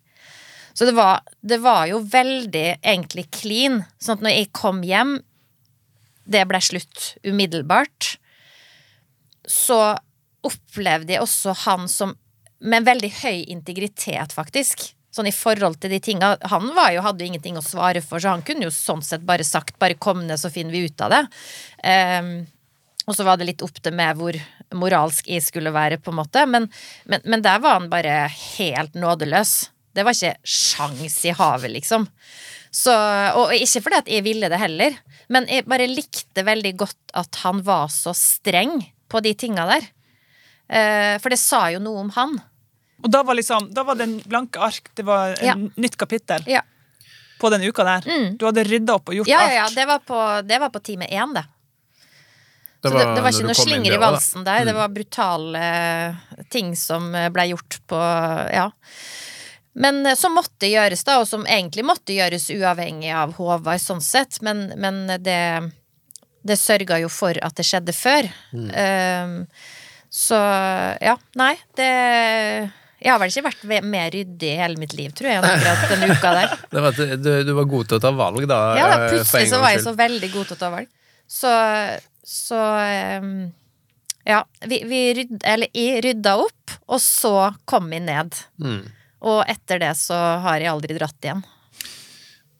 Så 0.72 0.88
det 0.88 0.94
var, 0.96 1.20
det 1.40 1.60
var 1.62 1.84
jo 1.90 2.00
veldig 2.00 2.78
egentlig 2.80 3.26
clean. 3.34 3.82
Sånn 4.00 4.18
at 4.18 4.24
når 4.24 4.36
jeg 4.38 4.52
kom 4.56 4.80
hjem, 4.86 5.18
det 6.24 6.46
ble 6.48 6.60
slutt 6.64 7.12
umiddelbart, 7.26 8.14
så 9.48 9.98
opplevde 10.46 11.14
jeg 11.14 11.22
også 11.22 11.54
han 11.66 11.88
som 11.90 12.16
med 12.62 12.86
veldig 12.86 13.10
høy 13.22 13.44
integritet, 13.52 14.34
faktisk. 14.34 14.86
Sånn 15.12 15.28
i 15.28 15.34
forhold 15.34 15.76
til 15.82 15.92
de 15.92 16.00
tinga. 16.00 16.36
Han 16.48 16.70
jo, 16.72 17.02
hadde 17.04 17.24
jo 17.24 17.32
ingenting 17.32 17.58
å 17.60 17.64
svare 17.64 18.00
for, 18.04 18.22
så 18.22 18.32
han 18.32 18.44
kunne 18.46 18.68
jo 18.68 18.72
sånn 18.72 19.02
sett 19.04 19.26
bare 19.28 19.44
sagt 19.44 19.78
'bare 19.78 19.98
kom 20.00 20.26
ned, 20.26 20.40
så 20.40 20.50
finner 20.50 20.72
vi 20.72 20.86
ut 20.88 21.00
av 21.04 21.12
det'. 21.12 21.26
Um, 21.84 22.46
og 23.06 23.16
så 23.18 23.26
var 23.26 23.36
det 23.36 23.48
litt 23.48 23.62
opp 23.66 23.82
til 23.82 23.94
meg 23.98 24.16
hvor 24.16 24.36
moralsk 24.78 25.28
jeg 25.28 25.42
skulle 25.42 25.74
være, 25.74 25.98
på 25.98 26.12
en 26.12 26.20
måte. 26.22 26.46
Men, 26.46 26.70
men, 27.04 27.20
men 27.24 27.42
der 27.42 27.58
var 27.60 27.80
han 27.80 27.90
bare 27.90 28.30
helt 28.30 28.94
nådeløs. 28.94 29.70
Det 29.92 30.04
var 30.06 30.16
ikke 30.16 30.38
sjans 30.48 31.18
i 31.28 31.34
havet, 31.36 31.74
liksom. 31.74 32.06
Så, 32.72 32.94
og 33.36 33.52
ikke 33.52 33.82
fordi 33.84 33.98
at 33.98 34.08
jeg 34.08 34.24
ville 34.24 34.48
det 34.48 34.60
heller, 34.62 34.94
men 35.28 35.44
jeg 35.50 35.66
bare 35.68 35.90
likte 35.90 36.46
veldig 36.46 36.72
godt 36.80 37.12
at 37.20 37.42
han 37.42 37.60
var 37.66 37.90
så 37.92 38.14
streng 38.16 38.78
på 39.12 39.20
de 39.20 39.34
tinga 39.36 39.66
der. 39.68 39.90
Eh, 40.72 41.18
for 41.20 41.28
det 41.28 41.40
sa 41.42 41.66
jo 41.74 41.82
noe 41.84 42.06
om 42.06 42.14
han. 42.16 42.38
Og 43.02 43.10
da 43.10 43.22
var, 43.26 43.34
liksom, 43.38 43.70
da 43.74 43.82
var 43.84 43.98
det 43.98 44.04
en 44.08 44.18
blanke 44.30 44.60
ark, 44.62 44.90
det 44.94 45.04
var 45.06 45.32
et 45.34 45.42
Ja. 45.42 45.54
nytt 45.56 45.96
kapittel 45.98 46.44
Ja, 46.46 46.62
på 47.40 47.50
den 47.50 47.62
uka 47.66 47.84
der. 47.84 48.04
Mm. 48.06 48.36
Du 48.38 48.46
hadde 48.46 48.64
rydda 48.64 48.94
opp 48.94 49.08
og 49.10 49.14
gjort 49.18 49.28
ja, 49.28 49.40
ja, 49.48 49.54
ja 49.54 49.64
alt. 49.64 49.74
det, 49.74 49.86
var 49.86 49.98
på, 50.06 50.20
det 50.46 50.58
var 50.62 50.70
på 50.70 50.80
time 50.82 51.06
én, 51.10 51.34
det. 51.34 51.42
Det 52.82 52.90
Så 52.90 52.98
det, 52.98 53.14
det 53.14 53.22
var 53.22 53.30
ikke 53.30 53.46
noe 53.46 53.54
slinger 53.54 53.92
i 53.94 53.98
valsen 54.02 54.44
der. 54.46 54.64
Det 54.66 54.72
var 54.74 54.88
brutale 54.90 55.58
eh, 55.58 56.14
ting 56.50 56.72
som 56.76 57.12
ble 57.12 57.44
gjort 57.52 57.78
på 57.86 57.98
Ja. 58.52 58.70
Men 59.74 60.04
eh, 60.06 60.14
som 60.18 60.34
måtte 60.34 60.66
gjøres, 60.68 61.04
da, 61.06 61.20
og 61.22 61.28
som 61.30 61.46
egentlig 61.46 61.84
måtte 61.86 62.12
gjøres 62.12 62.50
uavhengig 62.50 63.12
av 63.14 63.32
Håvard, 63.38 63.80
sånn 63.80 64.02
sett. 64.02 64.40
Men, 64.42 64.72
men 64.76 65.06
det 65.22 65.70
Det 66.42 66.56
sørga 66.58 66.98
jo 66.98 67.08
for 67.08 67.38
at 67.38 67.54
det 67.54 67.62
skjedde 67.64 67.92
før. 67.94 68.26
Mm. 68.52 68.70
Um, 68.74 69.46
så 70.10 70.34
ja, 71.00 71.14
nei, 71.38 71.54
det 71.78 72.72
Jeg 73.02 73.10
har 73.10 73.18
vel 73.18 73.32
ikke 73.32 73.44
vært 73.48 73.86
mer 73.90 74.12
ryddig 74.14 74.50
i 74.52 74.58
hele 74.60 74.78
mitt 74.78 74.92
liv, 74.94 75.10
tror 75.18 75.30
jeg, 75.32 75.42
akkurat 75.42 75.90
den 75.90 76.12
uka 76.12 76.34
der. 76.36 76.52
Det 76.72 76.84
var, 76.84 77.00
du, 77.18 77.32
du 77.48 77.52
var 77.56 77.66
god 77.72 77.90
til 77.90 77.98
å 77.98 78.02
ta 78.04 78.12
valg, 78.14 78.46
da. 78.46 78.60
Ja, 78.78 78.86
da, 78.92 78.98
eh, 79.00 79.14
plutselig 79.16 79.50
så 79.50 79.60
var 79.62 79.74
jeg 79.74 79.82
så 79.82 79.94
veldig 79.98 80.30
god 80.32 80.50
til 80.50 80.56
å 80.56 80.60
ta 80.60 80.70
valg. 80.76 80.90
Så, 81.32 81.52
så 82.28 82.60
ehm, 82.84 83.34
Ja, 84.28 84.42
vi, 84.70 84.82
vi 84.86 85.00
rydda, 85.18 85.40
eller 85.54 85.72
jeg 85.74 86.04
rydda 86.06 86.36
opp, 86.44 86.76
og 86.86 87.02
så 87.02 87.34
kom 87.66 87.90
vi 87.90 87.98
ned. 88.06 88.38
Mm. 88.62 88.84
Og 89.32 89.42
etter 89.50 89.82
det 89.82 89.92
så 89.98 90.18
har 90.44 90.62
jeg 90.62 90.70
aldri 90.70 90.98
dratt 90.98 91.26
igjen. 91.26 91.42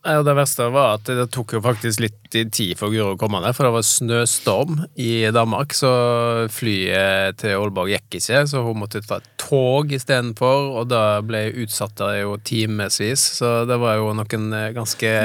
Nei, 0.02 0.16
og 0.18 0.26
Det 0.26 0.34
verste 0.34 0.66
var 0.74 0.96
at 0.96 1.06
det 1.06 1.28
tok 1.30 1.54
jo 1.54 1.60
faktisk 1.62 2.02
litt 2.02 2.16
tid 2.32 2.74
for 2.78 2.90
Guro 2.90 3.12
å 3.14 3.18
komme 3.20 3.38
ned, 3.44 3.54
for 3.54 3.68
det 3.68 3.74
var 3.76 3.84
snøstorm 3.86 4.80
i 4.98 5.28
Danmark, 5.34 5.76
så 5.78 5.92
flyet 6.50 7.38
til 7.38 7.54
Aalborg 7.54 7.92
gikk 7.92 8.18
ikke, 8.18 8.42
så 8.50 8.64
hun 8.66 8.80
måtte 8.82 9.04
ta 9.06 9.20
et 9.20 9.28
tog 9.38 9.94
istedenfor, 9.94 10.72
og 10.80 10.88
da 10.90 11.20
ble 11.22 11.44
jeg 11.44 11.68
utsatt 11.68 11.94
der 12.00 12.24
jo 12.24 12.34
timevis, 12.42 13.28
så 13.38 13.60
det 13.68 13.78
var 13.78 14.00
jo 14.00 14.10
noen 14.18 14.48
eh, 14.58 14.72
ganske 14.74 15.12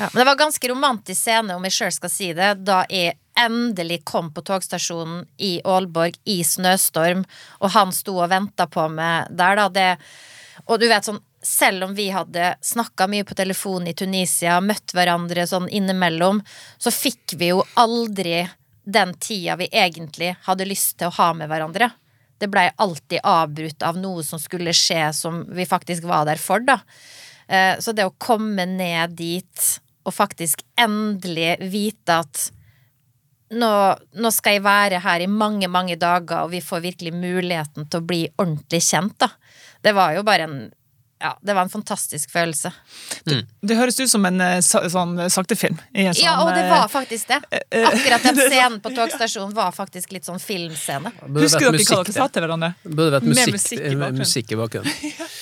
Ja, 0.00 0.06
men 0.14 0.22
det 0.22 0.28
var 0.30 0.36
ganske 0.40 0.68
romantisk 0.70 1.20
scene, 1.20 1.58
om 1.58 1.64
jeg 1.68 1.76
sjøl 1.76 1.90
skal 1.92 2.12
si 2.14 2.30
det, 2.32 2.54
da 2.64 2.86
jeg 2.88 3.18
endelig 3.36 3.98
kom 4.08 4.30
på 4.32 4.40
togstasjonen 4.48 5.26
i 5.44 5.58
Aalborg 5.60 6.16
i 6.24 6.38
snøstorm, 6.46 7.26
og 7.60 7.74
han 7.74 7.92
sto 7.92 8.14
og 8.16 8.30
venta 8.32 8.64
på 8.64 8.86
meg 8.94 9.28
der, 9.28 9.60
da. 9.60 9.66
Det, 9.68 9.90
og 10.64 10.80
du 10.80 10.88
vet 10.88 11.04
sånn, 11.04 11.20
selv 11.42 11.84
om 11.84 11.94
vi 11.96 12.10
hadde 12.12 12.54
snakka 12.60 13.06
mye 13.08 13.24
på 13.24 13.34
telefon 13.34 13.88
i 13.88 13.94
Tunisia, 13.96 14.58
møtt 14.60 14.92
hverandre 14.94 15.46
sånn 15.48 15.68
innimellom, 15.72 16.42
så 16.78 16.92
fikk 16.92 17.36
vi 17.40 17.52
jo 17.52 17.62
aldri 17.80 18.42
den 18.84 19.14
tida 19.20 19.56
vi 19.60 19.70
egentlig 19.72 20.34
hadde 20.46 20.68
lyst 20.68 20.98
til 20.98 21.08
å 21.08 21.16
ha 21.16 21.32
med 21.36 21.50
hverandre. 21.50 21.90
Det 22.40 22.48
blei 22.48 22.70
alltid 22.76 23.20
avbrutt 23.24 23.82
av 23.84 23.98
noe 24.00 24.24
som 24.24 24.40
skulle 24.40 24.72
skje 24.76 25.10
som 25.16 25.42
vi 25.54 25.66
faktisk 25.68 26.06
var 26.08 26.26
der 26.28 26.40
for, 26.40 26.60
da. 26.64 26.80
Eh, 27.48 27.76
Så 27.80 27.92
det 27.92 28.06
å 28.08 28.16
komme 28.18 28.66
ned 28.66 29.16
dit 29.16 29.80
og 30.04 30.14
faktisk 30.16 30.62
endelig 30.80 31.58
vite 31.70 32.20
at 32.24 32.50
nå, 33.50 33.70
nå 34.14 34.30
skal 34.32 34.56
jeg 34.56 34.64
være 34.64 35.00
her 35.02 35.24
i 35.24 35.30
mange, 35.30 35.68
mange 35.68 35.96
dager, 36.00 36.44
og 36.44 36.52
vi 36.54 36.62
får 36.64 36.84
virkelig 36.84 37.12
muligheten 37.12 37.88
til 37.90 38.00
å 38.00 38.06
bli 38.06 38.22
ordentlig 38.38 38.82
kjent, 38.86 39.18
da. 39.18 39.28
Det 39.82 39.92
var 39.96 40.14
jo 40.14 40.22
bare 40.26 40.46
en 40.46 40.60
Ja, 41.20 41.38
det 41.40 41.54
var 41.54 41.62
en 41.62 41.68
fantastisk 41.68 42.30
følelse. 42.32 42.72
Det 43.60 43.76
høres 43.76 44.00
ut 44.00 44.08
som 44.08 44.24
en 44.24 44.40
eh, 44.40 44.60
sånn 44.64 45.18
eh, 45.20 45.28
saktefilm. 45.28 45.76
i 45.92 46.06
en 46.08 46.14
Ja, 46.16 46.32
sånn, 46.32 46.46
og 46.46 46.54
det 46.56 46.62
eh, 46.64 46.70
var 46.72 46.88
faktisk 46.88 47.28
det. 47.28 47.40
Akkurat 47.90 48.24
den 48.24 48.40
scenen 48.46 48.78
på 48.80 48.92
togstasjonen 48.96 49.52
var 49.56 49.74
faktisk 49.76 50.14
litt 50.16 50.24
sånn 50.24 50.40
filmscene. 50.40 51.12
Burde 51.26 51.44
Husker 51.44 51.68
dere 51.68 51.84
hva 51.84 52.00
dere 52.06 52.16
sa 52.16 52.28
til 52.32 52.46
hverandre? 52.46 52.72
Burde 52.88 53.18
vært 53.18 53.28
musikk, 53.28 53.52
musikk 53.58 53.84
i 53.84 53.84
bakgrunnen. 53.84 54.24
musikk 54.24 54.56
i 54.56 54.60
bakgrunnen. 54.62 54.92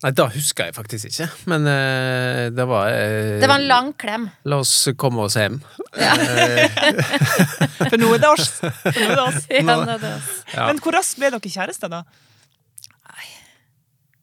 Nei, 0.00 0.14
da 0.16 0.30
husker 0.32 0.70
jeg 0.70 0.72
faktisk 0.78 1.10
ikke, 1.10 1.26
men 1.52 1.66
uh, 1.68 2.46
det 2.56 2.64
var 2.70 2.86
uh, 2.88 3.34
Det 3.42 3.50
var 3.50 3.58
en 3.60 3.66
lang 3.68 3.90
klem. 4.00 4.30
La 4.48 4.62
oss 4.62 4.72
komme 4.96 5.26
oss 5.26 5.36
hjem. 5.36 5.58
For 7.90 7.98
nå 8.00 8.14
er 8.14 8.22
det 8.22 8.30
oss. 8.30 8.48
For 8.62 8.96
nå 8.96 9.10
er 9.10 9.18
det 9.18 9.26
oss. 9.26 9.44
Ja, 9.50 9.60
nå, 9.66 9.98
det 10.00 10.14
Ja. 10.54 10.70
Men 10.70 10.80
hvor 10.80 10.96
raskt 10.96 11.20
ble 11.20 11.28
dere 11.34 11.52
kjærester, 11.52 11.92
da? 11.92 12.00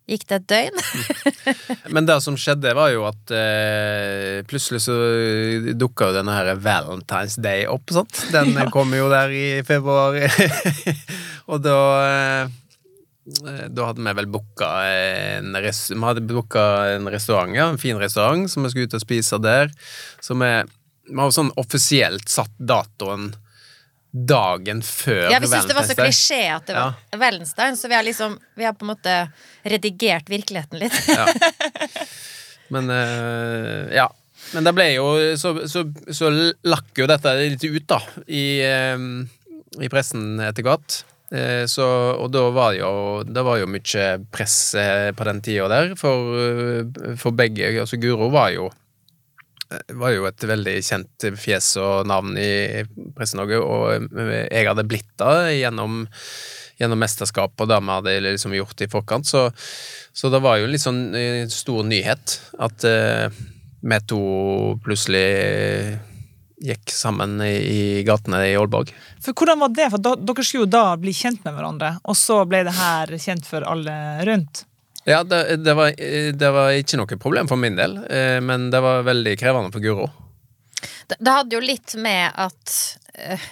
Gikk 0.08 0.24
det 0.30 0.38
et 0.38 0.46
døgn? 0.48 0.78
Men 1.96 2.06
det 2.08 2.16
som 2.24 2.38
skjedde, 2.40 2.72
var 2.78 2.94
jo 2.94 3.04
at 3.10 3.34
eh, 3.36 4.38
plutselig 4.48 4.86
så 4.86 4.96
dukka 5.76 6.10
jo 6.10 6.16
denne 6.16 6.36
her 6.38 6.54
Valentine's 6.64 7.36
Day 7.44 7.66
opp, 7.68 7.92
sant? 7.92 8.22
Den 8.32 8.56
kom 8.76 8.96
jo 8.96 9.10
der 9.12 9.34
i 9.36 9.48
februar. 9.68 10.16
og 11.52 11.66
da 11.66 11.82
eh, 12.06 12.56
Da 13.68 13.90
hadde 13.90 14.06
vi 14.06 14.16
vel 14.22 14.30
booka 14.32 14.72
en, 14.88 15.52
vi 15.52 16.00
hadde 16.00 16.40
en 16.96 17.12
restaurant, 17.12 17.52
ja, 17.52 17.68
en 17.68 17.82
fin 17.82 18.00
restaurant, 18.00 18.48
som 18.48 18.64
vi 18.64 18.72
skulle 18.72 18.88
ut 18.88 18.96
og 18.96 19.04
spise 19.04 19.42
der. 19.44 19.76
Så 20.24 20.40
vi, 20.40 20.54
vi 21.12 21.20
har 21.20 21.36
sånn 21.36 21.52
offisielt 21.60 22.32
satt 22.32 22.56
datoen 22.56 23.34
dagen 24.26 24.82
før 24.86 25.28
Ja, 25.32 25.40
vi 25.44 25.50
syns 25.52 25.68
det 25.70 25.76
var 25.78 25.88
så 25.88 25.96
klisjé 25.98 26.42
at 26.56 26.70
det 26.70 26.76
var 26.78 27.20
Valentine, 27.22 27.78
så 27.78 27.90
vi 27.92 27.98
har 27.98 28.06
liksom 28.08 28.38
Vi 28.58 28.66
har 28.66 28.74
på 28.78 28.88
en 28.88 28.94
måte 28.94 29.18
redigert 29.68 30.30
virkeligheten 30.32 30.80
litt. 30.82 30.96
Men 32.74 32.90
uh, 32.92 33.88
ja. 33.94 34.08
Men 34.56 34.68
det 34.68 34.74
ble 34.78 34.88
jo 34.94 35.08
Så, 35.40 35.54
så, 35.68 35.84
så 36.14 36.32
lakk 36.68 36.92
jo 36.96 37.08
dette 37.10 37.36
litt 37.40 37.64
ut, 37.68 37.84
da, 37.90 38.00
i, 38.28 38.46
eh, 38.64 39.02
i 39.84 39.90
pressen 39.92 40.40
etter 40.40 40.64
hvert. 40.64 41.02
Eh, 41.36 41.66
så, 41.68 41.86
og 42.16 42.32
da 42.32 42.46
var 42.56 42.78
jo 42.78 42.92
Det 43.28 43.44
var 43.44 43.60
jo 43.60 43.68
mye 43.68 44.06
press 44.32 44.58
på 45.18 45.28
den 45.28 45.42
tida 45.44 45.68
der, 45.72 45.96
for, 46.00 46.88
for 47.20 47.36
begge. 47.36 47.74
Altså 47.84 48.00
Guro 48.00 48.32
var 48.32 48.54
jo 48.56 48.70
var 50.00 50.14
jo 50.14 50.28
et 50.28 50.46
veldig 50.48 50.76
kjent 50.86 51.28
fjes 51.40 51.74
og 51.82 52.08
navn 52.08 52.38
i 52.40 52.84
Presse-Norge, 53.18 53.60
og 53.60 54.08
eh, 54.16 54.48
jeg 54.48 54.70
hadde 54.70 54.88
blitt 54.88 55.10
det 55.20 55.58
gjennom, 55.60 56.06
gjennom 56.80 57.02
mesterskap 57.04 57.54
og 57.58 57.72
det 57.72 57.80
vi 57.84 57.94
hadde 57.94 58.18
liksom 58.30 58.56
gjort 58.58 58.84
i 58.84 58.90
forkant, 58.92 59.28
så, 59.28 59.48
så 60.16 60.32
det 60.34 60.44
var 60.44 60.62
jo 60.62 60.70
litt 60.72 60.84
sånn 60.84 61.10
eh, 61.18 61.46
stor 61.52 61.88
nyhet 61.88 62.38
at 62.64 62.88
eh, 62.88 63.42
vi 63.88 64.00
to 64.10 64.22
plutselig 64.84 65.28
gikk 66.58 66.90
sammen 66.90 67.38
i 67.46 68.02
gatene 68.06 68.40
i 68.50 68.56
Aalborg. 68.58 68.90
For 69.22 69.38
hvordan 69.38 69.62
var 69.62 69.76
det? 69.78 69.92
For 69.94 70.02
da, 70.02 70.16
Dere 70.18 70.46
skulle 70.46 70.66
jo 70.66 70.72
da 70.74 70.86
bli 70.98 71.14
kjent 71.14 71.44
med 71.46 71.54
hverandre, 71.54 71.98
og 72.02 72.18
så 72.18 72.42
ble 72.50 72.64
det 72.66 72.74
her 72.80 73.14
kjent 73.22 73.46
for 73.46 73.66
alle 73.68 73.94
rundt. 74.28 74.67
Ja, 75.08 75.22
det, 75.24 75.58
det, 75.64 75.74
var, 75.74 75.94
det 76.34 76.50
var 76.52 76.74
ikke 76.76 76.98
noe 77.00 77.18
problem 77.20 77.48
for 77.48 77.60
min 77.60 77.78
del, 77.80 77.94
eh, 78.12 78.42
men 78.44 78.68
det 78.74 78.82
var 78.84 79.06
veldig 79.08 79.38
krevende 79.40 79.72
for 79.72 79.80
Guro. 79.80 80.10
Det, 81.08 81.16
det 81.16 81.32
hadde 81.32 81.56
jo 81.56 81.62
litt 81.64 81.96
med 81.96 82.36
at 82.36 82.74
eh, 83.14 83.46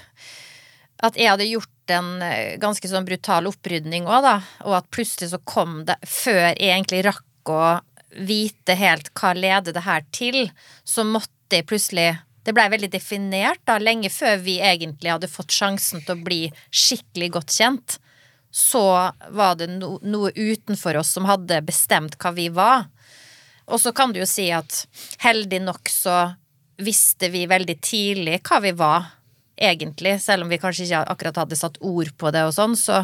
At 1.06 1.16
jeg 1.20 1.30
hadde 1.32 1.48
gjort 1.48 1.94
en 1.96 2.22
eh, 2.24 2.58
ganske 2.60 2.90
sånn 2.92 3.08
brutal 3.08 3.48
opprydning 3.48 4.04
òg, 4.04 4.26
da. 4.26 4.36
Og 4.68 4.76
at 4.82 4.92
plutselig 4.92 5.32
så 5.32 5.40
kom 5.48 5.84
det, 5.88 5.96
før 6.04 6.42
jeg 6.42 6.60
egentlig 6.60 7.06
rakk 7.08 7.52
å 7.52 7.64
vite 8.16 8.76
helt 8.80 9.12
hva 9.16 9.32
leder 9.36 9.76
det 9.76 9.84
her 9.88 10.04
til, 10.16 10.50
så 10.84 11.08
måtte 11.08 11.60
jeg 11.60 11.68
plutselig 11.70 12.10
det 12.46 12.54
blei 12.54 12.68
veldig 12.70 12.92
definert, 12.94 13.64
da, 13.66 13.80
lenge 13.82 14.12
før 14.14 14.38
vi 14.44 14.60
egentlig 14.62 15.10
hadde 15.10 15.32
fått 15.32 15.56
sjansen 15.56 16.04
til 16.06 16.14
å 16.18 16.26
bli 16.28 16.42
skikkelig 16.70 17.32
godt 17.40 17.56
kjent. 17.56 17.98
Så 18.56 18.86
var 19.36 19.58
det 19.60 19.68
no, 19.74 19.98
noe 20.00 20.32
utenfor 20.32 21.02
oss 21.02 21.12
som 21.18 21.28
hadde 21.28 21.60
bestemt 21.68 22.16
hva 22.22 22.32
vi 22.36 22.48
var. 22.56 22.88
Og 23.66 23.82
så 23.82 23.92
kan 23.96 24.14
du 24.14 24.22
jo 24.22 24.30
si 24.30 24.48
at 24.54 24.86
heldig 25.26 25.60
nok 25.66 25.92
så 25.92 26.20
visste 26.80 27.30
vi 27.34 27.46
veldig 27.50 27.76
tidlig 27.84 28.40
hva 28.48 28.62
vi 28.64 28.72
var, 28.76 29.12
egentlig, 29.56 30.18
selv 30.22 30.46
om 30.46 30.52
vi 30.52 30.60
kanskje 30.60 30.88
ikke 30.88 31.04
akkurat 31.12 31.44
hadde 31.44 31.60
satt 31.60 31.80
ord 31.80 32.12
på 32.20 32.32
det 32.36 32.44
og 32.48 32.56
sånn, 32.56 32.76
så 32.76 33.04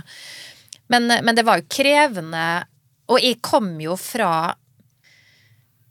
men, 0.91 1.07
men 1.07 1.37
det 1.37 1.45
var 1.47 1.61
jo 1.61 1.69
krevende, 1.71 2.65
og 3.07 3.23
jeg 3.23 3.39
kom 3.43 3.73
jo 3.79 3.95
fra 3.99 4.51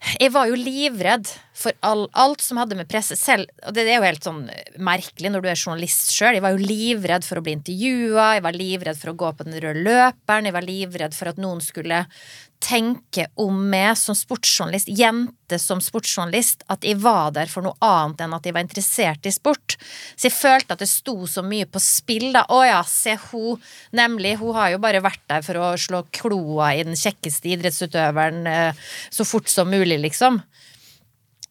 jeg 0.01 0.33
var 0.33 0.49
jo 0.49 0.57
livredd 0.57 1.29
for 1.61 1.77
all, 1.85 2.07
alt 2.17 2.41
som 2.41 2.59
hadde 2.61 2.77
med 2.79 2.89
presse 2.89 3.17
selv, 3.21 3.51
og 3.69 3.75
det 3.77 3.85
er 3.85 3.99
jo 3.99 4.07
helt 4.07 4.25
sånn 4.25 4.43
merkelig 4.81 5.33
når 5.33 5.45
du 5.45 5.49
er 5.53 5.61
journalist 5.61 6.15
sjøl. 6.15 6.39
Jeg 6.39 6.45
var 6.45 6.57
jo 6.57 6.69
livredd 6.71 7.27
for 7.27 7.41
å 7.41 7.45
bli 7.45 7.55
intervjua, 7.59 8.31
jeg 8.39 8.45
var 8.47 8.57
livredd 8.57 9.01
for 9.01 9.13
å 9.13 9.19
gå 9.21 9.33
på 9.37 9.47
den 9.49 9.59
røde 9.61 9.85
løperen, 9.85 10.49
jeg 10.49 10.57
var 10.57 10.67
livredd 10.67 11.17
for 11.17 11.33
at 11.33 11.43
noen 11.43 11.61
skulle 11.65 12.07
tenke 12.61 13.27
om 13.41 13.57
meg 13.73 13.97
som 13.99 14.15
sportsjournalist, 14.17 14.91
jente 14.93 15.59
som 15.59 15.81
sportsjournalist, 15.83 16.67
at 16.71 16.85
jeg 16.85 17.01
var 17.01 17.33
der 17.35 17.49
for 17.51 17.65
noe 17.65 17.77
annet 17.85 18.21
enn 18.25 18.37
at 18.37 18.47
jeg 18.47 18.55
var 18.57 18.67
interessert 18.67 19.27
i 19.27 19.33
sport. 19.35 19.77
Så 20.15 20.29
jeg 20.29 20.37
følte 20.37 20.77
at 20.77 20.85
det 20.85 20.91
sto 20.91 21.17
så 21.31 21.43
mye 21.47 21.67
på 21.71 21.81
spill, 21.83 22.29
da. 22.37 22.45
Å 22.53 22.61
ja, 22.69 22.81
se 22.87 23.17
hun, 23.31 23.61
nemlig. 23.97 24.37
Hun 24.43 24.55
har 24.59 24.75
jo 24.75 24.83
bare 24.83 25.03
vært 25.05 25.25
der 25.33 25.45
for 25.47 25.61
å 25.61 25.73
slå 25.81 26.05
kloa 26.15 26.75
i 26.77 26.85
den 26.87 26.99
kjekkeste 27.01 27.55
idrettsutøveren 27.57 28.47
eh, 28.51 28.89
så 29.11 29.27
fort 29.29 29.49
som 29.51 29.73
mulig, 29.73 29.99
liksom. 30.05 30.43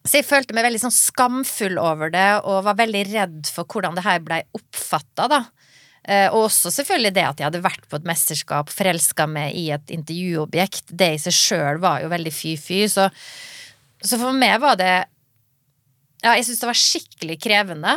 Så 0.00 0.20
jeg 0.20 0.28
følte 0.30 0.54
meg 0.56 0.64
veldig 0.64 0.80
sånn 0.86 0.96
skamfull 0.96 1.76
over 1.82 2.12
det, 2.14 2.28
og 2.48 2.64
var 2.64 2.78
veldig 2.78 3.02
redd 3.10 3.50
for 3.52 3.68
hvordan 3.68 3.98
det 3.98 4.06
her 4.06 4.22
blei 4.24 4.44
oppfatta, 4.56 5.26
da. 5.28 5.42
Eh, 6.08 6.28
og 6.32 6.46
også 6.46 6.72
selvfølgelig 6.72 7.12
det 7.16 7.24
at 7.28 7.40
jeg 7.40 7.48
hadde 7.50 7.62
vært 7.64 7.86
på 7.90 7.98
et 8.00 8.06
mesterskap, 8.08 8.72
forelska 8.72 9.26
meg 9.28 9.56
i 9.58 9.68
et 9.74 9.92
intervjuobjekt. 9.92 10.94
Det 10.96 11.14
i 11.16 11.22
seg 11.22 11.36
sjøl 11.36 11.80
var 11.82 12.04
jo 12.04 12.12
veldig 12.12 12.32
fy-fy. 12.34 12.84
Så, 12.90 13.08
så 14.00 14.20
for 14.20 14.36
meg 14.36 14.60
var 14.62 14.78
det 14.80 14.94
Ja, 16.20 16.34
jeg 16.36 16.44
syns 16.44 16.60
det 16.60 16.68
var 16.68 16.76
skikkelig 16.78 17.40
krevende. 17.40 17.96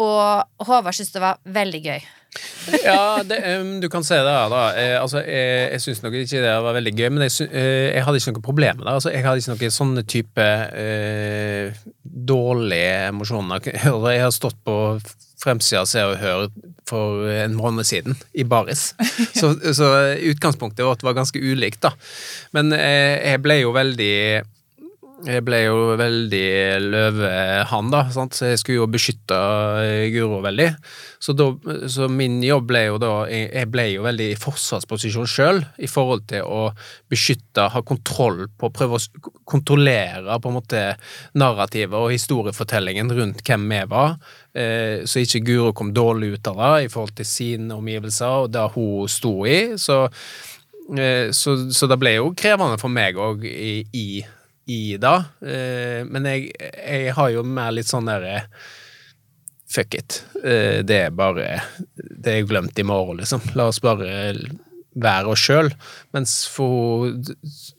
Og 0.00 0.66
Håvard 0.66 0.96
syns 0.96 1.12
det 1.12 1.20
var 1.20 1.40
veldig 1.44 1.80
gøy. 1.84 2.04
Ja, 2.80 3.20
det, 3.28 3.42
um, 3.60 3.74
du 3.82 3.88
kan 3.92 4.04
se 4.04 4.16
det 4.16 4.32
her, 4.32 4.48
da. 4.48 4.60
Jeg, 4.72 4.92
altså, 5.02 5.20
jeg 5.20 5.72
jeg 5.74 5.82
syns 5.84 6.00
nok 6.04 6.14
ikke 6.16 6.40
det 6.40 6.52
var 6.64 6.76
veldig 6.78 6.92
gøy, 6.96 7.08
men 7.12 7.26
jeg, 7.26 7.48
eh, 7.50 7.90
jeg 7.92 8.04
hadde 8.06 8.22
ikke 8.22 8.34
noe 8.38 8.46
problem 8.46 8.78
med 8.80 8.86
det. 8.86 8.94
Altså, 8.94 9.12
jeg 9.12 9.26
hadde 9.26 9.42
ikke 9.42 9.52
noen 9.52 9.76
sånne 9.76 10.04
type 10.08 10.46
eh, 10.80 11.82
dårlige 12.12 13.08
emosjoner. 13.08 13.64
Jeg 13.72 14.24
har 14.24 14.32
stått 14.34 14.58
på 14.64 14.76
fremsida 15.42 15.82
av 15.82 15.88
Se 15.90 16.04
og 16.06 16.18
Hør 16.20 16.46
for 16.88 17.26
en 17.32 17.54
måned 17.56 17.86
siden, 17.88 18.16
i 18.36 18.44
baris. 18.44 18.92
Så, 19.38 19.54
så 19.74 19.88
utgangspunktet 20.28 20.84
vårt 20.86 21.02
var 21.02 21.16
ganske 21.16 21.40
ulikt, 21.40 21.80
da. 21.82 21.94
Men 22.54 22.74
eh, 22.76 23.16
jeg 23.32 23.40
ble 23.42 23.56
jo 23.62 23.72
veldig 23.74 24.14
jeg 25.22 25.44
ble 25.46 25.58
jo 25.62 25.92
veldig 26.00 26.46
løvehann, 26.82 27.90
da, 27.92 28.00
sant? 28.10 28.34
så 28.34 28.48
jeg 28.48 28.58
skulle 28.58 28.80
jo 28.80 28.88
beskytte 28.90 29.36
eh, 29.82 30.08
Guro 30.10 30.40
veldig. 30.42 30.66
Så, 31.22 31.34
da, 31.38 31.46
så 31.90 32.08
min 32.10 32.40
jobb 32.42 32.66
ble 32.72 32.80
jo 32.88 32.96
da 32.98 33.10
Jeg 33.30 33.68
ble 33.70 33.84
jo 33.92 34.02
veldig 34.02 34.26
i 34.32 34.38
forsvarsposisjon 34.40 35.28
sjøl 35.30 35.62
i 35.78 35.90
forhold 35.90 36.24
til 36.32 36.42
å 36.42 36.64
beskytte, 37.12 37.68
ha 37.70 37.84
kontroll 37.86 38.48
på, 38.58 38.72
prøve 38.74 38.98
å 38.98 39.30
kontrollere 39.46 40.40
på 40.42 40.50
en 40.50 40.58
måte 40.58 40.82
narrativet 41.38 41.94
og 41.98 42.10
historiefortellingen 42.14 43.14
rundt 43.14 43.46
hvem 43.46 43.68
vi 43.70 43.80
var, 43.94 44.18
eh, 44.58 45.06
så 45.06 45.22
ikke 45.22 45.44
Guro 45.46 45.70
kom 45.76 45.94
dårlig 45.94 46.34
ut 46.34 46.50
av 46.50 46.62
det 46.64 46.74
i 46.88 46.92
forhold 46.92 47.14
til 47.20 47.30
sine 47.30 47.78
omgivelser 47.78 48.48
og 48.48 48.52
det 48.56 48.68
hun 48.74 49.10
sto 49.10 49.36
i. 49.46 49.58
Så, 49.78 50.02
eh, 50.98 51.30
så, 51.30 51.58
så 51.70 51.90
det 51.90 52.02
ble 52.02 52.18
jo 52.18 52.30
krevende 52.34 52.82
for 52.82 52.90
meg 52.90 53.22
òg 53.22 53.46
i, 53.46 53.82
i 53.94 54.06
i 54.72 54.96
det, 55.02 55.16
eh, 55.44 56.00
men 56.08 56.28
jeg, 56.30 56.50
jeg 56.58 57.14
har 57.18 57.30
jo 57.34 57.44
mer 57.46 57.74
litt 57.76 57.90
sånn 57.90 58.10
derre 58.10 58.46
Fuck 59.72 59.94
it. 59.96 60.18
Eh, 60.44 60.82
det 60.84 60.98
er 61.06 61.14
bare 61.16 61.62
Det 61.96 62.34
er 62.34 62.44
glemt 62.44 62.76
i 62.76 62.84
morgen, 62.84 63.22
liksom. 63.22 63.40
La 63.56 63.70
oss 63.70 63.80
bare 63.80 64.34
være 64.92 65.32
oss 65.32 65.42
sjøl. 65.46 65.70
Mens 66.12 66.34
for 66.52 67.08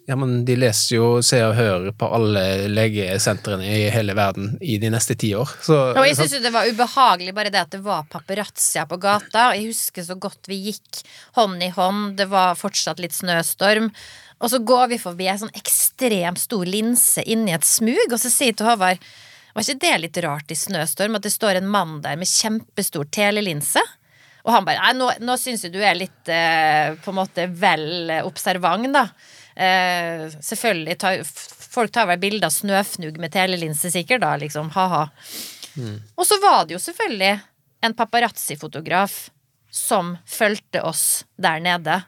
Ja, 0.10 0.18
men 0.20 0.42
de 0.48 0.56
leser 0.58 0.98
jo 0.98 1.10
Ser 1.26 1.46
og 1.52 1.56
Hører 1.58 1.94
på 1.96 2.10
alle 2.18 2.44
legesentrene 2.72 3.68
i 3.70 3.86
hele 3.94 4.16
verden 4.18 4.56
i 4.62 4.80
de 4.82 4.90
neste 4.94 5.16
ti 5.20 5.34
år. 5.38 5.54
Så, 5.64 5.78
Og 5.94 6.08
jeg 6.08 6.18
syns 6.18 6.36
jo 6.38 6.42
det 6.44 6.54
var 6.56 6.68
ubehagelig 6.68 7.36
bare 7.38 7.54
det 7.54 7.62
at 7.62 7.78
det 7.78 7.84
var 7.86 8.10
paparazzia 8.10 8.88
på 8.90 9.00
gata. 9.02 9.52
Jeg 9.54 9.70
husker 9.72 10.10
så 10.10 10.18
godt 10.20 10.50
vi 10.52 10.60
gikk 10.72 11.04
hånd 11.38 11.64
i 11.64 11.72
hånd, 11.78 12.18
det 12.18 12.28
var 12.34 12.58
fortsatt 12.60 13.02
litt 13.04 13.16
snøstorm. 13.16 13.92
Og 14.44 14.52
så 14.52 14.60
går 14.60 14.90
vi 14.92 15.00
forbi 15.00 15.30
ei 15.32 15.40
sånn 15.40 15.54
ekstremt 15.56 16.42
stor 16.42 16.68
linse 16.68 17.24
inni 17.24 17.54
et 17.56 17.68
smug, 17.68 18.06
og 18.12 18.20
så 18.20 18.32
sier 18.32 18.52
jeg 18.52 18.60
til 18.60 18.68
Håvard 18.68 19.04
Var 19.54 19.66
ikke 19.66 19.84
det 19.86 19.94
litt 20.02 20.20
rart 20.26 20.52
i 20.52 20.58
snøstorm 20.58 21.16
at 21.16 21.24
det 21.24 21.32
står 21.32 21.62
en 21.62 21.70
mann 21.72 22.02
der 22.04 22.20
med 22.20 22.28
kjempestor 22.28 23.08
telelinse? 23.14 23.82
Og 24.44 24.52
han 24.52 24.68
bare 24.68 24.82
Nei, 24.82 24.98
nå, 25.00 25.08
nå 25.24 25.38
syns 25.40 25.64
jeg 25.64 25.72
du 25.72 25.80
er 25.80 25.96
litt 25.96 26.32
eh, 26.32 26.98
på 27.00 27.14
en 27.14 27.20
måte 27.22 27.48
vel 27.48 28.12
observant, 28.26 28.90
da. 28.92 29.06
Eh, 29.56 30.26
selvfølgelig. 30.34 30.98
Tar, 31.00 31.22
folk 31.24 31.94
tar 31.96 32.10
vel 32.10 32.20
bilde 32.20 32.50
av 32.50 32.52
snøfnugg 32.52 33.22
med 33.24 33.32
telelinse, 33.32 33.94
sikkert, 33.94 34.26
da, 34.26 34.34
liksom. 34.42 34.74
Ha-ha. 34.76 35.06
Og 36.20 36.28
så 36.28 36.38
var 36.44 36.68
det 36.68 36.76
jo 36.76 36.82
selvfølgelig 36.84 37.38
en 37.88 37.96
paparazzi-fotograf 37.98 39.30
som 39.74 40.18
fulgte 40.30 40.84
oss 40.86 41.24
der 41.40 41.64
nede. 41.64 42.02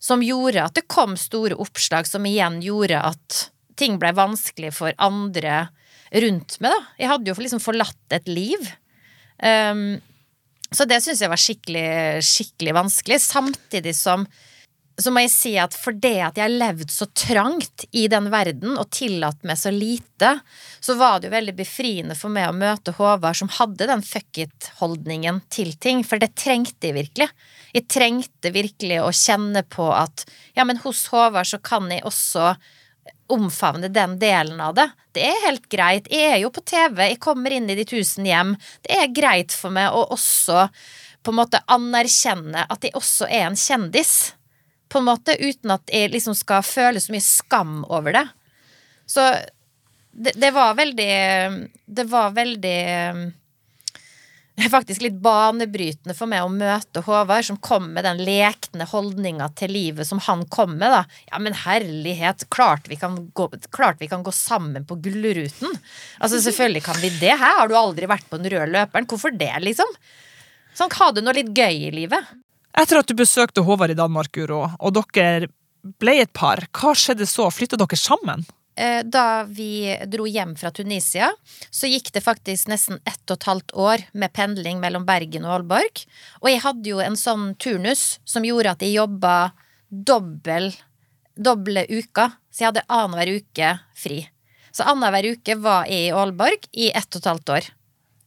Som 0.00 0.24
gjorde 0.24 0.64
at 0.64 0.76
det 0.78 0.88
kom 0.88 1.16
store 1.20 1.58
oppslag, 1.60 2.08
som 2.08 2.24
igjen 2.26 2.60
gjorde 2.64 3.02
at 3.12 3.40
ting 3.80 3.98
ble 4.00 4.12
vanskelig 4.16 4.72
for 4.76 4.96
andre 5.00 5.66
rundt 6.10 6.56
meg, 6.60 6.72
da. 6.72 6.94
Jeg 6.98 7.10
hadde 7.12 7.30
jo 7.30 7.36
liksom 7.38 7.62
forlatt 7.62 8.16
et 8.16 8.28
liv. 8.30 8.70
Um, 9.38 10.00
så 10.70 10.86
det 10.88 11.00
syns 11.04 11.22
jeg 11.22 11.32
var 11.32 11.40
skikkelig, 11.40 11.90
skikkelig 12.24 12.74
vanskelig. 12.76 13.20
Samtidig 13.22 13.94
som 13.98 14.26
så 15.04 15.12
må 15.14 15.22
jeg 15.24 15.32
si 15.32 15.52
at 15.60 15.74
for 15.76 15.96
det 15.96 16.16
at 16.26 16.38
jeg 16.38 16.44
har 16.44 16.56
levd 16.62 16.90
så 16.92 17.06
trangt 17.16 17.84
i 17.96 18.06
den 18.10 18.28
verden 18.32 18.74
og 18.80 18.90
tillatt 18.94 19.44
meg 19.46 19.58
så 19.60 19.72
lite, 19.74 20.32
så 20.80 20.96
var 20.98 21.20
det 21.20 21.30
jo 21.30 21.36
veldig 21.36 21.54
befriende 21.58 22.16
for 22.18 22.32
meg 22.32 22.50
å 22.50 22.56
møte 22.56 22.94
Håvard 22.96 23.38
som 23.40 23.52
hadde 23.60 23.88
den 23.90 24.04
fuck 24.06 24.42
it-holdningen 24.42 25.42
til 25.52 25.72
ting, 25.80 26.02
for 26.06 26.22
det 26.22 26.32
trengte 26.38 26.90
jeg 26.90 26.98
virkelig. 26.98 27.30
Jeg 27.76 27.86
trengte 27.90 28.52
virkelig 28.54 29.00
å 29.04 29.14
kjenne 29.14 29.62
på 29.68 29.88
at 29.94 30.26
ja, 30.58 30.66
men 30.66 30.80
hos 30.84 31.06
Håvard 31.12 31.48
så 31.50 31.60
kan 31.62 31.90
jeg 31.92 32.04
også 32.08 32.54
omfavne 33.30 33.88
den 33.94 34.16
delen 34.18 34.60
av 34.60 34.74
det. 34.74 34.88
Det 35.14 35.22
er 35.22 35.44
helt 35.46 35.68
greit. 35.70 36.10
Jeg 36.10 36.34
er 36.34 36.40
jo 36.42 36.50
på 36.54 36.64
TV, 36.66 37.12
jeg 37.12 37.22
kommer 37.22 37.54
inn 37.54 37.70
i 37.70 37.78
de 37.78 37.86
tusen 37.86 38.26
hjem. 38.26 38.56
Det 38.82 38.96
er 38.98 39.14
greit 39.14 39.54
for 39.54 39.72
meg 39.74 39.94
å 39.94 40.08
også 40.16 40.66
på 41.22 41.32
en 41.32 41.38
måte 41.38 41.62
anerkjenne 41.70 42.64
at 42.66 42.84
jeg 42.84 42.96
også 42.98 43.28
er 43.28 43.46
en 43.48 43.58
kjendis. 43.58 44.32
På 44.90 45.00
en 45.00 45.08
måte 45.08 45.36
uten 45.38 45.72
at 45.74 45.90
jeg 45.92 46.12
liksom 46.12 46.36
skal 46.38 46.66
føle 46.66 47.00
så 47.02 47.14
mye 47.14 47.24
skam 47.24 47.80
over 47.88 48.16
det. 48.18 48.26
Så 49.06 49.26
det, 50.10 50.34
det 50.42 50.50
var 50.54 50.74
veldig 50.78 51.12
Det 51.86 52.06
var 52.10 52.34
veldig 52.34 52.78
er 54.60 54.70
faktisk 54.72 55.04
litt 55.04 55.18
banebrytende 55.22 56.14
for 56.16 56.30
meg 56.30 56.44
å 56.44 56.52
møte 56.52 57.02
Håvard, 57.04 57.46
som 57.46 57.58
kom 57.62 57.90
med 57.94 58.04
den 58.04 58.22
lekne 58.26 58.86
holdninga 58.90 59.48
til 59.58 59.72
livet 59.72 60.08
som 60.08 60.20
han 60.26 60.44
kom 60.52 60.74
med, 60.76 60.92
da. 60.92 61.02
Ja, 61.30 61.40
men 61.42 61.56
herlighet, 61.56 62.46
klart 62.52 62.90
vi 62.90 62.98
kan 63.00 63.16
gå, 63.36 63.48
vi 64.00 64.10
kan 64.10 64.24
gå 64.26 64.34
sammen 64.34 64.86
på 64.88 64.98
Gullruten. 65.00 65.72
Altså, 66.18 66.42
selvfølgelig 66.44 66.84
kan 66.86 67.00
vi 67.00 67.12
det. 67.20 67.36
Her 67.40 67.60
har 67.62 67.70
du 67.70 67.76
aldri 67.78 68.10
vært 68.10 68.28
på 68.30 68.40
den 68.40 68.52
røde 68.52 68.72
løperen. 68.74 69.08
Hvorfor 69.10 69.34
det, 69.34 69.52
liksom? 69.64 69.96
Sånn, 70.76 70.92
ha 70.98 71.10
det 71.14 71.24
noe 71.24 71.36
litt 71.36 71.52
gøy 71.56 71.86
i 71.88 71.94
livet. 71.94 72.36
Etter 72.78 73.00
at 73.00 73.08
du 73.10 73.16
besøkte 73.18 73.64
Håvard 73.66 73.92
i 73.92 73.98
Danmark, 73.98 74.30
Guro, 74.34 74.62
og 74.78 74.94
dere 74.94 75.50
ble 76.00 76.20
et 76.22 76.32
par, 76.36 76.62
hva 76.76 76.94
skjedde 76.94 77.26
så? 77.26 77.48
Flytta 77.50 77.78
dere 77.80 77.98
sammen? 77.98 78.44
Eh, 78.80 79.02
da 79.04 79.44
vi 79.44 79.90
dro 80.08 80.24
hjem 80.30 80.54
fra 80.56 80.70
Tunisia, 80.70 81.30
så 81.70 81.88
gikk 81.90 82.12
det 82.14 82.22
faktisk 82.24 82.70
nesten 82.70 83.00
ett 83.04 83.24
og 83.26 83.36
et 83.36 83.48
halvt 83.48 83.74
år 83.74 84.04
med 84.12 84.32
pendling 84.36 84.80
mellom 84.80 85.04
Bergen 85.08 85.44
og 85.44 85.56
Aalborg. 85.56 86.04
Og 86.40 86.48
jeg 86.52 86.62
hadde 86.64 86.92
jo 86.92 87.02
en 87.04 87.18
sånn 87.18 87.50
turnus 87.60 88.20
som 88.24 88.46
gjorde 88.46 88.76
at 88.76 88.84
jeg 88.86 88.96
jobba 88.96 89.34
dobbel, 89.90 90.70
doble 91.36 91.84
uker. 91.90 92.38
Så 92.50 92.64
jeg 92.64 92.70
hadde 92.70 92.86
annenhver 92.88 93.34
uke 93.40 93.74
fri. 93.98 94.22
Så 94.72 94.86
annenhver 94.88 95.32
uke 95.34 95.58
var 95.60 95.90
jeg 95.90 96.08
i 96.08 96.14
Aalborg 96.14 96.70
i 96.72 96.88
ett 96.94 97.10
og 97.10 97.20
et 97.20 97.30
halvt 97.34 97.54
år. 97.58 97.70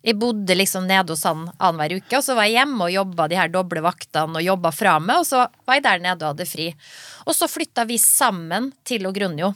Jeg 0.04 0.18
bodde 0.20 0.56
liksom 0.58 0.84
nede 0.88 1.14
hos 1.16 1.24
han 1.24 1.46
annenhver 1.64 2.02
uke, 2.02 2.18
og 2.18 2.24
så 2.26 2.36
var 2.36 2.50
jeg 2.50 2.58
hjemme 2.58 2.88
og 2.90 2.92
jobba 2.92 3.28
de 3.32 3.38
her 3.40 3.52
doble 3.52 3.84
vaktene 3.86 4.42
og 4.42 4.44
jobba 4.44 4.72
fra 4.76 4.98
meg, 5.00 5.22
og 5.22 5.28
så 5.30 5.46
var 5.64 5.78
jeg 5.78 5.86
der 5.86 6.02
nede 6.04 6.26
og 6.26 6.34
hadde 6.34 6.48
fri. 6.50 6.66
Og 7.24 7.38
så 7.38 7.48
flytta 7.48 7.86
vi 7.88 8.00
sammen 8.02 8.74
til 8.84 9.08
Ogrunjo 9.08 9.54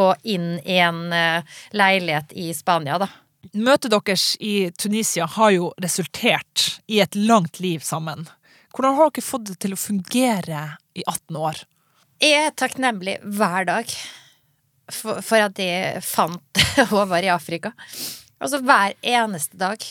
og 0.00 0.22
inn 0.24 0.54
i 0.64 0.78
en 0.80 1.02
uh, 1.12 1.58
leilighet 1.76 2.32
i 2.38 2.48
Spania, 2.56 2.96
da. 3.02 3.10
Møtet 3.56 3.92
deres 3.92 4.36
i 4.40 4.70
Tunisia 4.78 5.26
har 5.36 5.52
jo 5.52 5.70
resultert 5.82 6.80
i 6.88 7.00
et 7.04 7.16
langt 7.16 7.60
liv 7.60 7.84
sammen. 7.84 8.24
Hvordan 8.72 8.96
har 8.96 9.12
dere 9.12 9.26
fått 9.26 9.48
det 9.50 9.58
til 9.60 9.74
å 9.74 9.80
fungere 9.80 10.64
i 10.96 11.04
18 11.04 11.36
år? 11.40 11.62
Jeg 12.20 12.46
er 12.46 12.56
takknemlig 12.56 13.18
hver 13.24 13.68
dag 13.68 13.92
for, 14.92 15.20
for 15.24 15.44
at 15.44 15.60
jeg 15.60 16.02
fant 16.04 16.64
Håvard 16.92 17.26
i 17.26 17.32
Afrika. 17.32 17.72
Altså 18.40 18.60
hver 18.64 18.94
eneste 19.04 19.58
dag. 19.60 19.82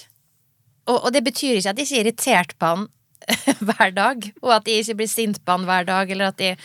Og, 0.90 0.96
og, 0.98 1.12
det 1.14 1.22
betyr 1.28 1.60
ikke 1.60 1.74
at 1.74 1.80
jeg 1.80 1.88
ikke 1.88 2.00
er 2.00 2.08
irritert 2.08 2.56
på 2.58 2.72
han 2.74 2.88
hver 3.68 3.92
dag, 3.94 4.26
og 4.42 4.54
at 4.56 4.70
jeg 4.70 4.82
ikke 4.84 4.98
blir 5.02 5.10
sint 5.12 5.38
på 5.46 5.54
han 5.54 5.68
hver 5.70 5.86
dag, 5.86 6.10
eller 6.10 6.32
at 6.32 6.42
jeg 6.42 6.58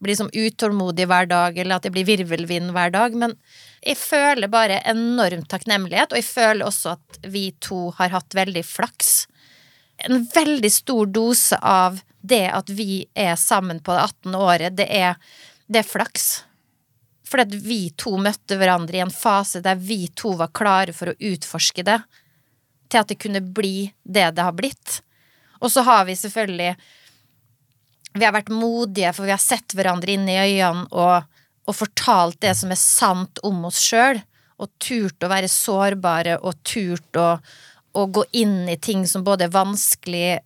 blir 0.00 0.16
som 0.16 0.30
utålmodig 0.32 1.08
hver 1.10 1.28
dag, 1.28 1.58
eller 1.58 1.76
at 1.76 1.88
jeg 1.88 1.92
blir 1.96 2.08
virvelvind 2.08 2.72
hver 2.72 2.94
dag, 2.94 3.16
men 3.18 3.34
jeg 3.84 3.98
føler 4.00 4.50
bare 4.50 4.80
enorm 4.88 5.44
takknemlighet, 5.50 6.14
og 6.14 6.20
jeg 6.22 6.28
føler 6.28 6.66
også 6.66 6.94
at 6.96 7.20
vi 7.30 7.50
to 7.60 7.90
har 7.98 8.14
hatt 8.14 8.38
veldig 8.38 8.64
flaks. 8.66 9.26
En 10.08 10.24
veldig 10.32 10.72
stor 10.72 11.10
dose 11.10 11.58
av 11.60 12.00
det 12.26 12.46
at 12.54 12.70
vi 12.72 13.04
er 13.14 13.36
sammen 13.38 13.82
på 13.84 13.94
det 13.94 14.08
18. 14.08 14.34
året, 14.40 14.76
det 14.78 14.88
er, 14.90 15.20
det 15.68 15.82
er 15.82 15.90
flaks. 15.90 16.26
Fordi 17.26 17.58
vi 17.58 17.80
to 17.98 18.14
møtte 18.22 18.58
hverandre 18.58 19.00
i 19.00 19.02
en 19.04 19.12
fase 19.12 19.62
der 19.64 19.78
vi 19.80 20.06
to 20.14 20.36
var 20.38 20.52
klare 20.54 20.94
for 20.94 21.10
å 21.10 21.18
utforske 21.18 21.82
det, 21.86 21.98
til 22.86 23.02
at 23.02 23.10
det 23.10 23.18
kunne 23.18 23.42
bli 23.42 23.88
det 24.04 24.28
det 24.36 24.46
har 24.46 24.54
blitt. 24.54 25.00
Og 25.58 25.72
så 25.72 25.82
har 25.86 26.04
vi 26.06 26.16
selvfølgelig 26.16 26.76
Vi 28.16 28.24
har 28.24 28.32
vært 28.32 28.48
modige, 28.48 29.10
for 29.12 29.28
vi 29.28 29.34
har 29.34 29.42
sett 29.42 29.74
hverandre 29.76 30.14
inn 30.14 30.28
i 30.30 30.38
øynene 30.40 30.86
og, 30.88 31.26
og 31.68 31.74
fortalt 31.76 32.38
det 32.40 32.54
som 32.56 32.70
er 32.72 32.80
sant 32.80 33.42
om 33.44 33.66
oss 33.68 33.82
sjøl, 33.84 34.22
og 34.56 34.70
turt 34.80 35.20
å 35.20 35.28
være 35.28 35.50
sårbare 35.52 36.38
og 36.38 36.62
turt 36.64 37.18
å, 37.20 37.26
å 37.92 38.06
gå 38.08 38.24
inn 38.40 38.70
i 38.72 38.78
ting 38.80 39.04
som 39.04 39.24
både 39.26 39.50
er 39.50 39.52
vanskelig, 39.52 40.38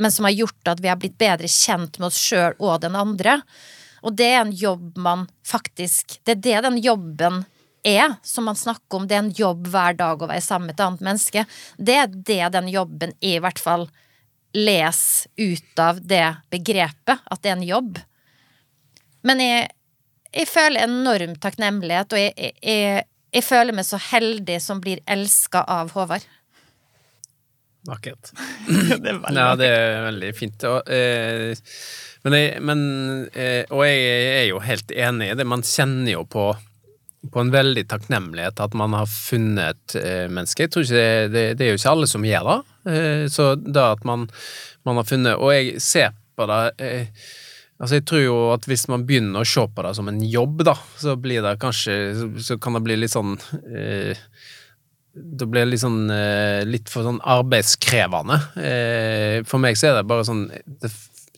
men 0.00 0.14
som 0.14 0.24
har 0.24 0.38
gjort 0.38 0.72
at 0.72 0.80
vi 0.80 0.88
har 0.88 0.96
blitt 1.02 1.18
bedre 1.20 1.50
kjent 1.52 2.00
med 2.00 2.08
oss 2.08 2.20
sjøl 2.20 2.56
og 2.56 2.80
den 2.80 2.96
andre. 2.96 3.42
Og 4.02 4.16
det 4.18 4.28
er 4.34 4.40
en 4.42 4.54
jobb 4.54 4.98
man 4.98 5.26
faktisk 5.46 6.18
Det 6.26 6.36
er 6.36 6.42
det 6.42 6.60
den 6.66 6.78
jobben 6.82 7.44
er, 7.82 8.14
som 8.22 8.46
man 8.46 8.58
snakker 8.58 8.98
om. 8.98 9.08
Det 9.08 9.16
er 9.16 9.24
en 9.24 9.34
jobb 9.34 9.66
hver 9.72 9.96
dag 9.98 10.22
å 10.22 10.28
være 10.30 10.44
sammen 10.44 10.70
med 10.70 10.76
et 10.76 10.84
annet 10.84 11.02
menneske. 11.02 11.44
Det 11.78 11.96
er 11.98 12.12
det 12.30 12.42
den 12.54 12.68
jobben 12.70 13.14
er, 13.18 13.36
i 13.36 13.42
hvert 13.42 13.58
fall 13.62 13.88
les 14.52 15.28
ut 15.36 15.78
av 15.80 15.98
det 16.06 16.26
begrepet, 16.52 17.22
at 17.24 17.42
det 17.42 17.50
er 17.50 17.56
en 17.56 17.66
jobb. 17.66 17.98
Men 19.26 19.40
jeg, 19.42 19.70
jeg 20.34 20.50
føler 20.50 20.86
enorm 20.86 21.34
takknemlighet, 21.42 22.14
og 22.14 22.20
jeg, 22.22 22.52
jeg, 22.62 23.04
jeg, 23.32 23.46
føler 23.46 23.76
meg 23.76 23.88
så 23.88 24.00
heldig 24.10 24.58
som 24.62 24.82
blir 24.84 25.02
elska 25.10 25.64
av 25.70 25.94
Håvard. 25.96 26.26
Vakkert. 27.88 28.30
ja, 29.34 29.54
det 29.58 29.68
er 29.68 30.04
veldig 30.06 30.32
fint. 30.38 30.66
Og, 30.70 30.90
eh, 30.92 31.54
men, 32.22 32.36
jeg, 32.38 32.60
men 32.62 32.82
eh, 33.34 33.64
Og 33.74 33.82
jeg 33.88 34.28
er 34.36 34.44
jo 34.52 34.60
helt 34.62 34.94
enig 34.94 35.32
i 35.32 35.38
det. 35.38 35.48
Man 35.48 35.64
kjenner 35.66 36.12
jo 36.14 36.22
på, 36.30 36.46
på 37.32 37.42
en 37.42 37.52
veldig 37.54 37.84
takknemlighet 37.90 38.62
at 38.62 38.76
man 38.78 38.94
har 38.94 39.10
funnet 39.10 39.74
et 39.74 39.98
eh, 39.98 40.26
menneske. 40.30 40.68
Jeg 40.68 40.74
tror 40.74 40.86
ikke 40.86 41.00
det, 41.00 41.32
det, 41.34 41.44
det, 41.58 41.66
er 41.66 41.74
jo 41.74 41.80
ikke 41.80 41.94
alle 41.96 42.10
som 42.10 42.28
gjør 42.28 42.50
det. 42.52 42.58
Eh, 42.94 43.24
så 43.34 43.52
da 43.58 43.90
at 43.96 44.06
man, 44.06 44.28
man, 44.86 44.98
har 44.98 45.06
funnet 45.06 45.38
Og 45.38 45.52
jeg 45.54 45.82
ser 45.82 46.14
på 46.38 46.48
det 46.50 46.64
eh, 46.82 47.30
Altså, 47.82 47.96
jeg 47.98 48.04
tror 48.06 48.20
jo 48.22 48.34
at 48.52 48.66
hvis 48.70 48.84
man 48.86 49.02
begynner 49.08 49.42
å 49.42 49.48
se 49.48 49.62
på 49.66 49.82
det 49.82 49.90
som 49.98 50.06
en 50.06 50.20
jobb, 50.22 50.60
da, 50.68 50.76
så 51.02 51.16
blir 51.18 51.42
det 51.42 51.56
kanskje 51.62 51.96
Så, 52.14 52.28
så 52.46 52.56
kan 52.62 52.76
det 52.78 52.84
bli 52.86 52.94
litt 53.00 53.10
sånn 53.10 53.32
eh, 53.74 54.18
da 55.12 55.46
blir 55.46 55.66
det 55.66 55.74
litt 55.74 55.82
sånn 55.82 56.06
litt 56.68 56.88
for 56.88 57.04
sånn 57.04 57.18
arbeidskrevende. 57.20 58.38
For 59.44 59.60
meg 59.60 59.76
så 59.76 59.90
er 59.90 59.98
det 59.98 60.06
bare 60.08 60.24
sånn 60.24 60.46
Det 60.48 60.88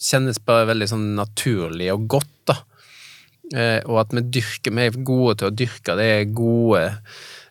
kjennes 0.01 0.39
bare 0.45 0.69
veldig 0.71 0.89
sånn 0.91 1.09
naturlig 1.19 1.91
og 1.95 2.07
godt, 2.17 2.33
da. 2.51 2.59
Eh, 3.53 3.81
og 3.85 4.01
at 4.01 4.15
vi 4.17 4.23
dyrker 4.39 4.73
Vi 4.73 4.87
er 4.89 4.95
gode 5.05 5.35
til 5.37 5.51
å 5.51 5.53
dyrke 5.55 5.95
de 5.99 6.09
gode 6.33 6.81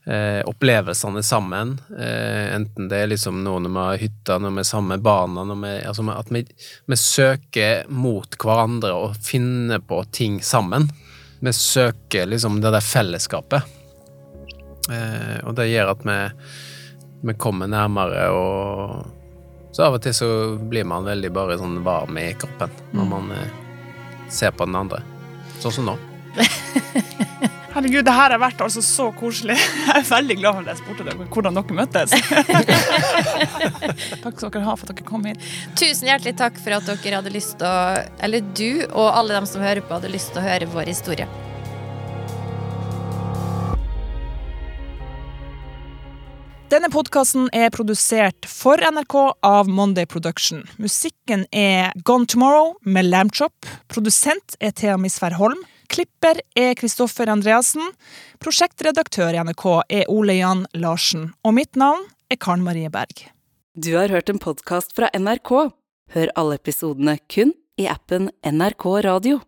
eh, 0.09 0.41
opplevelsene 0.49 1.21
sammen. 1.25 1.75
Eh, 1.93 2.49
enten 2.55 2.89
det 2.91 3.03
er 3.03 3.11
liksom 3.11 3.43
nå 3.45 3.59
når 3.61 3.75
vi 3.75 3.83
har 3.83 4.01
hytta, 4.01 4.39
når 4.41 4.55
vi 4.57 4.63
er 4.63 4.69
sammen 4.71 4.95
med 4.95 5.05
barna 5.05 5.45
vi, 5.53 5.75
altså 5.85 6.07
At 6.15 6.33
vi, 6.33 6.43
vi, 6.89 6.99
søker 6.99 7.85
mot 7.89 8.37
hverandre 8.41 8.93
og 9.05 9.21
finner 9.21 9.83
på 9.85 10.01
ting 10.11 10.41
sammen. 10.43 10.89
Vi 11.43 11.53
søker 11.53 12.29
liksom 12.31 12.61
det 12.63 12.73
der 12.73 12.83
fellesskapet. 12.83 13.79
Eh, 14.91 15.37
og 15.47 15.55
det 15.55 15.69
gjør 15.71 15.93
at 15.93 16.07
vi, 16.07 16.17
vi 17.29 17.35
kommer 17.39 17.71
nærmere 17.71 18.29
og 18.35 19.11
så 19.73 19.87
av 19.87 19.95
og 19.97 20.03
til 20.05 20.13
så 20.13 20.27
blir 20.69 20.85
man 20.85 21.07
veldig 21.07 21.31
bare 21.33 21.57
sånn 21.57 21.79
varm 21.85 22.17
i 22.21 22.27
kroppen 22.37 22.69
når 22.93 23.07
mm. 23.07 23.13
man 23.15 23.31
eh, 23.33 24.27
ser 24.29 24.53
på 24.53 24.67
den 24.69 24.77
andre. 24.77 24.99
Sånn 25.63 25.73
som 25.79 25.87
nå. 25.89 25.95
Herregud, 27.73 28.03
det 28.05 28.13
her 28.13 28.35
har 28.35 28.37
vært 28.37 28.59
altså 28.61 28.83
så 28.85 29.07
koselig. 29.17 29.55
Jeg 29.87 29.95
er 29.97 30.05
veldig 30.05 30.35
glad 30.37 30.59
for 30.59 30.61
at 30.61 30.69
jeg 30.69 30.81
spurte 30.83 31.07
dere 31.07 31.25
hvordan 31.33 31.57
dere 31.57 31.77
møttes. 31.79 32.13
takk 34.23 34.37
skal 34.37 34.53
dere 34.53 34.67
ha 34.67 34.75
for 34.77 34.85
at 34.85 34.93
dere 34.93 35.07
kom 35.07 35.25
hit. 35.25 35.41
Tusen 35.79 36.11
hjertelig 36.11 36.35
takk 36.37 36.61
for 36.61 36.77
at 36.77 36.85
dere 36.91 37.17
hadde 37.17 37.33
lyst 37.33 37.57
til 37.57 37.65
å 37.65 38.03
Eller 38.21 38.45
du 38.53 38.85
og 38.91 39.09
alle 39.09 39.39
dem 39.39 39.49
som 39.49 39.65
hører 39.65 39.81
på, 39.81 39.97
hadde 39.97 40.13
lyst 40.13 40.35
til 40.35 40.43
å 40.43 40.45
høre 40.45 40.69
vår 40.69 40.93
historie. 40.93 41.25
Denne 46.73 46.87
podkasten 46.89 47.51
er 47.53 47.67
produsert 47.69 48.47
for 48.49 48.81
NRK 48.81 49.13
av 49.45 49.67
Monday 49.69 50.07
Production. 50.09 50.63
Musikken 50.81 51.43
er 51.53 51.91
Gone 52.07 52.25
Tomorrow 52.25 52.71
med 52.81 53.05
Lambchop. 53.11 53.67
Produsent 53.93 54.55
er 54.57 54.73
Thea 54.73 54.95
Misvær 54.97 55.35
Holm. 55.37 55.59
Klipper 55.93 56.39
er 56.57 56.73
Kristoffer 56.79 57.29
Andreassen. 57.29 57.91
Prosjektredaktør 58.41 59.37
i 59.37 59.43
NRK 59.45 59.67
er 59.99 60.09
Ole 60.09 60.39
Jan 60.39 60.65
Larsen. 60.73 61.29
Og 61.45 61.53
mitt 61.59 61.77
navn 61.77 62.07
er 62.33 62.41
Karen 62.41 62.65
Marie 62.65 62.89
Berg. 62.89 63.27
Du 63.77 63.93
har 63.93 64.09
hørt 64.09 64.33
en 64.33 64.41
podkast 64.41 64.97
fra 64.97 65.13
NRK. 65.13 65.53
Hør 66.17 66.33
alle 66.33 66.57
episodene 66.57 67.19
kun 67.29 67.53
i 67.77 67.85
appen 67.91 68.31
NRK 68.41 68.87
Radio. 69.05 69.41